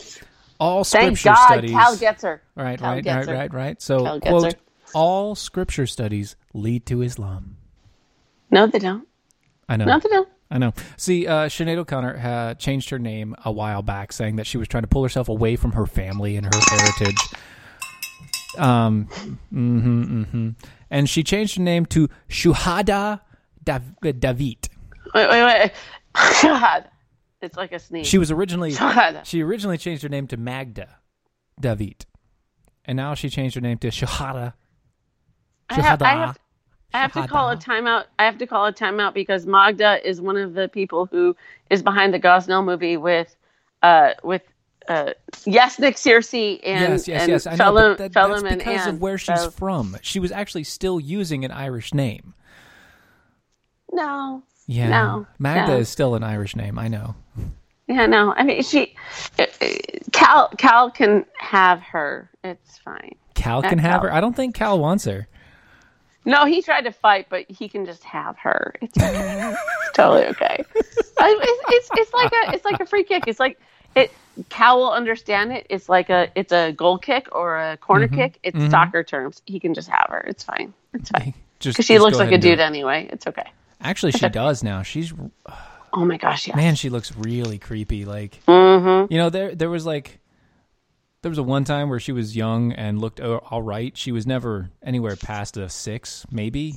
All 0.59 0.85
scripture 0.85 1.31
Thank 1.31 1.37
God, 1.37 1.47
studies. 1.47 1.71
Cal 1.71 1.97
gets 1.97 2.23
her. 2.23 2.43
Right, 2.55 2.79
Cal 2.79 2.93
right, 2.95 3.07
right, 3.07 3.27
her. 3.27 3.35
right, 3.35 3.55
right. 3.55 3.83
So, 3.83 4.21
quote, 4.21 4.55
all 4.95 5.35
scripture 5.35 5.87
studies 5.87 6.37
lead 6.53 6.85
to 6.87 7.03
Islam. 7.03 7.57
No, 8.51 8.67
they 8.67 8.79
don't. 8.79 9.07
I 9.69 9.77
know. 9.77 9.85
No, 9.85 9.99
they 9.99 10.09
don't. 10.09 10.29
I 10.51 10.59
know. 10.59 10.73
See, 10.97 11.29
uh, 11.29 11.47
Sinead 11.49 11.77
O'Connor 11.77 12.17
had 12.17 12.59
changed 12.59 12.91
her 12.91 12.99
name 12.99 13.37
a 13.45 13.53
while 13.53 13.83
back, 13.83 14.13
saying 14.13 14.37
that 14.37 14.47
she 14.47 14.59
was 14.59 14.67
trying 14.67 14.83
to 14.83 14.89
pull 14.89 15.05
herself 15.05 15.29
away 15.29 15.55
from 15.55 15.73
her 15.73 15.87
family 15.87 16.37
and 16.37 16.45
her 16.53 16.61
heritage. 16.61 17.17
Um, 18.59 19.07
mm-hmm, 19.53 20.23
mm-hmm. 20.23 20.49
And 20.91 21.09
she 21.09 21.23
changed 21.23 21.57
her 21.57 21.63
name 21.63 21.87
to 21.87 22.09
Shuhada 22.29 23.21
Dav- 23.63 23.95
Davitt. 24.03 24.69
Wait, 25.15 25.29
wait, 25.29 25.45
wait. 25.45 25.73
God. 26.43 26.89
It's 27.41 27.57
like 27.57 27.73
a 27.73 27.79
sneeze. 27.79 28.07
She 28.07 28.19
was 28.19 28.31
originally 28.31 28.73
Shuhada. 28.73 29.25
she 29.25 29.43
originally 29.43 29.79
changed 29.79 30.03
her 30.03 30.09
name 30.09 30.27
to 30.29 30.37
Magda 30.37 30.97
Davitt. 31.61 32.05
And 32.85 32.97
now 32.97 33.15
she 33.15 33.31
changed 33.31 33.55
her 33.55 33.61
name 33.61 33.79
to 33.79 33.89
Shuhada. 33.89 34.55
Shuhada. 35.71 35.79
I 35.79 35.83
have, 35.83 36.03
I 36.03 36.11
have, 36.11 36.39
I 36.93 36.99
have 36.99 37.13
to 37.13 37.27
call 37.29 37.51
a 37.51 37.57
timeout. 37.57 38.07
I 38.19 38.25
have 38.25 38.39
to 38.39 38.47
call 38.47 38.67
a 38.67 38.73
timeout 38.73 39.15
because 39.15 39.47
Magda 39.47 40.07
is 40.07 40.21
one 40.21 40.37
of 40.37 40.55
the 40.55 40.69
people 40.69 41.07
who 41.07 41.37
is 41.71 41.83
behind 41.83 42.13
the 42.13 42.21
Gosnell 42.21 42.65
movie 42.65 42.97
with, 42.97 43.35
uh, 43.83 44.11
with 44.23 44.43
uh, 44.89 45.13
yes, 45.45 45.79
Nick 45.79 45.97
Searcy 45.97 46.61
and 46.65 46.93
yes, 46.93 47.09
yes, 47.09 47.23
and 47.23 47.31
yes. 47.31 47.47
I 47.47 47.57
know, 47.57 47.95
that, 47.95 48.13
that's 48.13 48.43
because 48.43 48.87
of 48.87 49.01
where 49.01 49.19
she's 49.19 49.41
so. 49.41 49.51
from. 49.51 49.97
She 50.03 50.21
was 50.21 50.33
actually 50.33 50.65
still 50.65 50.99
using 50.99 51.45
an 51.45 51.51
Irish 51.51 51.95
name. 51.95 52.35
No. 53.93 54.43
Yeah. 54.67 54.89
No. 54.89 55.27
Magda 55.39 55.73
no. 55.73 55.79
is 55.79 55.89
still 55.89 56.15
an 56.15 56.23
Irish 56.23 56.57
name. 56.57 56.79
I 56.79 56.89
know. 56.89 57.15
Yeah, 57.89 58.07
no. 58.07 58.33
I 58.37 58.45
mean, 58.45 58.63
she, 58.63 58.95
uh, 59.39 59.47
uh, 59.61 59.67
Cal, 60.13 60.49
Cal 60.59 60.91
can 60.93 61.27
have 61.39 61.81
her. 61.83 62.31
It's 62.45 62.79
fine. 62.79 63.17
Cal 63.35 63.59
uh, 63.59 63.63
can 63.63 63.79
Not 63.79 63.87
have 63.87 64.01
Cal. 64.03 64.11
her. 64.11 64.15
I 64.15 64.21
don't 64.21 64.37
think 64.37 64.55
Cal 64.55 64.79
wants 64.79 65.05
her. 65.07 65.27
No, 66.25 66.45
he 66.45 66.63
tried 66.63 66.83
to 66.83 66.93
fight, 66.93 67.27
but 67.31 67.51
he 67.51 67.69
can 67.69 67.85
just 67.87 68.05
have 68.05 68.37
her. 68.39 68.75
It's, 68.81 68.97
okay. 68.97 69.53
it's 69.55 69.93
totally 69.95 70.27
okay. 70.27 70.65
It's, 71.23 71.63
it's, 71.69 71.89
it's 71.93 72.15
like 72.15 72.33
a 72.33 72.55
it's 72.55 72.65
like 72.65 72.81
a 72.81 72.87
free 72.87 73.05
kick. 73.05 73.25
It's 73.27 73.39
like 73.39 73.59
it. 73.95 74.11
Cal 74.49 74.79
will 74.79 74.93
understand 74.93 75.53
it. 75.53 75.67
It's 75.71 75.89
like 75.89 76.11
a 76.11 76.29
it's 76.35 76.53
a 76.53 76.73
goal 76.73 76.99
kick 76.99 77.29
or 77.33 77.57
a 77.59 77.77
corner 77.77 78.09
Mhm, 78.09 78.15
kick. 78.15 78.39
It's 78.43 78.57
mhm. 78.57 78.71
soccer 78.71 79.03
terms. 79.05 79.43
He 79.47 79.61
can 79.61 79.75
just 79.75 79.89
have 79.89 80.07
her. 80.09 80.21
It's 80.27 80.43
fine. 80.45 80.73
It's 80.95 81.11
fine 81.11 81.35
Just 81.59 81.77
because 81.77 81.87
she 81.87 81.95
just 81.95 82.03
looks 82.05 82.19
like 82.19 82.33
a 82.33 82.39
dude 82.39 82.61
anyway. 82.61 83.09
It's 83.13 83.27
okay. 83.27 83.51
Actually, 83.81 84.13
she 84.13 84.29
does 84.31 84.63
now. 84.63 84.83
She's 84.83 85.13
Oh 85.93 86.05
my 86.05 86.17
gosh, 86.19 86.47
yes. 86.47 86.57
man. 86.57 86.75
She 86.77 86.89
looks 86.89 87.15
really 87.17 87.59
creepy. 87.59 88.05
Like 88.05 88.41
Mm-hmm. 88.47 89.13
you 89.13 89.19
know, 89.19 89.31
there 89.31 89.55
there 89.55 89.71
was 89.71 89.85
like 89.87 90.19
there 91.23 91.29
was 91.31 91.39
a 91.39 91.43
one 91.43 91.65
time 91.65 91.91
where 91.91 92.01
she 92.01 92.13
was 92.13 92.35
young 92.35 92.73
and 92.73 93.01
looked 93.01 93.21
all 93.21 93.61
right. 93.63 93.97
She 93.97 94.11
was 94.13 94.27
never 94.27 94.71
anywhere 94.83 95.17
past 95.17 95.57
a 95.59 95.69
six, 95.69 96.25
maybe, 96.31 96.77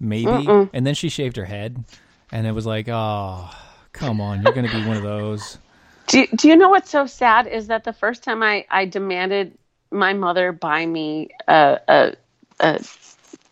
maybe. 0.00 0.30
Mm-mm. 0.30 0.70
And 0.72 0.86
then 0.86 0.94
she 0.94 1.08
shaved 1.10 1.36
her 1.36 1.44
head, 1.44 1.84
and 2.32 2.46
it 2.46 2.52
was 2.52 2.64
like, 2.64 2.88
oh, 2.88 3.50
come 3.92 4.20
on, 4.20 4.42
you're 4.42 4.52
gonna 4.54 4.72
be 4.72 4.86
one 4.86 4.96
of 4.96 5.02
those. 5.02 5.58
Do 6.06 6.20
you, 6.20 6.26
Do 6.28 6.48
you 6.48 6.56
know 6.56 6.68
what's 6.68 6.90
so 6.90 7.06
sad 7.06 7.46
is 7.46 7.68
that 7.68 7.84
the 7.84 7.92
first 7.92 8.22
time 8.22 8.42
I 8.42 8.66
I 8.70 8.84
demanded 8.86 9.56
my 9.90 10.12
mother 10.12 10.52
buy 10.52 10.86
me 10.86 11.30
a 11.48 11.80
a, 11.88 12.12
a 12.60 12.80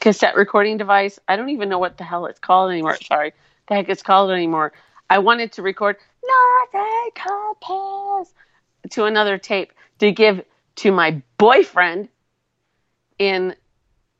cassette 0.01 0.37
recording 0.37 0.77
device. 0.77 1.19
I 1.29 1.37
don't 1.37 1.49
even 1.51 1.69
know 1.69 1.79
what 1.79 1.97
the 1.99 2.05
hell 2.05 2.27
it's 2.27 2.39
called 2.39 2.71
anymore. 2.71 2.97
Sorry, 3.03 3.33
the 3.69 3.75
heck 3.75 3.89
it's 3.89 4.03
called 4.03 4.31
anymore. 4.31 4.73
I 5.11 5.19
wanted 5.19 5.53
to 5.53 5.63
record 5.63 5.97
nothing 6.27 7.11
compares 7.15 8.33
to 8.91 9.05
another 9.05 9.39
tape 9.39 9.73
to 9.99 10.13
give 10.13 10.45
to 10.77 10.93
my 10.93 11.23
boyfriend 11.39 12.09
in 13.19 13.55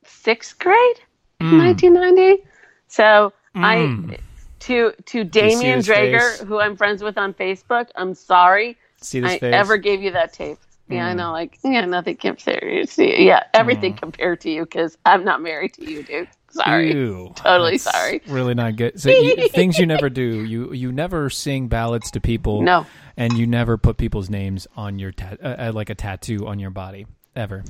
sixth 0.03 0.57
grade, 0.59 0.99
Mm. 1.41 1.57
1990. 1.57 2.43
So 2.87 3.33
Mm. 3.55 3.63
I 3.63 4.17
to 4.65 4.93
to 5.07 5.17
you 5.19 5.23
Damian 5.23 5.79
Drager, 5.79 6.37
face? 6.37 6.41
who 6.41 6.59
I'm 6.59 6.75
friends 6.77 7.01
with 7.03 7.17
on 7.17 7.33
Facebook. 7.33 7.89
I'm 7.95 8.13
sorry 8.13 8.77
See 9.01 9.19
this 9.19 9.33
I 9.33 9.39
face? 9.39 9.53
ever 9.53 9.77
gave 9.77 10.01
you 10.01 10.11
that 10.11 10.33
tape. 10.33 10.57
Yeah, 10.87 11.07
I 11.07 11.13
Mm. 11.13 11.17
know. 11.17 11.31
Like, 11.31 11.57
yeah, 11.63 11.83
nothing 11.85 12.15
compares 12.17 12.95
to 12.95 13.03
you. 13.03 13.25
Yeah, 13.25 13.43
everything 13.55 13.95
compared 13.95 14.41
to 14.41 14.51
you 14.51 14.63
because 14.65 14.95
I'm 15.03 15.23
not 15.25 15.41
married 15.41 15.73
to 15.73 15.83
you, 15.91 16.03
dude. 16.03 16.27
Sorry. 16.51 16.93
Ew, 16.93 17.33
Totally 17.35 17.77
sorry. 17.79 18.21
Really 18.27 18.53
not 18.53 18.75
good. 18.75 18.99
So 19.01 19.09
you, 19.09 19.49
things 19.49 19.77
you 19.79 19.85
never 19.87 20.09
do. 20.09 20.45
You 20.45 20.71
you 20.73 20.91
never 20.91 21.29
sing 21.31 21.67
ballads 21.67 22.11
to 22.11 22.21
people. 22.21 22.61
No. 22.61 22.85
And 23.17 23.33
you 23.33 23.47
never 23.47 23.77
put 23.77 23.97
people's 23.97 24.29
names 24.29 24.67
on 24.77 24.99
your 24.99 25.11
ta- 25.11 25.37
uh, 25.43 25.47
uh, 25.67 25.71
like 25.73 25.89
a 25.89 25.95
tattoo 25.95 26.45
on 26.47 26.59
your 26.59 26.69
body 26.69 27.07
ever. 27.35 27.63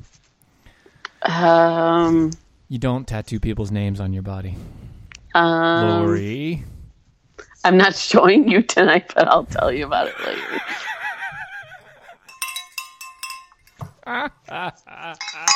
Um. 1.24 2.32
You 2.68 2.80
don't 2.80 3.08
tattoo 3.08 3.40
people's 3.40 3.72
names 3.72 4.00
on 4.00 4.12
your 4.14 4.24
body. 4.24 4.56
um 5.34 6.04
Lori. 6.04 6.64
I'm 7.66 7.78
not 7.78 7.96
showing 8.12 8.48
you 8.48 8.62
tonight, 8.62 9.12
but 9.16 9.28
I'll 9.28 9.46
tell 9.46 9.72
you 9.72 9.86
about 9.86 10.08
it 10.08 10.14
later. 10.24 10.62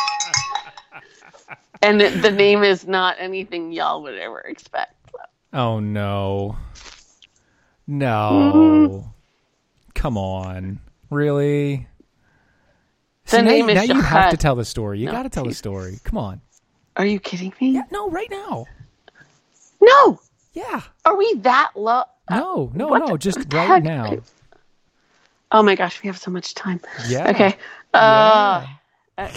and 1.82 2.01
the, 2.01 2.10
the 2.10 2.32
name 2.32 2.64
is 2.64 2.88
not 2.88 3.16
anything 3.20 3.72
y'all 3.72 4.01
would 4.03 4.18
ever 4.18 4.39
expect. 4.41 4.93
Oh 5.53 5.80
no. 5.80 6.57
No. 7.88 8.30
Mm-hmm. 8.32 9.10
Come 9.95 10.18
on. 10.18 10.80
Really? 11.10 11.88
The 13.26 13.32
See, 13.32 13.38
now, 13.38 13.49
name 13.51 13.66
you- 13.70 13.76
is 13.76 13.88
now 13.88 13.95
you 13.95 14.01
have 14.01 14.32
to 14.32 14.38
tell 14.38 14.55
the 14.55 14.66
story. 14.66 14.99
You 14.99 15.07
No, 15.07 15.12
got 15.12 15.24
to 15.24 15.30
tell 15.30 15.45
the 15.45 15.53
story. 15.53 15.99
Come 16.03 16.18
on. 16.18 16.41
Are 16.95 17.05
you 17.05 17.20
kidding 17.20 17.53
me? 17.62 17.72
Yeah, 17.72 17.84
no, 17.91 18.10
right 18.10 18.30
now. 18.30 18.66
No. 19.82 20.20
Yeah. 20.54 20.82
Are 21.06 21.16
we 21.16 21.34
that 21.36 21.72
low? 21.76 22.04
No, 22.30 22.72
no, 22.74 22.88
what 22.88 23.00
no, 23.00 23.08
the- 23.14 23.18
just 23.18 23.38
right 23.54 23.68
heck? 23.68 23.84
now. 23.84 24.18
Oh 25.52 25.64
my 25.64 25.76
gosh, 25.76 26.02
we 26.04 26.08
have 26.08 26.18
so 26.18 26.30
much 26.32 26.54
time. 26.54 26.80
Yeah. 27.08 27.30
Okay. 27.32 27.56
Uh, 27.93 28.66
uh, 29.18 29.30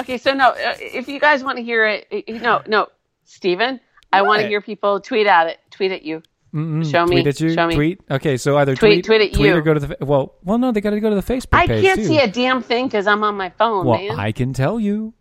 okay, 0.00 0.16
so 0.18 0.32
no, 0.32 0.50
uh, 0.50 0.74
if 0.78 1.08
you 1.08 1.18
guys 1.18 1.42
want 1.42 1.58
to 1.58 1.64
hear 1.64 1.84
it, 1.86 2.06
uh, 2.28 2.32
no, 2.38 2.62
no, 2.68 2.86
Stephen, 3.24 3.80
I 4.12 4.22
want 4.22 4.42
to 4.42 4.48
hear 4.48 4.60
people 4.60 5.00
tweet 5.00 5.26
at 5.26 5.48
it. 5.48 5.58
Tweet 5.72 5.90
at 5.90 6.02
you. 6.04 6.22
Mm-mm. 6.54 6.88
Show 6.90 7.04
me, 7.04 7.16
Tweet 7.16 7.26
at 7.26 7.40
you. 7.40 7.52
show 7.52 7.66
me. 7.66 7.74
Tweet. 7.74 8.00
Okay, 8.10 8.36
so 8.36 8.56
either 8.58 8.76
Tweet- 8.76 9.04
tweet, 9.04 9.20
tweet 9.34 9.34
at 9.34 9.40
or 9.40 9.56
you. 9.58 9.62
go 9.62 9.74
to 9.74 9.80
the. 9.80 9.96
Well, 10.00 10.34
well, 10.44 10.56
no, 10.58 10.70
they 10.72 10.80
got 10.80 10.90
to 10.90 11.00
go 11.00 11.10
to 11.10 11.16
the 11.16 11.22
Facebook 11.34 11.48
I 11.52 11.66
can't 11.66 11.98
too. 11.98 12.04
see 12.06 12.18
a 12.20 12.28
damn 12.28 12.62
thing 12.62 12.86
because 12.86 13.06
I'm 13.08 13.24
on 13.24 13.34
my 13.36 13.50
phone, 13.50 13.84
well, 13.86 13.98
man. 13.98 14.18
I 14.18 14.30
can 14.32 14.52
tell 14.52 14.78
you. 14.78 15.12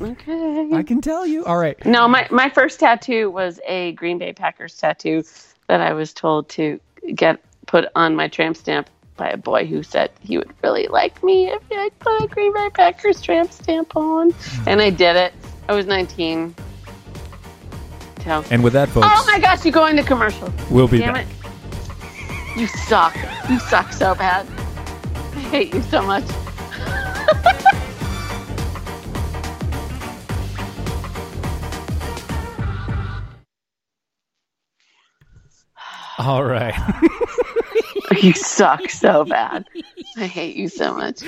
Okay. 0.00 0.70
I 0.72 0.82
can 0.82 1.00
tell 1.00 1.26
you. 1.26 1.44
All 1.44 1.58
right. 1.58 1.82
No, 1.86 2.06
my, 2.08 2.26
my 2.30 2.48
first 2.50 2.80
tattoo 2.80 3.30
was 3.30 3.60
a 3.66 3.92
Green 3.92 4.18
Bay 4.18 4.32
Packers 4.32 4.76
tattoo 4.76 5.24
that 5.68 5.80
I 5.80 5.92
was 5.92 6.12
told 6.12 6.48
to 6.50 6.80
get 7.14 7.40
put 7.66 7.86
on 7.94 8.14
my 8.16 8.28
tramp 8.28 8.56
stamp 8.56 8.88
by 9.16 9.28
a 9.30 9.36
boy 9.36 9.66
who 9.66 9.82
said 9.82 10.10
he 10.20 10.38
would 10.38 10.52
really 10.62 10.86
like 10.88 11.22
me 11.22 11.48
if 11.48 11.62
I 11.70 11.90
put 11.98 12.22
a 12.22 12.26
Green 12.28 12.52
Bay 12.54 12.70
Packers 12.72 13.20
tramp 13.20 13.52
stamp 13.52 13.94
on. 13.96 14.30
Hmm. 14.30 14.68
And 14.68 14.80
I 14.80 14.90
did 14.90 15.16
it. 15.16 15.32
I 15.68 15.74
was 15.74 15.86
19. 15.86 16.54
So. 18.24 18.44
And 18.50 18.62
with 18.64 18.72
that, 18.74 18.88
folks, 18.90 19.06
Oh 19.10 19.24
my 19.26 19.38
gosh, 19.38 19.64
you 19.64 19.72
go 19.72 19.86
into 19.86 20.02
commercial. 20.02 20.52
we'll 20.70 20.88
be 20.88 20.98
Damn 20.98 21.14
back. 21.14 21.26
it. 21.26 22.58
You 22.58 22.66
suck. 22.66 23.16
You 23.48 23.58
suck 23.60 23.92
so 23.92 24.14
bad. 24.14 24.46
I 25.36 25.40
hate 25.50 25.72
you 25.72 25.82
so 25.82 26.02
much. 26.02 26.24
All 36.20 36.44
right. 36.44 36.74
You 38.22 38.32
suck 38.34 38.90
so 38.90 39.24
bad. 39.24 39.66
I 40.16 40.26
hate 40.26 40.56
you 40.56 40.68
so 40.68 40.92
much. 40.92 41.20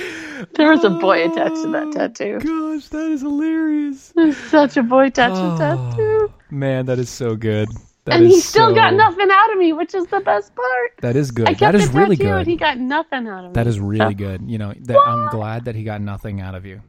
There 0.55 0.69
was 0.69 0.83
a 0.83 0.89
boy 0.89 1.23
attached 1.31 1.55
to 1.63 1.71
that 1.71 1.87
oh, 1.87 1.91
tattoo. 1.93 2.39
Gosh, 2.39 2.89
that 2.89 3.09
is 3.09 3.21
hilarious. 3.21 4.09
There's 4.13 4.35
such 4.35 4.75
a 4.75 4.83
boy 4.83 5.05
attached 5.05 5.37
Oh, 5.37 5.51
to 5.53 5.57
tattoo. 5.57 6.33
Man, 6.51 6.85
that 6.87 6.99
is 6.99 7.09
so 7.09 7.37
good. 7.37 7.69
That 8.03 8.15
And 8.19 8.27
he 8.27 8.41
still 8.41 8.69
so- 8.69 8.75
got 8.75 8.93
nothing 8.95 9.29
out 9.31 9.53
of 9.53 9.57
me, 9.59 9.71
which 9.71 9.95
is 9.95 10.05
the 10.07 10.19
best 10.19 10.53
part. 10.55 10.91
That 11.01 11.15
is 11.15 11.31
good. 11.31 11.47
I 11.47 11.53
kept 11.53 11.61
That 11.61 11.75
is 11.75 11.89
the 11.89 11.97
really 11.97 12.17
tattoo 12.17 12.33
and 12.33 12.47
he 12.47 12.55
good. 12.57 12.59
got 12.59 12.77
nothing 12.77 13.27
out 13.29 13.45
of 13.45 13.51
me. 13.51 13.53
That 13.53 13.65
is 13.67 13.79
really 13.79 14.11
So- 14.11 14.17
good. 14.17 14.41
You 14.51 14.57
know, 14.57 14.73
that 14.81 14.97
I'm 14.99 15.29
glad 15.29 15.65
that 15.65 15.75
he 15.75 15.85
got 15.85 16.01
nothing 16.01 16.41
out 16.41 16.53
of 16.53 16.65
you. 16.65 16.81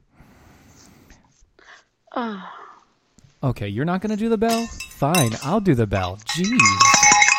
Oh, 2.16 2.42
Okay, 3.44 3.68
you're 3.68 3.84
not 3.84 4.00
going 4.00 4.10
to 4.10 4.16
do 4.16 4.28
the 4.28 4.38
bell? 4.38 4.66
Fine, 4.92 5.32
I'll 5.44 5.60
do 5.60 5.74
the 5.74 5.86
bell. 5.86 6.16
Jeez. 6.26 6.58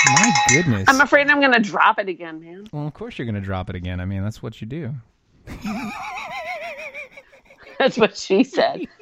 My 0.06 0.32
goodness. 0.50 0.86
I'm 0.88 1.02
afraid 1.02 1.30
I'm 1.30 1.40
going 1.40 1.54
to 1.54 1.60
drop 1.60 2.00
it 2.00 2.08
again, 2.10 2.40
man. 2.40 2.68
Well, 2.72 2.88
of 2.88 2.94
course 2.94 3.18
you're 3.18 3.26
going 3.26 3.36
to 3.36 3.42
drop 3.42 3.70
it 3.70 3.76
again. 3.76 4.00
I 4.00 4.06
mean, 4.06 4.24
that's 4.24 4.42
what 4.42 4.62
you 4.62 4.68
do. 4.68 4.94
that's 7.80 7.98
what 7.98 8.16
she 8.18 8.44
said. 8.44 8.88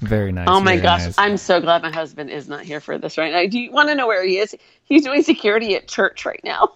very 0.00 0.32
nice. 0.32 0.48
Oh 0.48 0.60
my 0.60 0.76
gosh, 0.76 1.04
nice. 1.04 1.18
I'm 1.18 1.36
so 1.36 1.60
glad 1.60 1.82
my 1.82 1.92
husband 1.92 2.30
is 2.30 2.48
not 2.48 2.62
here 2.62 2.80
for 2.80 2.98
this 2.98 3.16
right 3.18 3.32
now. 3.32 3.48
Do 3.48 3.58
you 3.58 3.70
want 3.72 3.88
to 3.88 3.94
know 3.94 4.06
where 4.06 4.24
he 4.24 4.38
is? 4.38 4.54
He's 4.84 5.04
doing 5.04 5.22
security 5.22 5.74
at 5.76 5.88
church 5.88 6.24
right 6.26 6.40
now. 6.44 6.74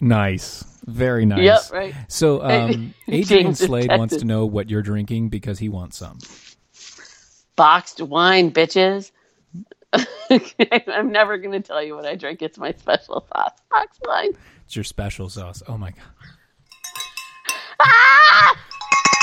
Nice. 0.00 0.64
Very 0.86 1.24
nice. 1.24 1.42
Yep, 1.42 1.60
right. 1.72 1.94
So, 2.08 2.42
um, 2.50 2.92
Adrian 3.08 3.54
Slade 3.54 3.88
wants 3.90 4.16
to 4.16 4.24
know 4.24 4.46
what 4.46 4.68
you're 4.68 4.82
drinking 4.82 5.28
because 5.28 5.58
he 5.58 5.68
wants 5.68 5.96
some. 5.96 6.18
Boxed 7.54 8.00
wine, 8.00 8.50
bitches. 8.50 9.12
I'm 9.92 11.12
never 11.12 11.36
going 11.38 11.52
to 11.52 11.60
tell 11.60 11.82
you 11.82 11.94
what 11.94 12.06
I 12.06 12.14
drink. 12.14 12.42
It's 12.42 12.58
my 12.58 12.72
special 12.72 13.26
sauce. 13.34 13.52
Boxed 13.70 14.00
wine. 14.06 14.32
It's 14.64 14.76
your 14.76 14.84
special 14.84 15.28
sauce. 15.28 15.62
Oh 15.68 15.76
my 15.76 15.90
god. 15.90 16.02
Ah! 17.80 18.56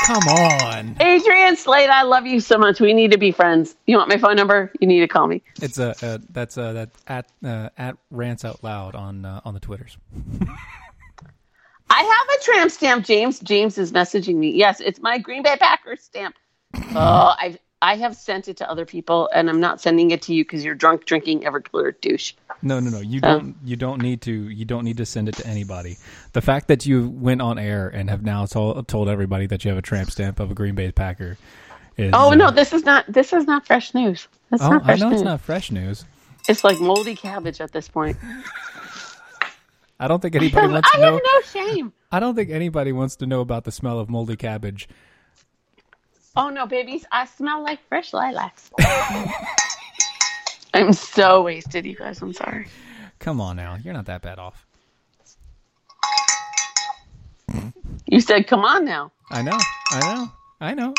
Come 0.06 0.24
on. 0.24 0.96
Adrian 1.02 1.56
Slade, 1.56 1.90
I 1.90 2.04
love 2.04 2.26
you 2.26 2.40
so 2.40 2.58
much. 2.58 2.80
We 2.80 2.94
need 2.94 3.12
to 3.12 3.18
be 3.18 3.32
friends. 3.32 3.76
You 3.86 3.98
want 3.98 4.10
my 4.10 4.18
phone 4.18 4.36
number? 4.36 4.72
You 4.80 4.88
need 4.88 5.02
to 5.02 5.08
call 5.08 5.28
me. 5.28 5.44
It's 5.62 5.78
a 5.78 5.96
uh, 6.04 6.18
that's 6.32 6.58
uh, 6.58 6.74
that 6.74 6.90
at 7.08 7.32
uh, 7.44 7.70
at 7.78 7.98
rants 8.10 8.44
out 8.44 8.64
loud 8.64 8.96
on 8.96 9.26
uh, 9.26 9.42
on 9.46 9.54
the 9.54 9.60
twitters. 9.60 9.98
I 11.92 12.04
have 12.04 12.40
a 12.40 12.44
tramp 12.44 12.72
stamp, 12.72 13.06
James. 13.06 13.40
James 13.40 13.78
is 13.78 13.92
messaging 13.92 14.36
me. 14.36 14.52
Yes, 14.52 14.80
it's 14.80 15.00
my 15.00 15.18
Green 15.18 15.44
Bay 15.44 15.58
Packers 15.60 16.02
stamp. 16.02 16.36
Oh, 16.96 17.34
I've 17.40 17.58
I 17.82 17.96
have 17.96 18.16
sent 18.16 18.48
it 18.50 18.58
to 18.58 18.70
other 18.70 18.86
people, 18.86 19.30
and 19.34 19.50
I'm 19.50 19.62
not 19.62 19.80
sending 19.80 20.12
it 20.12 20.22
to 20.24 20.34
you 20.34 20.44
because 20.44 20.66
you're 20.66 20.76
drunk 20.76 21.06
drinking 21.06 21.42
Everclear 21.42 21.94
douche. 22.02 22.34
No, 22.62 22.80
no, 22.82 22.90
no. 22.90 23.00
You 23.00 23.22
don't. 23.22 23.56
You 23.64 23.78
don't 23.78 24.02
need 24.02 24.22
to. 24.24 24.32
You 24.34 24.66
don't 24.66 24.84
need 24.84 24.98
to 24.98 25.06
send 25.06 25.30
it 25.30 25.36
to 25.36 25.48
anybody. 25.48 25.98
The 26.34 26.42
fact 26.42 26.68
that 26.68 26.86
you 26.86 27.10
went 27.10 27.42
on 27.42 27.58
air 27.58 27.88
and 27.88 28.10
have 28.10 28.22
now 28.22 28.46
told 28.46 28.86
told 28.90 29.08
everybody 29.08 29.48
that 29.48 29.64
you 29.64 29.70
have 29.70 29.78
a 29.78 29.82
tramp 29.82 30.12
stamp 30.12 30.40
of 30.42 30.52
a 30.52 30.54
Green 30.54 30.76
Bay 30.76 30.92
Packer 30.92 31.38
is. 31.96 32.12
Oh 32.14 32.32
uh, 32.32 32.36
no, 32.36 32.52
this 32.52 32.74
is 32.74 32.84
not 32.84 33.06
this 33.08 33.32
is 33.32 33.46
not 33.46 33.66
fresh 33.66 33.94
news. 33.94 34.28
That's 34.50 34.62
Oh, 34.62 34.72
not 34.72 34.90
I 34.90 34.96
know 34.96 35.10
news. 35.10 35.22
it's 35.22 35.26
not 35.26 35.40
fresh 35.40 35.72
news. 35.72 36.04
It's 36.50 36.64
like 36.66 36.80
moldy 36.82 37.16
cabbage 37.16 37.62
at 37.62 37.72
this 37.72 37.88
point. 37.88 38.18
I 40.00 40.08
don't 40.08 40.22
think 40.22 40.36
anybody 40.36 40.68
wants 40.74 40.90
I 40.94 40.98
to 40.98 41.02
know. 41.02 41.14
have 41.14 41.22
no 41.24 41.42
shame. 41.42 41.94
I 42.12 42.20
don't 42.20 42.36
think 42.36 42.50
anybody 42.50 42.92
wants 42.92 43.16
to 43.18 43.26
know 43.26 43.42
about 43.42 43.64
the 43.66 43.72
smell 43.72 44.00
of 44.00 44.10
moldy 44.10 44.36
cabbage. 44.36 44.90
Oh 46.42 46.50
no, 46.50 46.66
babies, 46.66 47.06
I 47.12 47.26
smell 47.26 47.62
like 47.62 47.80
fresh 47.90 48.14
lilacs. 48.14 48.72
I'm 50.74 50.94
so 50.94 51.42
wasted, 51.44 51.86
you 51.86 51.98
guys. 51.98 52.22
I'm 52.22 52.32
sorry. 52.32 52.68
Come 53.20 53.42
on 53.42 53.58
now, 53.58 53.76
you're 53.84 53.94
not 53.94 54.06
that 54.06 54.22
bad 54.22 54.40
off. 54.40 54.66
You 58.08 58.22
said, 58.22 58.48
"Come 58.48 58.62
on 58.64 58.86
now." 58.86 59.12
I 59.30 59.42
know. 59.42 59.58
I 59.92 60.00
know. 60.16 60.32
I 60.62 60.74
know. 60.76 60.94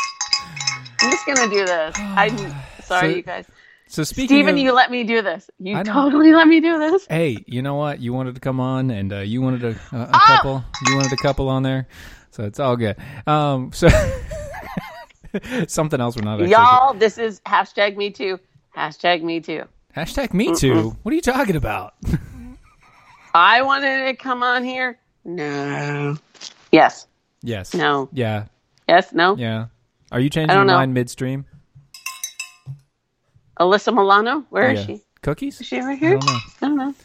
I'm 1.01 1.09
just 1.11 1.25
gonna 1.25 1.49
do 1.49 1.65
this. 1.65 1.95
I'm 1.97 2.37
sorry, 2.83 3.09
So- 3.11 3.15
you 3.17 3.21
guys. 3.23 3.45
So 3.87 4.03
speaking 4.05 4.37
Steven, 4.37 4.53
of, 4.53 4.59
you 4.59 4.71
let 4.73 4.89
me 4.91 5.03
do 5.03 5.21
this. 5.23 5.49
You 5.59 5.83
totally 5.83 6.31
let 6.33 6.47
me 6.47 6.61
do 6.61 6.77
this. 6.79 7.05
hey, 7.07 7.43
you 7.47 7.61
know 7.61 7.75
what? 7.75 7.99
You 7.99 8.13
wanted 8.13 8.35
to 8.35 8.41
come 8.41 8.59
on, 8.61 8.89
and 8.91 9.11
uh, 9.11 9.17
you 9.19 9.41
wanted 9.41 9.63
a, 9.65 9.69
a, 9.91 9.97
a 10.01 10.09
Ah! 10.13 10.23
couple. 10.37 10.63
You 10.87 10.95
wanted 10.95 11.11
a 11.11 11.17
couple 11.17 11.49
on 11.49 11.63
there, 11.63 11.87
so 12.29 12.43
it's 12.45 12.59
all 12.59 12.77
good. 12.77 12.95
Um, 13.27 13.71
so 13.73 13.89
something 15.67 15.99
else 15.99 16.15
we're 16.15 16.23
not. 16.23 16.47
Y'all, 16.47 16.93
this 16.93 17.17
is 17.17 17.39
hashtag 17.41 17.97
me 17.97 18.09
too. 18.09 18.39
Hashtag 18.75 19.23
me 19.23 19.39
too. 19.39 19.63
Hashtag 19.95 20.33
me 20.33 20.55
too. 20.55 20.95
What 21.03 21.11
are 21.11 21.15
you 21.15 21.21
talking 21.21 21.55
about? 21.55 21.93
I 23.33 23.61
wanted 23.61 24.05
to 24.05 24.15
come 24.15 24.43
on 24.43 24.63
here. 24.63 24.97
No. 25.23 26.17
Yes. 26.71 27.07
yes. 27.41 27.73
No. 27.73 28.09
Yeah. 28.11 28.45
Yes. 28.87 29.13
No. 29.13 29.35
Yeah. 29.35 29.67
Are 30.11 30.19
you 30.19 30.29
changing 30.29 30.55
your 30.55 30.65
mind 30.65 30.93
midstream? 30.93 31.45
Alyssa 33.59 33.93
Milano. 33.93 34.45
Where 34.49 34.71
is 34.71 34.79
yeah. 34.79 34.95
she? 34.95 35.01
Cookies? 35.21 35.61
Is 35.61 35.67
she 35.67 35.79
right 35.79 35.97
here? 35.97 36.17
I 36.17 36.19
don't 36.19 36.25
know. 36.25 36.39
I 36.61 36.67
don't 36.67 36.77
know. 36.77 36.95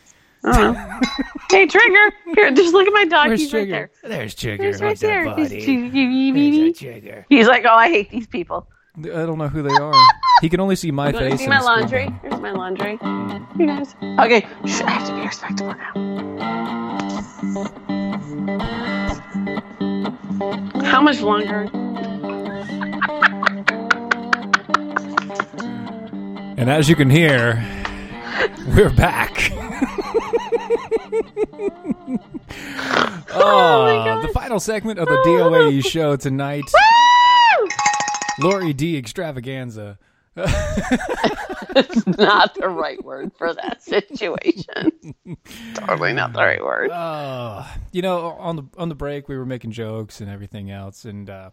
Uh-huh. 0.47 1.01
hey, 1.51 1.67
Trigger. 1.67 2.13
Here, 2.35 2.51
just 2.53 2.73
look 2.73 2.87
at 2.87 2.93
my 2.93 3.05
dog. 3.05 3.29
Where's 3.29 3.41
He's 3.41 3.53
right 3.53 3.69
there. 3.69 3.91
There's 4.03 4.35
Trigger. 4.35 4.65
He's 4.65 4.81
right 4.81 4.99
there. 4.99 5.25
He's, 5.35 5.49
buddy? 5.51 5.61
he's, 5.61 5.93
There's 5.93 7.09
a 7.11 7.25
he's 7.29 7.49
like, 7.49 7.65
oh, 7.65 7.75
I 7.75 7.89
hate 7.89 8.11
these 8.11 8.27
people. 8.27 8.67
I 8.99 9.03
don't 9.27 9.39
know 9.39 9.49
who 9.49 9.63
they 9.63 9.75
are. 9.75 9.93
He 10.43 10.51
can 10.51 10.61
only 10.61 10.77
see 10.77 10.91
my 10.91 11.13
You 11.13 11.19
face. 11.19 11.41
see 11.41 11.47
my 11.49 11.57
his 11.57 11.65
screen 11.65 11.79
laundry? 11.81 12.05
time. 12.09 12.21
Here's 12.21 12.41
my 12.43 12.51
laundry. 12.51 12.99
You 13.59 13.67
guys. 13.67 13.95
Okay. 14.21 14.47
Shh, 14.67 14.83
I 14.83 14.91
have 14.91 15.09
to 15.09 15.15
be 15.15 15.21
respectable 15.23 15.75
now. 15.75 15.93
How 20.85 21.01
much 21.01 21.23
longer? 21.23 21.71
And 26.59 26.69
as 26.69 26.89
you 26.91 26.97
can 26.97 27.09
hear, 27.09 27.65
we're 28.75 28.91
back. 28.91 29.53
oh, 33.31 34.23
the 34.23 34.31
final 34.33 34.61
segment 34.61 34.99
of 34.99 35.07
the 35.09 35.17
DOAE 35.17 35.85
show 35.91 36.17
tonight. 36.17 36.65
Woo! 37.61 37.69
Lori 38.41 38.73
D 38.73 38.97
extravaganza. 38.97 39.99
It's 41.77 42.07
not 42.07 42.55
the 42.55 42.69
right 42.69 43.03
word 43.05 43.33
for 43.37 43.53
that 43.53 43.83
situation. 43.83 45.15
totally 45.75 46.15
not 46.15 46.33
the 46.33 46.39
right 46.39 46.65
word. 46.65 46.91
Uh, 46.91 47.67
you 47.93 48.01
know, 48.01 48.31
on 48.39 48.57
the 48.57 48.65
on 48.79 48.89
the 48.89 48.95
break, 48.95 49.29
we 49.29 49.37
were 49.37 49.45
making 49.45 49.73
jokes 49.73 50.23
and 50.23 50.31
everything 50.31 50.71
else, 50.71 51.05
and 51.05 51.29
uh, 51.29 51.51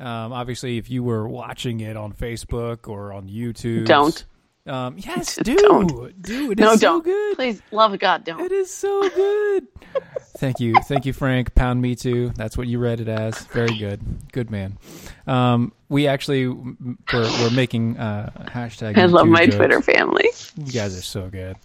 um, 0.00 0.32
obviously, 0.32 0.78
if 0.78 0.90
you 0.90 1.02
were 1.02 1.28
watching 1.28 1.80
it 1.80 1.96
on 1.98 2.14
Facebook 2.14 2.88
or 2.88 3.12
on 3.12 3.28
YouTube, 3.28 3.84
Don't. 3.86 4.24
Um, 4.68 4.96
yes, 4.98 5.36
do, 5.36 5.56
don't. 5.56 6.22
do. 6.22 6.50
It 6.52 6.60
is 6.60 6.64
No, 6.64 6.74
so 6.76 6.80
don't. 6.80 7.04
good. 7.04 7.36
Please, 7.36 7.62
love 7.70 7.92
of 7.94 8.00
God, 8.00 8.24
don't. 8.24 8.40
It 8.40 8.52
is 8.52 8.72
so 8.72 9.08
good. 9.10 9.66
thank 10.38 10.60
you, 10.60 10.74
thank 10.84 11.06
you, 11.06 11.12
Frank. 11.12 11.54
Pound 11.54 11.80
me 11.80 11.94
too. 11.96 12.30
That's 12.36 12.56
what 12.58 12.66
you 12.68 12.78
read 12.78 13.00
it 13.00 13.08
as. 13.08 13.38
Very 13.46 13.76
good, 13.78 14.00
good 14.32 14.50
man. 14.50 14.78
Um, 15.26 15.72
we 15.88 16.06
actually 16.06 16.48
we're, 16.48 16.98
we're 17.12 17.50
making 17.50 17.96
uh, 17.98 18.30
hashtag. 18.52 18.98
I 18.98 19.06
love 19.06 19.26
my 19.26 19.46
jokes. 19.46 19.56
Twitter 19.56 19.80
family. 19.80 20.28
You 20.56 20.72
guys 20.72 20.96
are 20.96 21.02
so 21.02 21.28
good. 21.28 21.56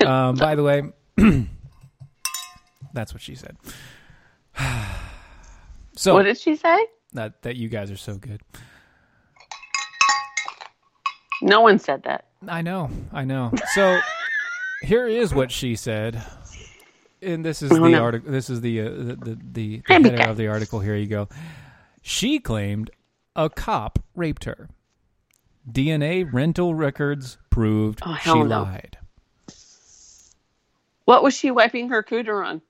Um, 0.06 0.36
by 0.36 0.54
the 0.54 0.62
way, 0.62 0.82
that's 2.92 3.12
what 3.12 3.22
she 3.22 3.34
said. 3.34 3.56
so 5.96 6.14
What 6.14 6.22
did 6.24 6.38
she 6.38 6.56
say? 6.56 6.86
that 7.12 7.42
that 7.42 7.56
you 7.56 7.68
guys 7.68 7.90
are 7.90 7.96
so 7.96 8.16
good. 8.16 8.40
No 11.42 11.60
one 11.60 11.78
said 11.78 12.02
that. 12.04 12.24
I 12.48 12.62
know, 12.62 12.90
I 13.12 13.24
know. 13.24 13.52
So 13.74 13.98
here 14.82 15.06
is 15.06 15.34
what 15.34 15.50
she 15.50 15.76
said, 15.76 16.22
and 17.22 17.44
this 17.44 17.62
is 17.62 17.70
the 17.70 17.94
article. 17.96 18.30
This 18.30 18.50
is 18.50 18.60
the 18.60 18.80
uh, 18.80 18.84
the 18.84 18.90
the, 18.92 19.16
the, 19.16 19.36
the 19.52 19.82
header 19.88 20.28
of 20.30 20.36
the 20.36 20.48
article. 20.48 20.80
Here 20.80 20.96
you 20.96 21.06
go. 21.06 21.28
She 22.02 22.38
claimed 22.38 22.90
a 23.34 23.50
cop 23.50 23.98
raped 24.14 24.44
her. 24.44 24.68
DNA 25.70 26.32
rental 26.32 26.74
records 26.74 27.38
proved 27.50 28.00
Oh, 28.06 28.16
she 28.22 28.32
no. 28.32 28.62
lied. 28.62 28.98
What 31.04 31.22
was 31.22 31.36
she 31.36 31.50
wiping 31.50 31.88
her 31.90 32.02
cooter 32.02 32.44
on? 32.46 32.62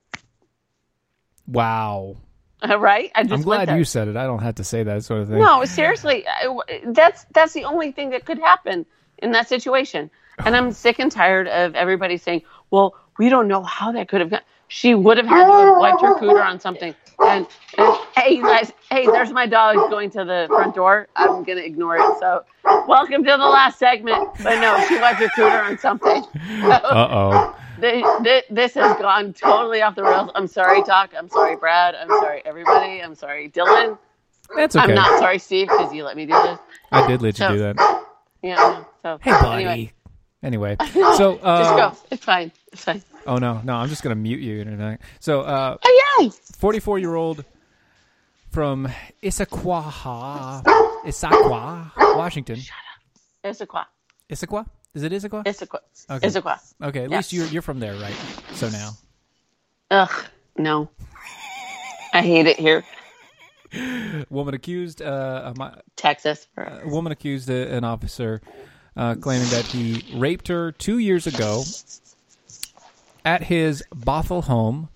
Wow. 1.47 2.17
Right? 2.79 3.11
I 3.15 3.23
just 3.23 3.33
I'm 3.33 3.41
glad 3.43 3.77
you 3.77 3.83
said 3.83 4.07
it. 4.07 4.15
I 4.17 4.25
don't 4.25 4.41
have 4.41 4.55
to 4.55 4.63
say 4.63 4.83
that 4.83 5.03
sort 5.03 5.21
of 5.21 5.27
thing. 5.29 5.39
No, 5.39 5.63
seriously, 5.65 6.25
I- 6.27 6.81
that's 6.85 7.25
that's 7.33 7.53
the 7.53 7.65
only 7.65 7.91
thing 7.91 8.09
that 8.11 8.25
could 8.25 8.39
happen 8.39 8.85
in 9.19 9.31
that 9.31 9.47
situation. 9.47 10.09
And 10.45 10.55
I'm 10.55 10.71
sick 10.71 10.99
and 10.99 11.11
tired 11.11 11.47
of 11.47 11.75
everybody 11.75 12.17
saying, 12.17 12.43
"Well, 12.71 12.95
we 13.17 13.29
don't 13.29 13.47
know 13.47 13.63
how 13.63 13.91
that 13.91 14.07
could 14.09 14.21
have 14.21 14.29
gone." 14.29 14.41
She 14.69 14.93
would 14.95 15.17
have 15.17 15.27
had 15.27 15.45
to 15.45 15.51
have 15.53 15.77
wiped 15.77 16.01
her 16.01 16.15
cooter 16.15 16.43
on 16.45 16.59
something. 16.59 16.93
And, 17.19 17.47
and 17.77 17.97
hey, 18.15 18.35
you 18.35 18.43
guys, 18.43 18.71
hey, 18.91 19.05
there's 19.05 19.31
my 19.31 19.47
dog 19.47 19.89
going 19.89 20.09
to 20.11 20.23
the 20.25 20.45
front 20.49 20.75
door. 20.75 21.07
I'm 21.15 21.43
gonna 21.43 21.61
ignore 21.61 21.95
it. 21.97 22.19
So, 22.19 22.43
welcome 22.87 23.23
to 23.23 23.31
the 23.31 23.37
last 23.37 23.79
segment. 23.79 24.29
But 24.43 24.59
no, 24.59 24.83
she 24.87 24.99
wiped 24.99 25.19
her 25.19 25.27
cooter 25.29 25.63
on 25.63 25.77
something. 25.77 26.23
Uh 26.61 26.79
oh. 27.11 27.55
Th- 27.79 28.03
th- 28.23 28.45
this 28.49 28.73
has 28.73 28.97
gone 28.97 29.33
totally 29.33 29.81
off 29.83 29.95
the 29.95 30.03
rails. 30.03 30.31
I'm 30.35 30.47
sorry, 30.47 30.81
Doc. 30.83 31.11
I'm 31.17 31.29
sorry, 31.29 31.55
Brad. 31.55 31.93
I'm 31.95 32.07
sorry, 32.09 32.41
everybody. 32.45 33.01
I'm 33.03 33.13
sorry, 33.15 33.49
Dylan. 33.49 33.97
That's 34.55 34.75
okay. 34.75 34.85
I'm 34.85 34.95
not 34.95 35.19
sorry, 35.19 35.37
Steve, 35.39 35.67
because 35.67 35.93
you 35.93 36.03
let 36.03 36.17
me 36.17 36.25
do 36.25 36.33
this. 36.33 36.59
I 36.91 37.07
did 37.07 37.21
let 37.21 37.37
you 37.39 37.45
So- 37.45 37.51
do 37.53 37.59
that. 37.59 38.03
Yeah. 38.41 38.83
So 39.03 39.19
Hey, 39.21 39.31
buddy. 39.31 39.63
Anyway, 39.63 39.93
Anyway, 40.43 40.77
so 41.17 41.37
uh, 41.37 41.63
just 41.63 41.75
go. 41.75 42.07
It's 42.11 42.23
fine. 42.23 42.51
It's 42.71 42.83
fine. 42.83 43.01
Oh 43.27 43.37
no, 43.37 43.61
no, 43.63 43.75
I'm 43.75 43.89
just 43.89 44.03
gonna 44.03 44.15
mute 44.15 44.39
you 44.39 44.63
tonight. 44.63 44.99
So, 45.19 45.41
uh, 45.41 45.77
Oh 45.83 46.17
yay! 46.19 46.31
44 46.59 46.99
year 46.99 47.15
old 47.15 47.43
from 48.51 48.87
Issaquaha, 49.21 50.63
Issaquah, 51.05 51.91
Washington. 52.17 52.59
Issaquah. 53.43 53.85
Issaquah? 54.29 54.65
Is 54.93 55.03
it 55.03 55.11
Issaquah? 55.11 55.43
Issaquah. 55.45 55.79
Okay. 56.09 56.27
Issaquah. 56.27 56.73
Okay, 56.81 57.03
at 57.03 57.11
Yeah. 57.11 57.17
least 57.17 57.33
you're 57.33 57.45
you're 57.47 57.61
from 57.61 57.79
there, 57.79 57.95
right? 57.95 58.15
So 58.53 58.69
now, 58.69 58.91
Ugh, 59.91 60.25
no. 60.57 60.89
I 62.13 62.21
hate 62.21 62.47
it 62.47 62.57
here. 62.59 62.83
woman 64.29 64.53
accused 64.53 65.01
uh, 65.01 65.53
mi- 65.57 65.81
Texas. 65.97 66.47
a 66.57 66.87
woman 66.87 67.11
accused 67.11 67.49
a, 67.49 67.73
an 67.75 67.83
officer 67.83 68.41
uh, 68.95 69.15
claiming 69.15 69.49
that 69.49 69.65
he 69.65 70.03
raped 70.17 70.47
her 70.47 70.71
two 70.71 70.97
years 70.99 71.27
ago 71.27 71.63
at 73.27 73.43
his 73.43 73.83
Bothell 73.93 74.45
home 74.45 74.87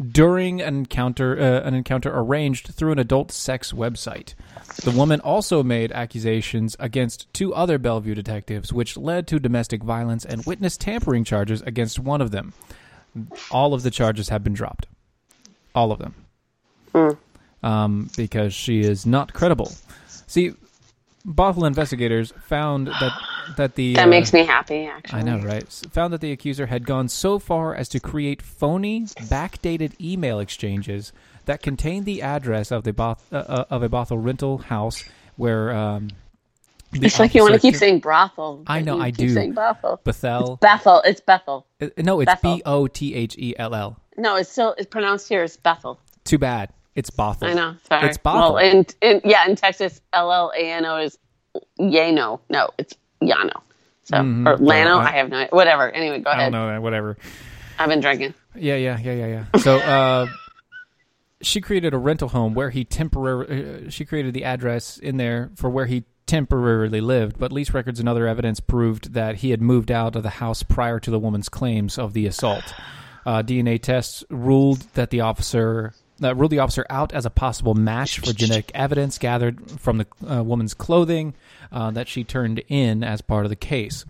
during 0.00 0.62
an 0.62 0.76
encounter 0.76 1.36
uh, 1.36 1.66
an 1.66 1.74
encounter 1.74 2.10
arranged 2.14 2.68
through 2.68 2.92
an 2.92 3.00
adult 3.00 3.32
sex 3.32 3.72
website. 3.72 4.34
The 4.84 4.92
woman 4.92 5.20
also 5.20 5.64
made 5.64 5.90
accusations 5.90 6.76
against 6.78 7.26
two 7.34 7.52
other 7.52 7.78
Bellevue 7.78 8.14
detectives, 8.14 8.72
which 8.72 8.96
led 8.96 9.26
to 9.26 9.40
domestic 9.40 9.82
violence 9.82 10.24
and 10.24 10.46
witness 10.46 10.76
tampering 10.76 11.24
charges 11.24 11.62
against 11.62 11.98
one 11.98 12.20
of 12.20 12.30
them. 12.30 12.52
All 13.50 13.74
of 13.74 13.82
the 13.82 13.90
charges 13.90 14.28
have 14.28 14.44
been 14.44 14.54
dropped. 14.54 14.86
All 15.74 15.90
of 15.90 15.98
them. 15.98 17.16
Um, 17.64 18.08
because 18.16 18.54
she 18.54 18.80
is 18.80 19.04
not 19.04 19.32
credible. 19.32 19.72
See, 20.28 20.54
Bothell 21.26 21.66
investigators 21.66 22.32
found 22.44 22.86
that 22.86 23.12
that 23.56 23.74
the 23.74 23.94
That 23.94 24.06
uh, 24.06 24.10
makes 24.10 24.32
me 24.32 24.44
happy, 24.44 24.86
actually. 24.86 25.20
I 25.20 25.22
know, 25.22 25.38
right? 25.38 25.66
Found 25.92 26.12
that 26.12 26.20
the 26.20 26.32
accuser 26.32 26.66
had 26.66 26.86
gone 26.86 27.08
so 27.08 27.38
far 27.38 27.74
as 27.74 27.88
to 27.90 28.00
create 28.00 28.40
phony, 28.40 29.02
backdated 29.02 30.00
email 30.00 30.38
exchanges 30.38 31.12
that 31.44 31.62
contained 31.62 32.06
the 32.06 32.22
address 32.22 32.70
of 32.70 32.84
the 32.84 32.92
Both, 32.92 33.32
uh, 33.32 33.36
uh, 33.36 33.64
of 33.70 33.82
a 33.82 33.88
Bothell 33.88 34.22
rental 34.24 34.58
house 34.58 35.04
where 35.36 35.72
um, 35.72 36.10
It's 36.92 37.18
like 37.18 37.34
you 37.34 37.42
want 37.42 37.54
to 37.54 37.60
keep 37.60 37.76
saying 37.76 38.00
brothel. 38.00 38.62
I 38.66 38.80
know, 38.80 38.96
you 38.96 39.02
I 39.02 39.10
keep 39.10 39.28
do. 39.28 39.34
saying 39.34 39.52
Bethel. 39.52 40.00
Bethel. 40.04 40.56
Bethel. 40.56 41.02
It's 41.04 41.20
Bethel. 41.20 41.66
Uh, 41.80 41.88
no, 41.98 42.20
it's. 42.20 42.34
B 42.40 42.62
O 42.64 42.86
T 42.86 43.14
H 43.14 43.36
E 43.36 43.54
L 43.58 43.74
L. 43.74 43.96
No, 44.16 44.36
it's 44.36 44.50
still 44.50 44.74
it's 44.78 44.86
pronounced 44.86 45.28
here 45.28 45.42
as 45.42 45.56
Bethel. 45.56 46.00
Too 46.24 46.38
bad. 46.38 46.70
It's 47.00 47.10
Bothell. 47.10 47.48
I 47.48 47.54
know. 47.54 47.76
Sorry. 47.88 48.08
It's 48.08 48.18
Bothell. 48.18 48.54
Well, 48.54 48.56
in, 48.58 48.86
in 49.00 49.22
yeah, 49.24 49.48
in 49.48 49.56
Texas, 49.56 50.02
L 50.12 50.30
L 50.30 50.52
A 50.54 50.70
N 50.70 50.84
O 50.84 50.98
is 50.98 51.18
Yano. 51.80 52.40
No, 52.50 52.68
it's 52.76 52.94
Yano. 53.22 53.62
So 54.04 54.18
or 54.18 54.58
Lano. 54.58 54.98
I- 54.98 55.08
I, 55.08 55.12
have 55.12 55.30
no 55.30 55.36
idea. 55.38 55.48
Whatever. 55.50 55.90
Anyway, 55.90 56.18
go 56.18 56.30
ahead. 56.30 56.40
I 56.40 56.44
don't 56.44 56.52
know 56.52 56.66
that. 56.68 56.82
Whatever. 56.82 57.16
I've 57.78 57.88
been 57.88 58.00
drinking. 58.00 58.34
Yeah, 58.54 58.74
yeah, 58.76 58.98
yeah, 59.00 59.12
yeah, 59.14 59.26
yeah. 59.26 59.60
So, 59.60 59.78
uh, 59.78 60.26
she 61.40 61.62
created 61.62 61.94
a 61.94 61.98
rental 61.98 62.28
home 62.28 62.52
where 62.52 62.68
he 62.68 62.84
temporarily. 62.84 63.86
Uh, 63.86 63.90
she 63.90 64.04
created 64.04 64.34
the 64.34 64.44
address 64.44 64.98
in 64.98 65.16
there 65.16 65.50
for 65.56 65.70
where 65.70 65.86
he 65.86 66.04
temporarily 66.26 67.00
lived, 67.00 67.38
but 67.38 67.50
lease 67.50 67.72
records 67.72 67.98
and 67.98 68.08
other 68.08 68.26
evidence 68.26 68.60
proved 68.60 69.14
that 69.14 69.36
he 69.36 69.50
had 69.52 69.62
moved 69.62 69.90
out 69.90 70.14
of 70.14 70.22
the 70.22 70.28
house 70.30 70.62
prior 70.62 71.00
to 71.00 71.10
the 71.10 71.18
woman's 71.18 71.48
claims 71.48 71.98
of 71.98 72.12
the 72.12 72.26
assault. 72.26 72.74
Uh, 73.24 73.42
DNA 73.42 73.80
tests 73.80 74.22
ruled 74.28 74.80
that 74.94 75.10
the 75.10 75.20
officer. 75.22 75.94
Uh, 76.22 76.34
ruled 76.34 76.50
the 76.50 76.58
officer 76.58 76.84
out 76.90 77.12
as 77.14 77.24
a 77.24 77.30
possible 77.30 77.74
match 77.74 78.18
for 78.18 78.32
genetic 78.32 78.70
evidence 78.74 79.16
gathered 79.16 79.58
from 79.80 79.98
the 79.98 80.06
uh, 80.30 80.42
woman's 80.42 80.74
clothing 80.74 81.32
uh, 81.72 81.90
that 81.90 82.08
she 82.08 82.24
turned 82.24 82.62
in 82.68 83.02
as 83.02 83.22
part 83.22 83.46
of 83.46 83.50
the 83.50 83.56
case. 83.56 84.04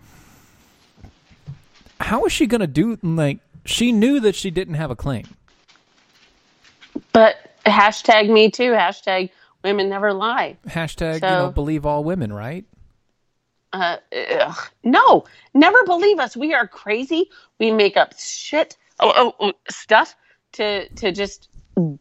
How 2.01 2.25
is 2.25 2.33
she 2.33 2.47
going 2.47 2.61
to 2.61 2.67
do? 2.67 2.97
Like, 3.01 3.39
she 3.63 3.91
knew 3.91 4.19
that 4.21 4.35
she 4.35 4.51
didn't 4.51 4.73
have 4.73 4.91
a 4.91 4.95
claim. 4.95 5.25
But 7.13 7.35
hashtag 7.65 8.29
me 8.29 8.49
too. 8.51 8.71
Hashtag 8.71 9.29
women 9.63 9.87
never 9.89 10.11
lie. 10.13 10.57
Hashtag, 10.67 11.13
you 11.15 11.19
So- 11.19 11.29
know, 11.29 11.51
believe 11.51 11.85
all 11.85 12.03
women, 12.03 12.33
right? 12.33 12.65
Uh, 13.73 13.97
ugh. 14.41 14.57
No, 14.83 15.23
never 15.53 15.81
believe 15.85 16.19
us. 16.19 16.35
We 16.35 16.53
are 16.53 16.67
crazy. 16.67 17.29
We 17.57 17.71
make 17.71 17.95
up 17.95 18.13
shit, 18.19 18.75
oh, 18.99 19.13
oh, 19.15 19.35
oh, 19.39 19.53
stuff 19.69 20.13
to 20.53 20.89
to 20.89 21.13
just 21.13 21.47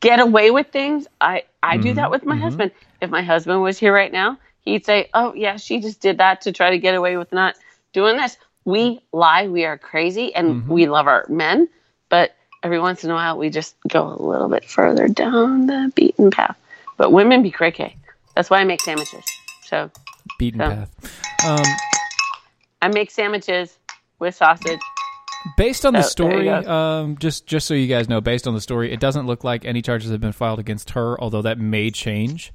get 0.01 0.21
away 0.21 0.51
with 0.51 0.69
things. 0.69 1.07
I 1.21 1.45
I 1.63 1.77
do 1.77 1.95
that 1.95 2.03
mm-hmm. 2.03 2.11
with 2.11 2.25
my 2.25 2.35
mm-hmm. 2.35 2.43
husband. 2.43 2.73
If 3.01 3.11
my 3.11 3.23
husband 3.23 3.63
was 3.63 3.79
here 3.79 3.95
right 3.95 4.13
now, 4.13 4.39
he'd 4.63 4.85
say, 4.85 5.09
"Oh 5.15 5.35
yeah, 5.35 5.57
she 5.57 5.81
just 5.81 6.01
did 6.01 6.19
that 6.19 6.43
to 6.43 6.53
try 6.53 6.71
to 6.71 6.79
get 6.79 6.95
away 6.95 7.17
with 7.17 7.33
not 7.33 7.57
doing 7.93 8.17
this." 8.17 8.37
We 8.65 9.01
lie. 9.13 9.49
We 9.49 9.65
are 9.65 9.79
crazy, 9.79 10.35
and 10.35 10.63
mm-hmm. 10.63 10.73
we 10.73 10.87
love 10.89 11.07
our 11.07 11.27
men, 11.29 11.69
but 12.09 12.35
every 12.63 12.79
once 12.79 13.05
in 13.05 13.11
a 13.11 13.15
while, 13.15 13.39
we 13.39 13.51
just 13.51 13.75
go 13.89 14.07
a 14.07 14.21
little 14.23 14.49
bit 14.49 14.65
further 14.65 15.09
down 15.09 15.67
the 15.67 15.93
beaten 15.95 16.31
path. 16.31 16.59
But 16.97 17.13
women 17.13 17.43
be 17.43 17.51
cray. 17.51 17.97
That's 18.35 18.51
why 18.51 18.59
I 18.59 18.65
make 18.65 18.83
sandwiches. 18.83 19.25
So 19.65 19.91
Beaten 20.39 20.61
Yeah. 20.61 20.87
path. 20.87 21.47
Um, 21.47 21.77
I 22.83 22.89
make 22.89 23.11
sandwiches 23.11 23.77
with 24.19 24.35
sausage. 24.35 24.81
Based 25.57 25.85
on 25.87 25.93
the 25.93 26.01
Oh, 26.01 26.03
story, 26.03 26.49
um, 26.49 27.17
just 27.19 27.47
just 27.47 27.67
so 27.67 27.75
you 27.75 27.87
guys 27.87 28.09
know, 28.09 28.21
based 28.21 28.47
on 28.47 28.55
the 28.55 28.61
story, 28.61 28.93
it 28.93 29.01
doesn't 29.01 29.27
look 29.27 29.45
like 29.45 29.65
any 29.65 29.83
charges 29.83 30.11
have 30.11 30.21
been 30.21 30.33
filed 30.33 30.59
against 30.59 30.91
her, 30.91 31.21
although 31.21 31.43
that 31.43 31.59
may 31.59 31.91
change. 31.91 32.53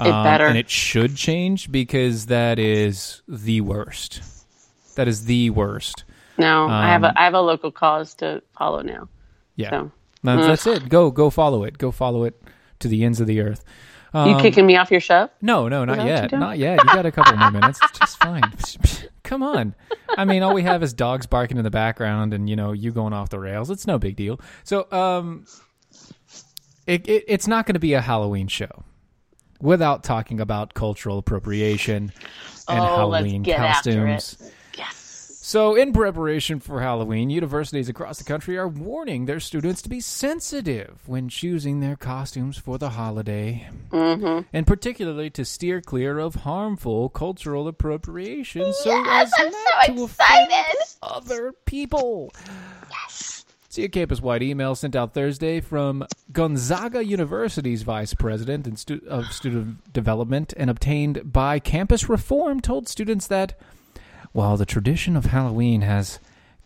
It 0.00 0.06
Um, 0.06 0.24
better. 0.24 0.46
and 0.46 0.56
it 0.58 0.68
should 0.70 1.16
change 1.16 1.70
because 1.70 2.26
that 2.26 2.58
is 2.58 3.22
the 3.28 3.60
worst. 3.60 4.22
That 4.96 5.06
is 5.08 5.24
the 5.26 5.50
worst. 5.50 6.04
No, 6.36 6.68
I 6.68 6.88
have 6.88 7.04
Um, 7.04 7.12
a 7.16 7.20
I 7.20 7.24
have 7.24 7.34
a 7.34 7.40
local 7.40 7.70
cause 7.72 8.14
to 8.14 8.42
follow 8.56 8.82
now. 8.82 9.08
Yeah, 9.56 9.70
So 9.70 9.90
that's, 10.22 10.46
that's 10.64 10.66
it. 10.66 10.88
Go 10.88 11.10
go 11.10 11.30
follow 11.30 11.64
it. 11.64 11.78
Go 11.78 11.90
follow 11.90 12.24
it 12.24 12.40
to 12.80 12.88
the 12.88 13.04
ends 13.04 13.20
of 13.20 13.26
the 13.26 13.40
earth. 13.40 13.64
you 14.14 14.20
Um, 14.20 14.40
kicking 14.40 14.64
me 14.66 14.76
off 14.76 14.90
your 14.90 15.00
show? 15.00 15.28
No, 15.42 15.68
no, 15.68 15.84
not 15.84 15.96
that 15.96 16.02
what 16.04 16.06
you're 16.06 16.16
yet. 16.16 16.32
Not 16.32 16.58
yet. 16.58 16.78
You 16.84 16.94
got 16.94 17.06
a 17.06 17.10
couple 17.12 17.36
more 17.36 17.50
minutes. 17.50 17.78
It's 17.82 17.98
just 17.98 18.18
fine. 18.18 18.42
Come 19.28 19.42
on. 19.42 19.74
I 20.16 20.24
mean, 20.24 20.42
all 20.42 20.54
we 20.54 20.62
have 20.62 20.82
is 20.82 20.94
dogs 20.94 21.26
barking 21.26 21.58
in 21.58 21.64
the 21.64 21.70
background 21.70 22.32
and, 22.32 22.48
you 22.48 22.56
know, 22.56 22.72
you 22.72 22.92
going 22.92 23.12
off 23.12 23.28
the 23.28 23.38
rails. 23.38 23.68
It's 23.68 23.86
no 23.86 23.98
big 23.98 24.16
deal. 24.16 24.40
So, 24.64 24.90
um, 24.90 25.44
it, 26.86 27.06
it, 27.06 27.24
it's 27.28 27.46
not 27.46 27.66
going 27.66 27.74
to 27.74 27.78
be 27.78 27.92
a 27.92 28.00
Halloween 28.00 28.48
show 28.48 28.84
without 29.60 30.02
talking 30.02 30.40
about 30.40 30.72
cultural 30.72 31.18
appropriation 31.18 32.10
and 32.68 32.80
Oh, 32.80 32.96
Halloween 32.96 33.42
get 33.42 33.60
after 33.60 34.06
it. 34.08 34.14
costumes. 34.14 34.52
Yes. 35.48 35.52
So, 35.52 35.74
in 35.74 35.94
preparation 35.94 36.60
for 36.60 36.82
Halloween, 36.82 37.30
universities 37.30 37.88
across 37.88 38.18
the 38.18 38.24
country 38.24 38.58
are 38.58 38.68
warning 38.68 39.24
their 39.24 39.40
students 39.40 39.80
to 39.80 39.88
be 39.88 39.98
sensitive 39.98 41.00
when 41.06 41.30
choosing 41.30 41.80
their 41.80 41.96
costumes 41.96 42.58
for 42.58 42.76
the 42.76 42.90
holiday, 42.90 43.66
mm-hmm. 43.88 44.46
and 44.52 44.66
particularly 44.66 45.30
to 45.30 45.46
steer 45.46 45.80
clear 45.80 46.18
of 46.18 46.34
harmful 46.34 47.08
cultural 47.08 47.66
appropriation 47.66 48.74
so 48.74 49.02
as 49.08 49.32
I'm 49.38 49.50
not 49.50 49.86
so 49.86 49.94
to 49.94 50.04
offend 50.04 50.52
other 51.02 51.54
people. 51.64 52.30
Yes. 52.90 53.46
See 53.70 53.84
a 53.84 53.88
campus-wide 53.88 54.42
email 54.42 54.74
sent 54.74 54.94
out 54.94 55.14
Thursday 55.14 55.60
from 55.60 56.06
Gonzaga 56.30 57.04
University's 57.04 57.82
vice 57.82 58.12
president 58.12 58.90
of 59.06 59.32
student 59.32 59.92
development 59.94 60.52
and 60.58 60.68
obtained 60.68 61.32
by 61.32 61.58
Campus 61.58 62.08
Reform 62.08 62.60
told 62.60 62.86
students 62.86 63.26
that 63.28 63.58
while 64.32 64.56
the 64.56 64.66
tradition 64.66 65.16
of 65.16 65.26
Halloween 65.26 65.82
has 65.82 66.18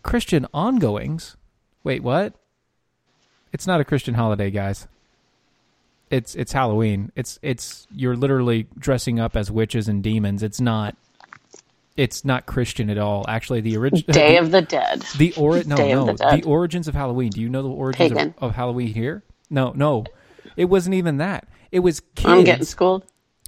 Christian 0.03 0.45
ongoings, 0.53 1.37
wait, 1.83 2.03
what? 2.03 2.33
It's 3.51 3.67
not 3.67 3.79
a 3.79 3.85
Christian 3.85 4.15
holiday, 4.15 4.49
guys. 4.49 4.87
It's 6.09 6.35
it's 6.35 6.51
Halloween. 6.51 7.11
It's 7.15 7.39
it's 7.41 7.87
you're 7.91 8.15
literally 8.15 8.67
dressing 8.77 9.19
up 9.19 9.35
as 9.35 9.49
witches 9.49 9.87
and 9.87 10.03
demons. 10.03 10.43
It's 10.43 10.61
not 10.61 10.95
it's 11.95 12.25
not 12.25 12.45
Christian 12.45 12.89
at 12.89 12.97
all. 12.97 13.25
Actually, 13.27 13.61
the 13.61 13.77
original 13.77 14.03
Day 14.13 14.37
of 14.37 14.51
the 14.51 14.61
Dead. 14.61 15.01
the 15.17 15.33
ori- 15.35 15.63
no 15.65 15.75
Day 15.75 15.93
no 15.93 16.05
the 16.07 16.13
the 16.41 16.43
origins 16.43 16.87
of 16.87 16.95
Halloween. 16.95 17.29
Do 17.29 17.41
you 17.41 17.49
know 17.49 17.61
the 17.63 17.69
origins 17.69 18.11
of, 18.11 18.33
of 18.39 18.55
Halloween 18.55 18.93
here? 18.93 19.23
No, 19.49 19.71
no, 19.75 20.05
it 20.55 20.65
wasn't 20.65 20.95
even 20.95 21.17
that. 21.17 21.47
It 21.71 21.79
was 21.79 21.99
kids. 22.15 22.25
I'm 22.29 22.43
getting 22.43 22.65
schooled. 22.65 23.05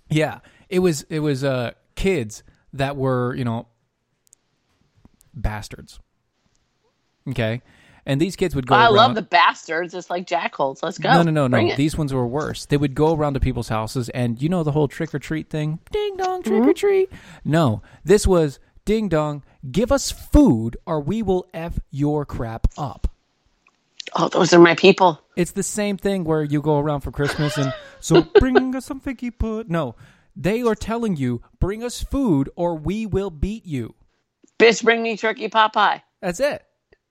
Yeah, 0.10 0.40
it 0.70 0.80
was 0.80 1.04
it 1.10 1.20
was 1.20 1.44
uh 1.44 1.72
kids 1.96 2.44
that 2.74 2.96
were 2.96 3.36
you 3.36 3.44
know 3.44 3.68
bastards. 5.36 6.00
Okay, 7.30 7.62
and 8.06 8.22
these 8.22 8.36
kids 8.36 8.54
would 8.56 8.68
go. 8.68 8.76
I 8.76 8.86
around, 8.86 8.94
love 8.96 9.16
the 9.16 9.22
bastards. 9.24 9.94
It's 9.94 10.10
like 10.10 10.28
jackholes. 10.28 10.84
Let's 10.84 10.98
go. 11.00 11.12
No, 11.12 11.24
no, 11.24 11.32
no, 11.32 11.50
Bring 11.50 11.68
no. 11.68 11.74
it. 11.74 11.78
These 11.78 11.98
ones 11.98 12.14
were 12.14 12.28
worse. 12.28 12.66
They 12.68 12.78
would 12.78 12.94
go 12.96 13.16
around 13.16 13.34
to 13.34 13.40
people's 13.40 13.70
houses, 13.70 14.10
and 14.10 14.42
you 14.42 14.48
know 14.50 14.64
the 14.64 14.72
whole 14.72 14.88
trick 14.88 15.14
or 15.14 15.20
treat 15.20 15.50
thing. 15.50 15.80
Ding 15.92 16.18
dong, 16.18 16.44
trick 16.44 16.62
Mm-hmm. 16.62 16.70
or 16.70 16.74
treat. 16.74 17.12
No, 17.44 17.82
this 18.04 18.28
was 18.28 18.60
ding 18.86 19.10
dong. 19.10 19.44
Give 19.72 19.92
us 19.92 20.12
food, 20.12 20.78
or 20.86 21.00
we 21.00 21.24
will 21.24 21.48
f 21.54 21.80
your 21.90 22.26
crap 22.26 22.68
up. 22.78 23.08
oh, 24.16 24.30
those 24.30 24.54
are 24.54 24.60
my 24.60 24.76
people. 24.76 25.20
It's 25.36 25.52
the 25.52 25.64
same 25.64 25.98
thing 25.98 26.24
where 26.24 26.44
you 26.44 26.62
go 26.62 26.78
around 26.80 27.02
for 27.02 27.12
Christmas 27.12 27.58
and 27.58 27.74
so 28.00 28.22
bring 28.40 28.76
us 28.76 28.86
some 28.86 29.02
figgy 29.02 29.32
put. 29.36 29.68
No, 29.68 29.96
they 30.36 30.62
are 30.62 30.76
telling 30.76 31.18
you 31.18 31.42
bring 31.60 31.84
us 31.84 32.04
food 32.04 32.50
or 32.56 32.76
we 32.76 33.08
will 33.08 33.32
beat 33.32 33.66
you. 33.66 33.96
Bitch, 34.60 34.84
bring 34.84 35.04
me 35.04 35.18
turkey 35.18 35.48
pot 35.48 35.74
pie. 35.74 36.04
That's 36.22 36.40
it. 36.40 36.64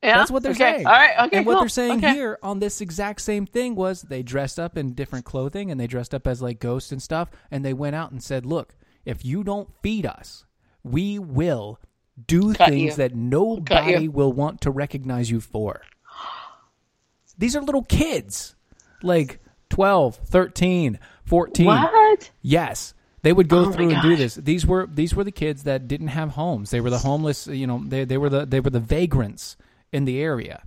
Yeah? 0.03 0.19
That's 0.19 0.31
what 0.31 0.43
they're 0.43 0.53
okay. 0.53 0.75
saying. 0.75 0.87
All 0.87 0.93
right. 0.93 1.27
Okay. 1.27 1.39
and 1.39 1.47
what 1.47 1.61
they're 1.61 1.69
saying 1.69 1.99
okay. 1.99 2.15
here 2.15 2.39
on 2.43 2.59
this 2.59 2.81
exact 2.81 3.23
same 3.23 3.47
thing 3.47 3.75
was 3.75 4.03
they 4.03 4.23
dressed 4.23 4.61
up 4.61 4.77
in 4.77 4.93
different 4.93 5.25
clothing 5.25 5.71
and 5.71 5.81
they 5.81 5.87
dressed 5.87 6.15
up 6.15 6.27
as 6.27 6.43
like 6.43 6.61
ghosts 6.61 6.93
and 6.93 7.03
stuff 7.03 7.31
and 7.51 7.65
they 7.65 7.73
went 7.73 7.97
out 7.97 8.11
and 8.11 8.23
said, 8.23 8.45
"Look, 8.45 8.77
if 9.05 9.25
you 9.25 9.43
don't 9.43 9.71
feed 9.83 10.05
us, 10.05 10.45
we 10.83 11.19
will 11.19 11.81
do 12.27 12.55
Cut 12.55 12.69
things 12.69 12.93
you. 12.93 12.97
that 12.97 13.15
nobody 13.15 14.09
will 14.09 14.33
want 14.33 14.61
to 14.63 14.71
recognize 14.71 15.31
you 15.31 15.41
for. 15.41 15.83
These 17.39 17.57
are 17.57 17.63
little 17.63 17.83
kids, 17.83 18.55
like 19.03 19.41
12, 19.71 20.17
13, 20.27 20.99
14. 21.25 21.67
What? 21.67 22.31
Yes. 22.43 22.95
They 23.25 23.33
would 23.33 23.49
go 23.49 23.61
Oh 23.61 23.73
through 23.73 23.89
and 23.89 24.03
do 24.03 24.17
this. 24.17 24.35
These 24.35 24.67
were 24.67 24.87
these 24.87 25.15
were 25.15 25.25
the 25.25 25.33
kids 25.33 25.63
that 25.63 25.89
didn't 25.89 26.09
have 26.09 26.33
homes. 26.33 26.69
They 26.71 26.81
were 26.83 26.91
the 26.91 26.99
homeless, 26.99 27.47
you 27.47 27.67
know, 27.67 27.83
they 27.83 28.05
they 28.05 28.19
were 28.19 28.29
the 28.29 28.45
they 28.45 28.61
were 28.61 28.69
the 28.69 28.81
vagrants 28.81 29.57
in 29.93 30.05
the 30.05 30.21
area. 30.21 30.63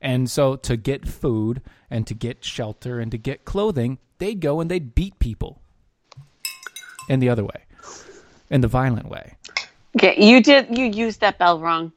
And 0.00 0.28
so 0.28 0.56
to 0.56 0.76
get 0.76 1.06
food 1.06 1.62
and 1.88 2.08
to 2.08 2.14
get 2.14 2.44
shelter 2.44 2.98
and 2.98 3.12
to 3.12 3.18
get 3.18 3.44
clothing, 3.44 3.98
they'd 4.18 4.40
go 4.40 4.58
and 4.58 4.68
they'd 4.68 4.92
beat 4.92 5.20
people. 5.20 5.62
In 7.08 7.20
the 7.20 7.28
other 7.28 7.44
way. 7.44 7.64
In 8.50 8.60
the 8.60 8.68
violent 8.68 9.08
way. 9.08 9.36
Okay, 9.96 10.16
you 10.18 10.42
did. 10.42 10.76
You 10.76 10.86
used 10.86 11.20
that 11.20 11.38
bell 11.38 11.60
wrong. 11.60 11.92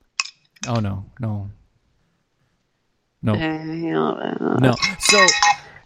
Oh 0.68 0.80
no, 0.80 1.05
no. 1.20 1.49
No. 3.24 3.34
Uh, 3.34 4.59
No. 4.59 4.76
So 4.99 5.26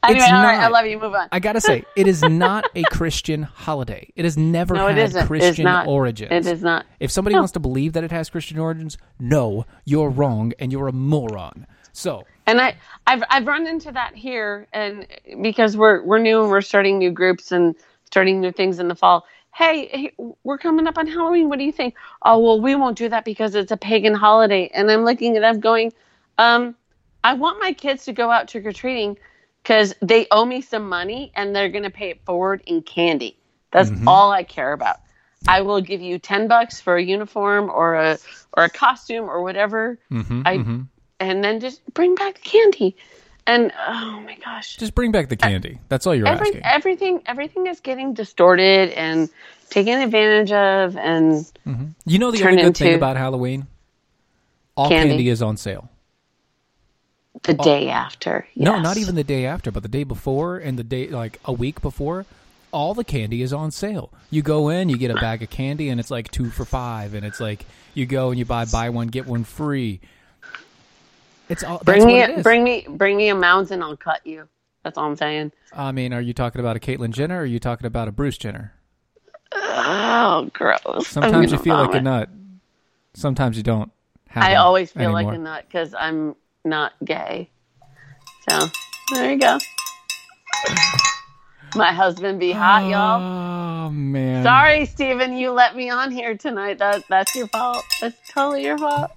Anyway, 0.04 0.20
it's 0.24 0.32
all 0.32 0.43
right, 0.43 0.60
I 0.60 0.68
love 0.68 0.86
you. 0.86 1.00
Move 1.00 1.16
on. 1.16 1.28
I 1.32 1.39
gotta 1.39 1.62
say, 1.62 1.84
it 1.95 2.08
is 2.08 2.22
not 2.22 2.66
a 2.76 2.84
Christian 2.91 3.43
holiday. 3.43 4.12
It 4.16 4.26
has 4.26 4.38
never 4.38 4.76
no, 4.76 4.88
had 4.88 4.98
isn't. 4.98 5.28
Christian 5.28 5.66
not. 5.66 5.88
origins. 5.88 6.32
It 6.32 6.45
is 6.45 6.62
not. 6.62 6.86
If 7.00 7.12
somebody 7.12 7.36
wants 7.36 7.52
to 7.54 7.60
believe 7.60 7.93
that 7.93 8.04
it 8.04 8.12
has 8.12 8.30
Christian 8.30 8.60
origins, 8.60 8.98
no, 9.20 9.66
you're 9.86 10.10
wrong 10.10 10.54
and 10.60 10.72
you're 10.72 10.88
a 10.88 10.93
moron. 10.93 11.66
So, 11.93 12.26
And 12.45 12.62
I, 12.62 12.76
I've, 13.08 13.24
I've 13.30 13.48
run 13.48 13.66
into 13.66 13.91
that 13.91 14.14
here, 14.14 14.68
and 14.72 15.08
because 15.41 15.76
we're 15.76 16.04
we're 16.04 16.20
new 16.20 16.41
and 16.41 16.52
we're 16.52 16.62
starting 16.62 17.00
new 17.00 17.10
groups 17.10 17.52
and 17.52 17.76
starting 18.06 18.39
new 18.39 18.52
things 18.52 18.80
in 18.80 18.88
the 18.88 18.95
fall. 18.95 19.26
Hey, 19.56 19.88
hey, 19.88 20.14
we're 20.43 20.60
coming 20.60 20.86
up 20.86 21.00
on 21.00 21.08
Halloween. 21.08 21.50
What 21.50 21.58
do 21.58 21.66
you 21.66 21.72
think? 21.72 21.95
Oh 22.22 22.38
well, 22.38 22.62
we 22.62 22.76
won't 22.76 23.00
do 23.00 23.10
that 23.10 23.26
because 23.26 23.56
it's 23.56 23.72
a 23.72 23.78
pagan 23.78 24.14
holiday. 24.14 24.70
And 24.76 24.91
I'm 24.91 25.06
looking 25.06 25.36
at 25.38 25.41
them 25.41 25.60
going, 25.60 25.91
um, 26.38 26.76
I 27.24 27.34
want 27.34 27.60
my 27.60 27.74
kids 27.74 28.06
to 28.06 28.14
go 28.14 28.30
out 28.30 28.48
trick 28.48 28.68
or 28.68 28.72
treating 28.72 29.18
because 29.68 29.93
they 30.01 30.28
owe 30.32 30.45
me 30.45 30.61
some 30.61 30.88
money 30.88 31.30
and 31.36 31.53
they're 31.53 31.68
gonna 31.68 31.89
pay 31.89 32.09
it 32.09 32.24
forward 32.24 32.63
in 32.65 32.82
candy. 32.82 33.38
That's 33.72 33.91
all 34.07 34.32
I 34.32 34.43
care 34.43 34.72
about. 34.72 34.97
I 35.45 35.61
will 35.61 35.82
give 35.82 35.99
you 36.01 36.20
ten 36.20 36.47
bucks 36.47 36.80
for 36.80 36.95
a 36.95 37.03
uniform 37.03 37.70
or 37.70 37.95
a 37.95 38.18
or 38.53 38.63
a 38.63 38.70
costume 38.70 39.26
or 39.26 39.43
whatever. 39.43 39.99
mhm, 40.09 40.43
I 40.45 40.57
mhm. 40.57 40.88
and 41.20 41.43
then 41.43 41.59
just 41.59 41.82
bring 41.93 42.15
back 42.15 42.36
the 42.36 42.49
candy. 42.49 42.95
And 43.45 43.74
oh 43.78 44.22
my 44.26 44.38
gosh, 44.43 44.78
just 44.78 44.95
bring 44.95 45.11
back 45.11 45.28
the 45.28 45.36
candy. 45.36 45.80
That's 45.89 46.07
all 46.07 46.15
you're 46.15 46.28
Every, 46.28 46.47
asking. 46.47 46.61
everything 46.63 47.22
everything 47.26 47.68
is 47.68 47.82
getting 47.82 48.13
distorted 48.13 48.91
and 48.91 49.30
taken 49.70 49.99
advantage 49.99 50.53
of, 50.53 50.95
and 50.95 51.45
You 52.05 52.20
know 52.20 52.32
the 52.32 52.41
only 52.45 52.61
good 52.61 52.78
thing 52.78 52.95
about 52.95 53.18
Halloween? 53.18 53.68
All 54.78 54.88
candy. 54.88 55.09
candy 55.09 55.30
is 55.30 55.41
on 55.41 55.57
sale. 55.57 55.89
The 57.44 57.56
oh. 57.58 57.64
day 57.64 57.90
after. 57.90 58.48
No, 58.56 58.80
not 58.80 58.98
even 58.98 59.16
the 59.16 59.24
day 59.24 59.46
after, 59.46 59.72
but 59.72 59.84
the 59.84 59.90
day 59.90 60.04
before 60.04 60.58
and 60.58 60.78
the 60.78 60.84
day 60.84 61.08
like 61.08 61.40
a 61.46 61.54
week 61.54 61.82
before, 61.82 62.26
all 62.72 62.94
the 62.94 63.04
candy 63.04 63.42
is 63.42 63.54
on 63.54 63.72
sale. 63.72 64.12
You 64.30 64.42
go 64.42 64.70
in, 64.70 64.90
you 64.90 64.98
get 64.98 65.12
a 65.12 65.16
bag 65.16 65.42
of 65.44 65.50
candy, 65.50 65.90
and 65.90 66.00
it's 66.00 66.12
like 66.12 66.32
two 66.32 66.50
for 66.50 66.66
five, 66.66 67.14
and 67.14 67.26
it's 67.26 67.40
like 67.40 67.66
you 67.94 68.06
go 68.06 68.30
and 68.30 68.40
you 68.40 68.46
buy 68.46 68.66
buy 68.66 68.90
one 68.90 69.08
get 69.08 69.26
one 69.26 69.44
free. 69.44 70.00
It's 71.50 71.64
all. 71.64 71.80
Bring 71.84 72.06
me, 72.06 72.20
what 72.20 72.30
it 72.30 72.38
is. 72.40 72.44
bring 72.44 72.64
me, 72.64 72.86
bring 72.90 73.18
me 73.18 73.30
a 73.30 73.36
mounds, 73.36 73.72
and 73.72 73.84
I'll 73.84 73.98
cut 73.98 74.26
you. 74.26 74.48
That's 74.84 74.98
all 74.98 75.06
I'm 75.06 75.16
saying. 75.16 75.52
I 75.74 75.92
mean, 75.92 76.14
are 76.14 76.22
you 76.22 76.34
talking 76.34 76.60
about 76.60 76.76
a 76.76 76.80
Caitlyn 76.80 77.12
Jenner 77.12 77.38
or 77.38 77.42
are 77.42 77.46
you 77.46 77.60
talking 77.60 77.88
about 77.88 78.08
a 78.08 78.12
Bruce 78.12 78.38
Jenner? 78.38 78.74
Oh, 79.54 80.50
gross! 80.54 81.08
Sometimes 81.08 81.52
you 81.52 81.58
feel 81.58 81.76
like 81.76 81.94
a 81.94 82.02
nut. 82.02 82.30
Sometimes 83.14 83.58
you 83.58 83.64
don't. 83.64 83.92
I 84.36 84.56
always 84.56 84.92
feel 84.92 85.04
anymore. 85.04 85.24
like 85.24 85.36
a 85.36 85.38
nut 85.38 85.66
because 85.68 85.96
I'm 85.98 86.36
not 86.68 86.93
gay. 87.03 87.49
So 88.49 88.68
there 89.13 89.32
you 89.32 89.39
go. 89.39 89.57
My 91.76 91.91
husband 91.91 92.39
be 92.39 92.51
hot, 92.51 92.84
oh, 92.84 92.89
y'all. 92.89 93.22
Oh 93.88 93.91
man. 93.91 94.43
Sorry, 94.43 94.86
Steven, 94.86 95.38
you 95.38 95.51
let 95.51 95.76
me 95.76 95.89
on 95.89 96.11
here 96.11 96.36
tonight. 96.38 96.80
That 96.80 97.03
that's 97.09 97.36
your 97.36 97.47
fault. 97.47 97.84
That's 98.01 98.18
totally 98.30 98.63
your 98.63 98.78
fault. 98.78 99.11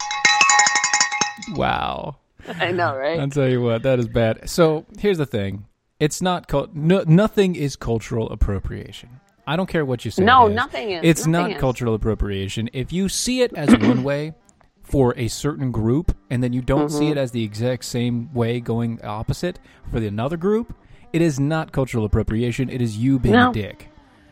Wow. 1.53 2.17
I 2.49 2.73
know, 2.73 2.97
right? 2.97 3.21
I'll 3.21 3.29
tell 3.29 3.49
you 3.49 3.61
what, 3.61 3.83
that 3.83 3.99
is 3.99 4.09
bad. 4.09 4.49
So 4.49 4.87
here's 4.99 5.19
the 5.19 5.27
thing: 5.27 5.67
it's 5.99 6.21
not 6.21 6.49
cult- 6.49 6.75
no, 6.75 7.05
nothing 7.07 7.55
is 7.55 7.77
cultural 7.77 8.29
appropriation. 8.31 9.21
I 9.47 9.57
don't 9.57 9.69
care 9.69 9.85
what 9.85 10.05
you 10.05 10.11
say. 10.11 10.25
No, 10.25 10.49
is. 10.49 10.55
nothing 10.55 10.91
is. 10.91 11.01
It's 11.03 11.27
Nothing 11.27 11.51
not 11.51 11.57
is. 11.57 11.61
cultural 11.61 11.95
appropriation. 11.95 12.71
If 12.73 12.93
you 12.93 13.09
see 13.09 13.43
it 13.43 13.53
as 13.55 13.71
one 13.71 14.03
way 14.05 14.35
for 14.91 15.15
a 15.17 15.29
certain 15.29 15.71
group, 15.71 16.17
and 16.31 16.43
then 16.43 16.53
you 16.53 16.61
don't 16.63 16.89
see 16.91 17.05
Mm-hmm. 17.05 17.13
it 17.13 17.19
as 17.19 17.31
the 17.31 17.45
exact 17.45 17.85
same 17.85 18.33
way 18.35 18.61
going 18.61 19.01
opposite 19.05 19.59
for 19.91 20.01
the 20.01 20.07
another 20.09 20.37
group, 20.37 20.75
it 21.13 21.23
is 21.23 21.39
not 21.41 21.73
cultural 21.73 22.05
appropriation. 22.05 22.69
It 22.69 22.83
is 22.83 22.97
you 22.97 23.19
being 23.19 23.35
No. 23.37 23.51
a 23.51 23.53
dick 23.53 23.89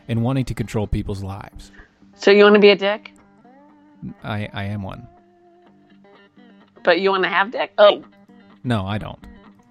and 0.07 0.21
wanting 0.23 0.45
to 0.45 0.53
control 0.53 0.85
people's 0.87 1.23
lives. 1.23 1.71
So 2.15 2.31
you 2.31 2.43
want 2.43 2.55
to 2.55 2.61
be 2.61 2.69
a 2.69 2.75
dick, 2.75 3.13
I, 4.23 4.49
I 4.53 4.63
am 4.65 4.83
one. 4.83 5.07
but 6.83 6.99
you 6.99 7.11
want 7.11 7.23
to 7.23 7.29
have 7.29 7.51
dick? 7.51 7.71
Oh, 7.77 8.03
No, 8.63 8.85
I 8.85 8.97
don't. 8.97 9.19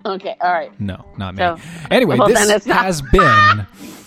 okay, 0.07 0.37
all 0.41 0.53
right. 0.53 0.79
No, 0.81 1.05
not 1.19 1.35
me. 1.35 1.39
So- 1.43 1.59
anyway, 1.91 2.17
well, 2.19 2.29
this 2.29 2.65
has 2.67 3.03
been 3.03 3.67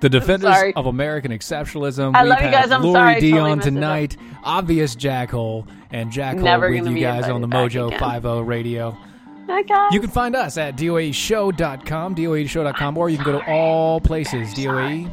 the 0.00 0.08
defenders 0.08 0.72
of 0.76 0.86
American 0.86 1.32
exceptionalism. 1.32 2.14
I 2.14 2.22
We've 2.22 2.30
love 2.30 2.40
you 2.42 2.50
guys. 2.50 2.70
I'm 2.70 2.82
Lori 2.82 2.94
sorry 2.94 3.14
I 3.16 3.20
D 3.20 3.30
totally 3.30 3.50
on 3.50 3.58
messed 3.58 3.66
it 3.66 3.70
up. 3.70 3.74
tonight. 3.74 4.16
Obvious 4.44 4.94
Jackhole 4.96 5.66
and 5.90 6.10
Jackhole 6.12 6.42
Never 6.42 6.70
with 6.70 6.86
you 6.86 7.00
guys 7.00 7.28
on 7.28 7.40
the 7.40 7.48
Mojo 7.48 7.88
again. 7.88 7.98
50 8.22 8.42
radio. 8.42 8.96
Hi 9.48 9.62
guys. 9.62 9.92
You 9.92 10.00
can 10.00 10.10
find 10.10 10.36
us 10.36 10.58
at 10.58 10.76
doaeshow.com, 10.76 12.14
doaeshow.com, 12.14 12.98
or 12.98 13.08
you 13.08 13.16
can 13.16 13.24
go 13.24 13.32
to 13.32 13.50
all 13.50 13.98
places, 14.00 14.52
DOAE, 14.54 15.08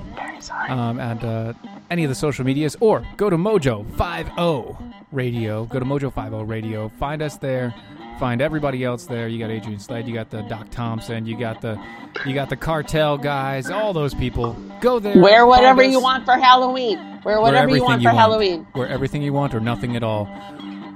um, 0.70 1.00
and 1.00 1.24
uh, 1.24 1.54
any 1.90 2.04
of 2.04 2.10
the 2.10 2.16
social 2.16 2.44
medias, 2.46 2.76
or 2.82 3.06
go 3.16 3.30
to 3.30 3.38
Mojo 3.38 3.86
50 3.98 4.76
Radio. 5.14 5.66
Go 5.66 5.80
to 5.80 5.86
Mojo 5.86 6.14
50 6.14 6.44
Radio. 6.44 6.90
Find 7.00 7.22
us 7.22 7.38
there. 7.38 7.74
Find 8.20 8.42
everybody 8.42 8.84
else 8.84 9.06
there. 9.06 9.28
You 9.28 9.40
got 9.40 9.52
Adrian 9.52 9.80
Slade. 9.80 10.08
You 10.08 10.14
got 10.14 10.30
the 10.30 10.42
Doc 10.44 10.70
Thompson. 10.72 11.26
You 11.26 11.38
got 11.38 11.62
the 11.62 11.82
you 12.26 12.34
got 12.34 12.50
the 12.50 12.56
cartel 12.56 13.18
guys. 13.18 13.70
All 13.70 13.92
those 13.92 14.14
people. 14.14 14.54
Go 14.80 15.00
there. 15.00 15.22
Wear 15.22 15.46
whatever 15.46 15.84
you 15.84 16.00
want 16.00 16.24
for 16.24 16.34
Halloween. 16.34 16.98
Wear 16.98 17.22
Wear 17.24 17.42
whatever 17.42 17.70
you 17.70 17.76
everything 17.76 17.88
want 17.88 18.04
for 18.04 18.10
Halloween. 18.10 18.68
Wear 18.74 18.88
everything 18.88 19.22
you 19.22 19.34
want 19.34 19.54
or 19.54 19.60
nothing 19.60 19.96
at 19.96 20.04
all. 20.04 20.30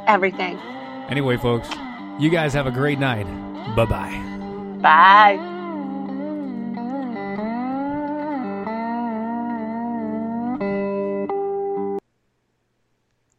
Everything. 0.07 0.57
Anyway, 1.09 1.37
folks, 1.37 1.69
you 2.19 2.29
guys 2.29 2.53
have 2.53 2.67
a 2.67 2.71
great 2.71 2.99
night. 2.99 3.25
Bye 3.75 3.85
bye. 3.85 4.79
Bye. 4.81 5.59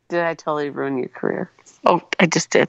Did 0.08 0.20
I 0.20 0.34
totally 0.34 0.70
ruin 0.70 0.98
your 0.98 1.08
career? 1.08 1.50
Oh, 1.86 2.02
I 2.18 2.26
just 2.26 2.50
did. 2.50 2.68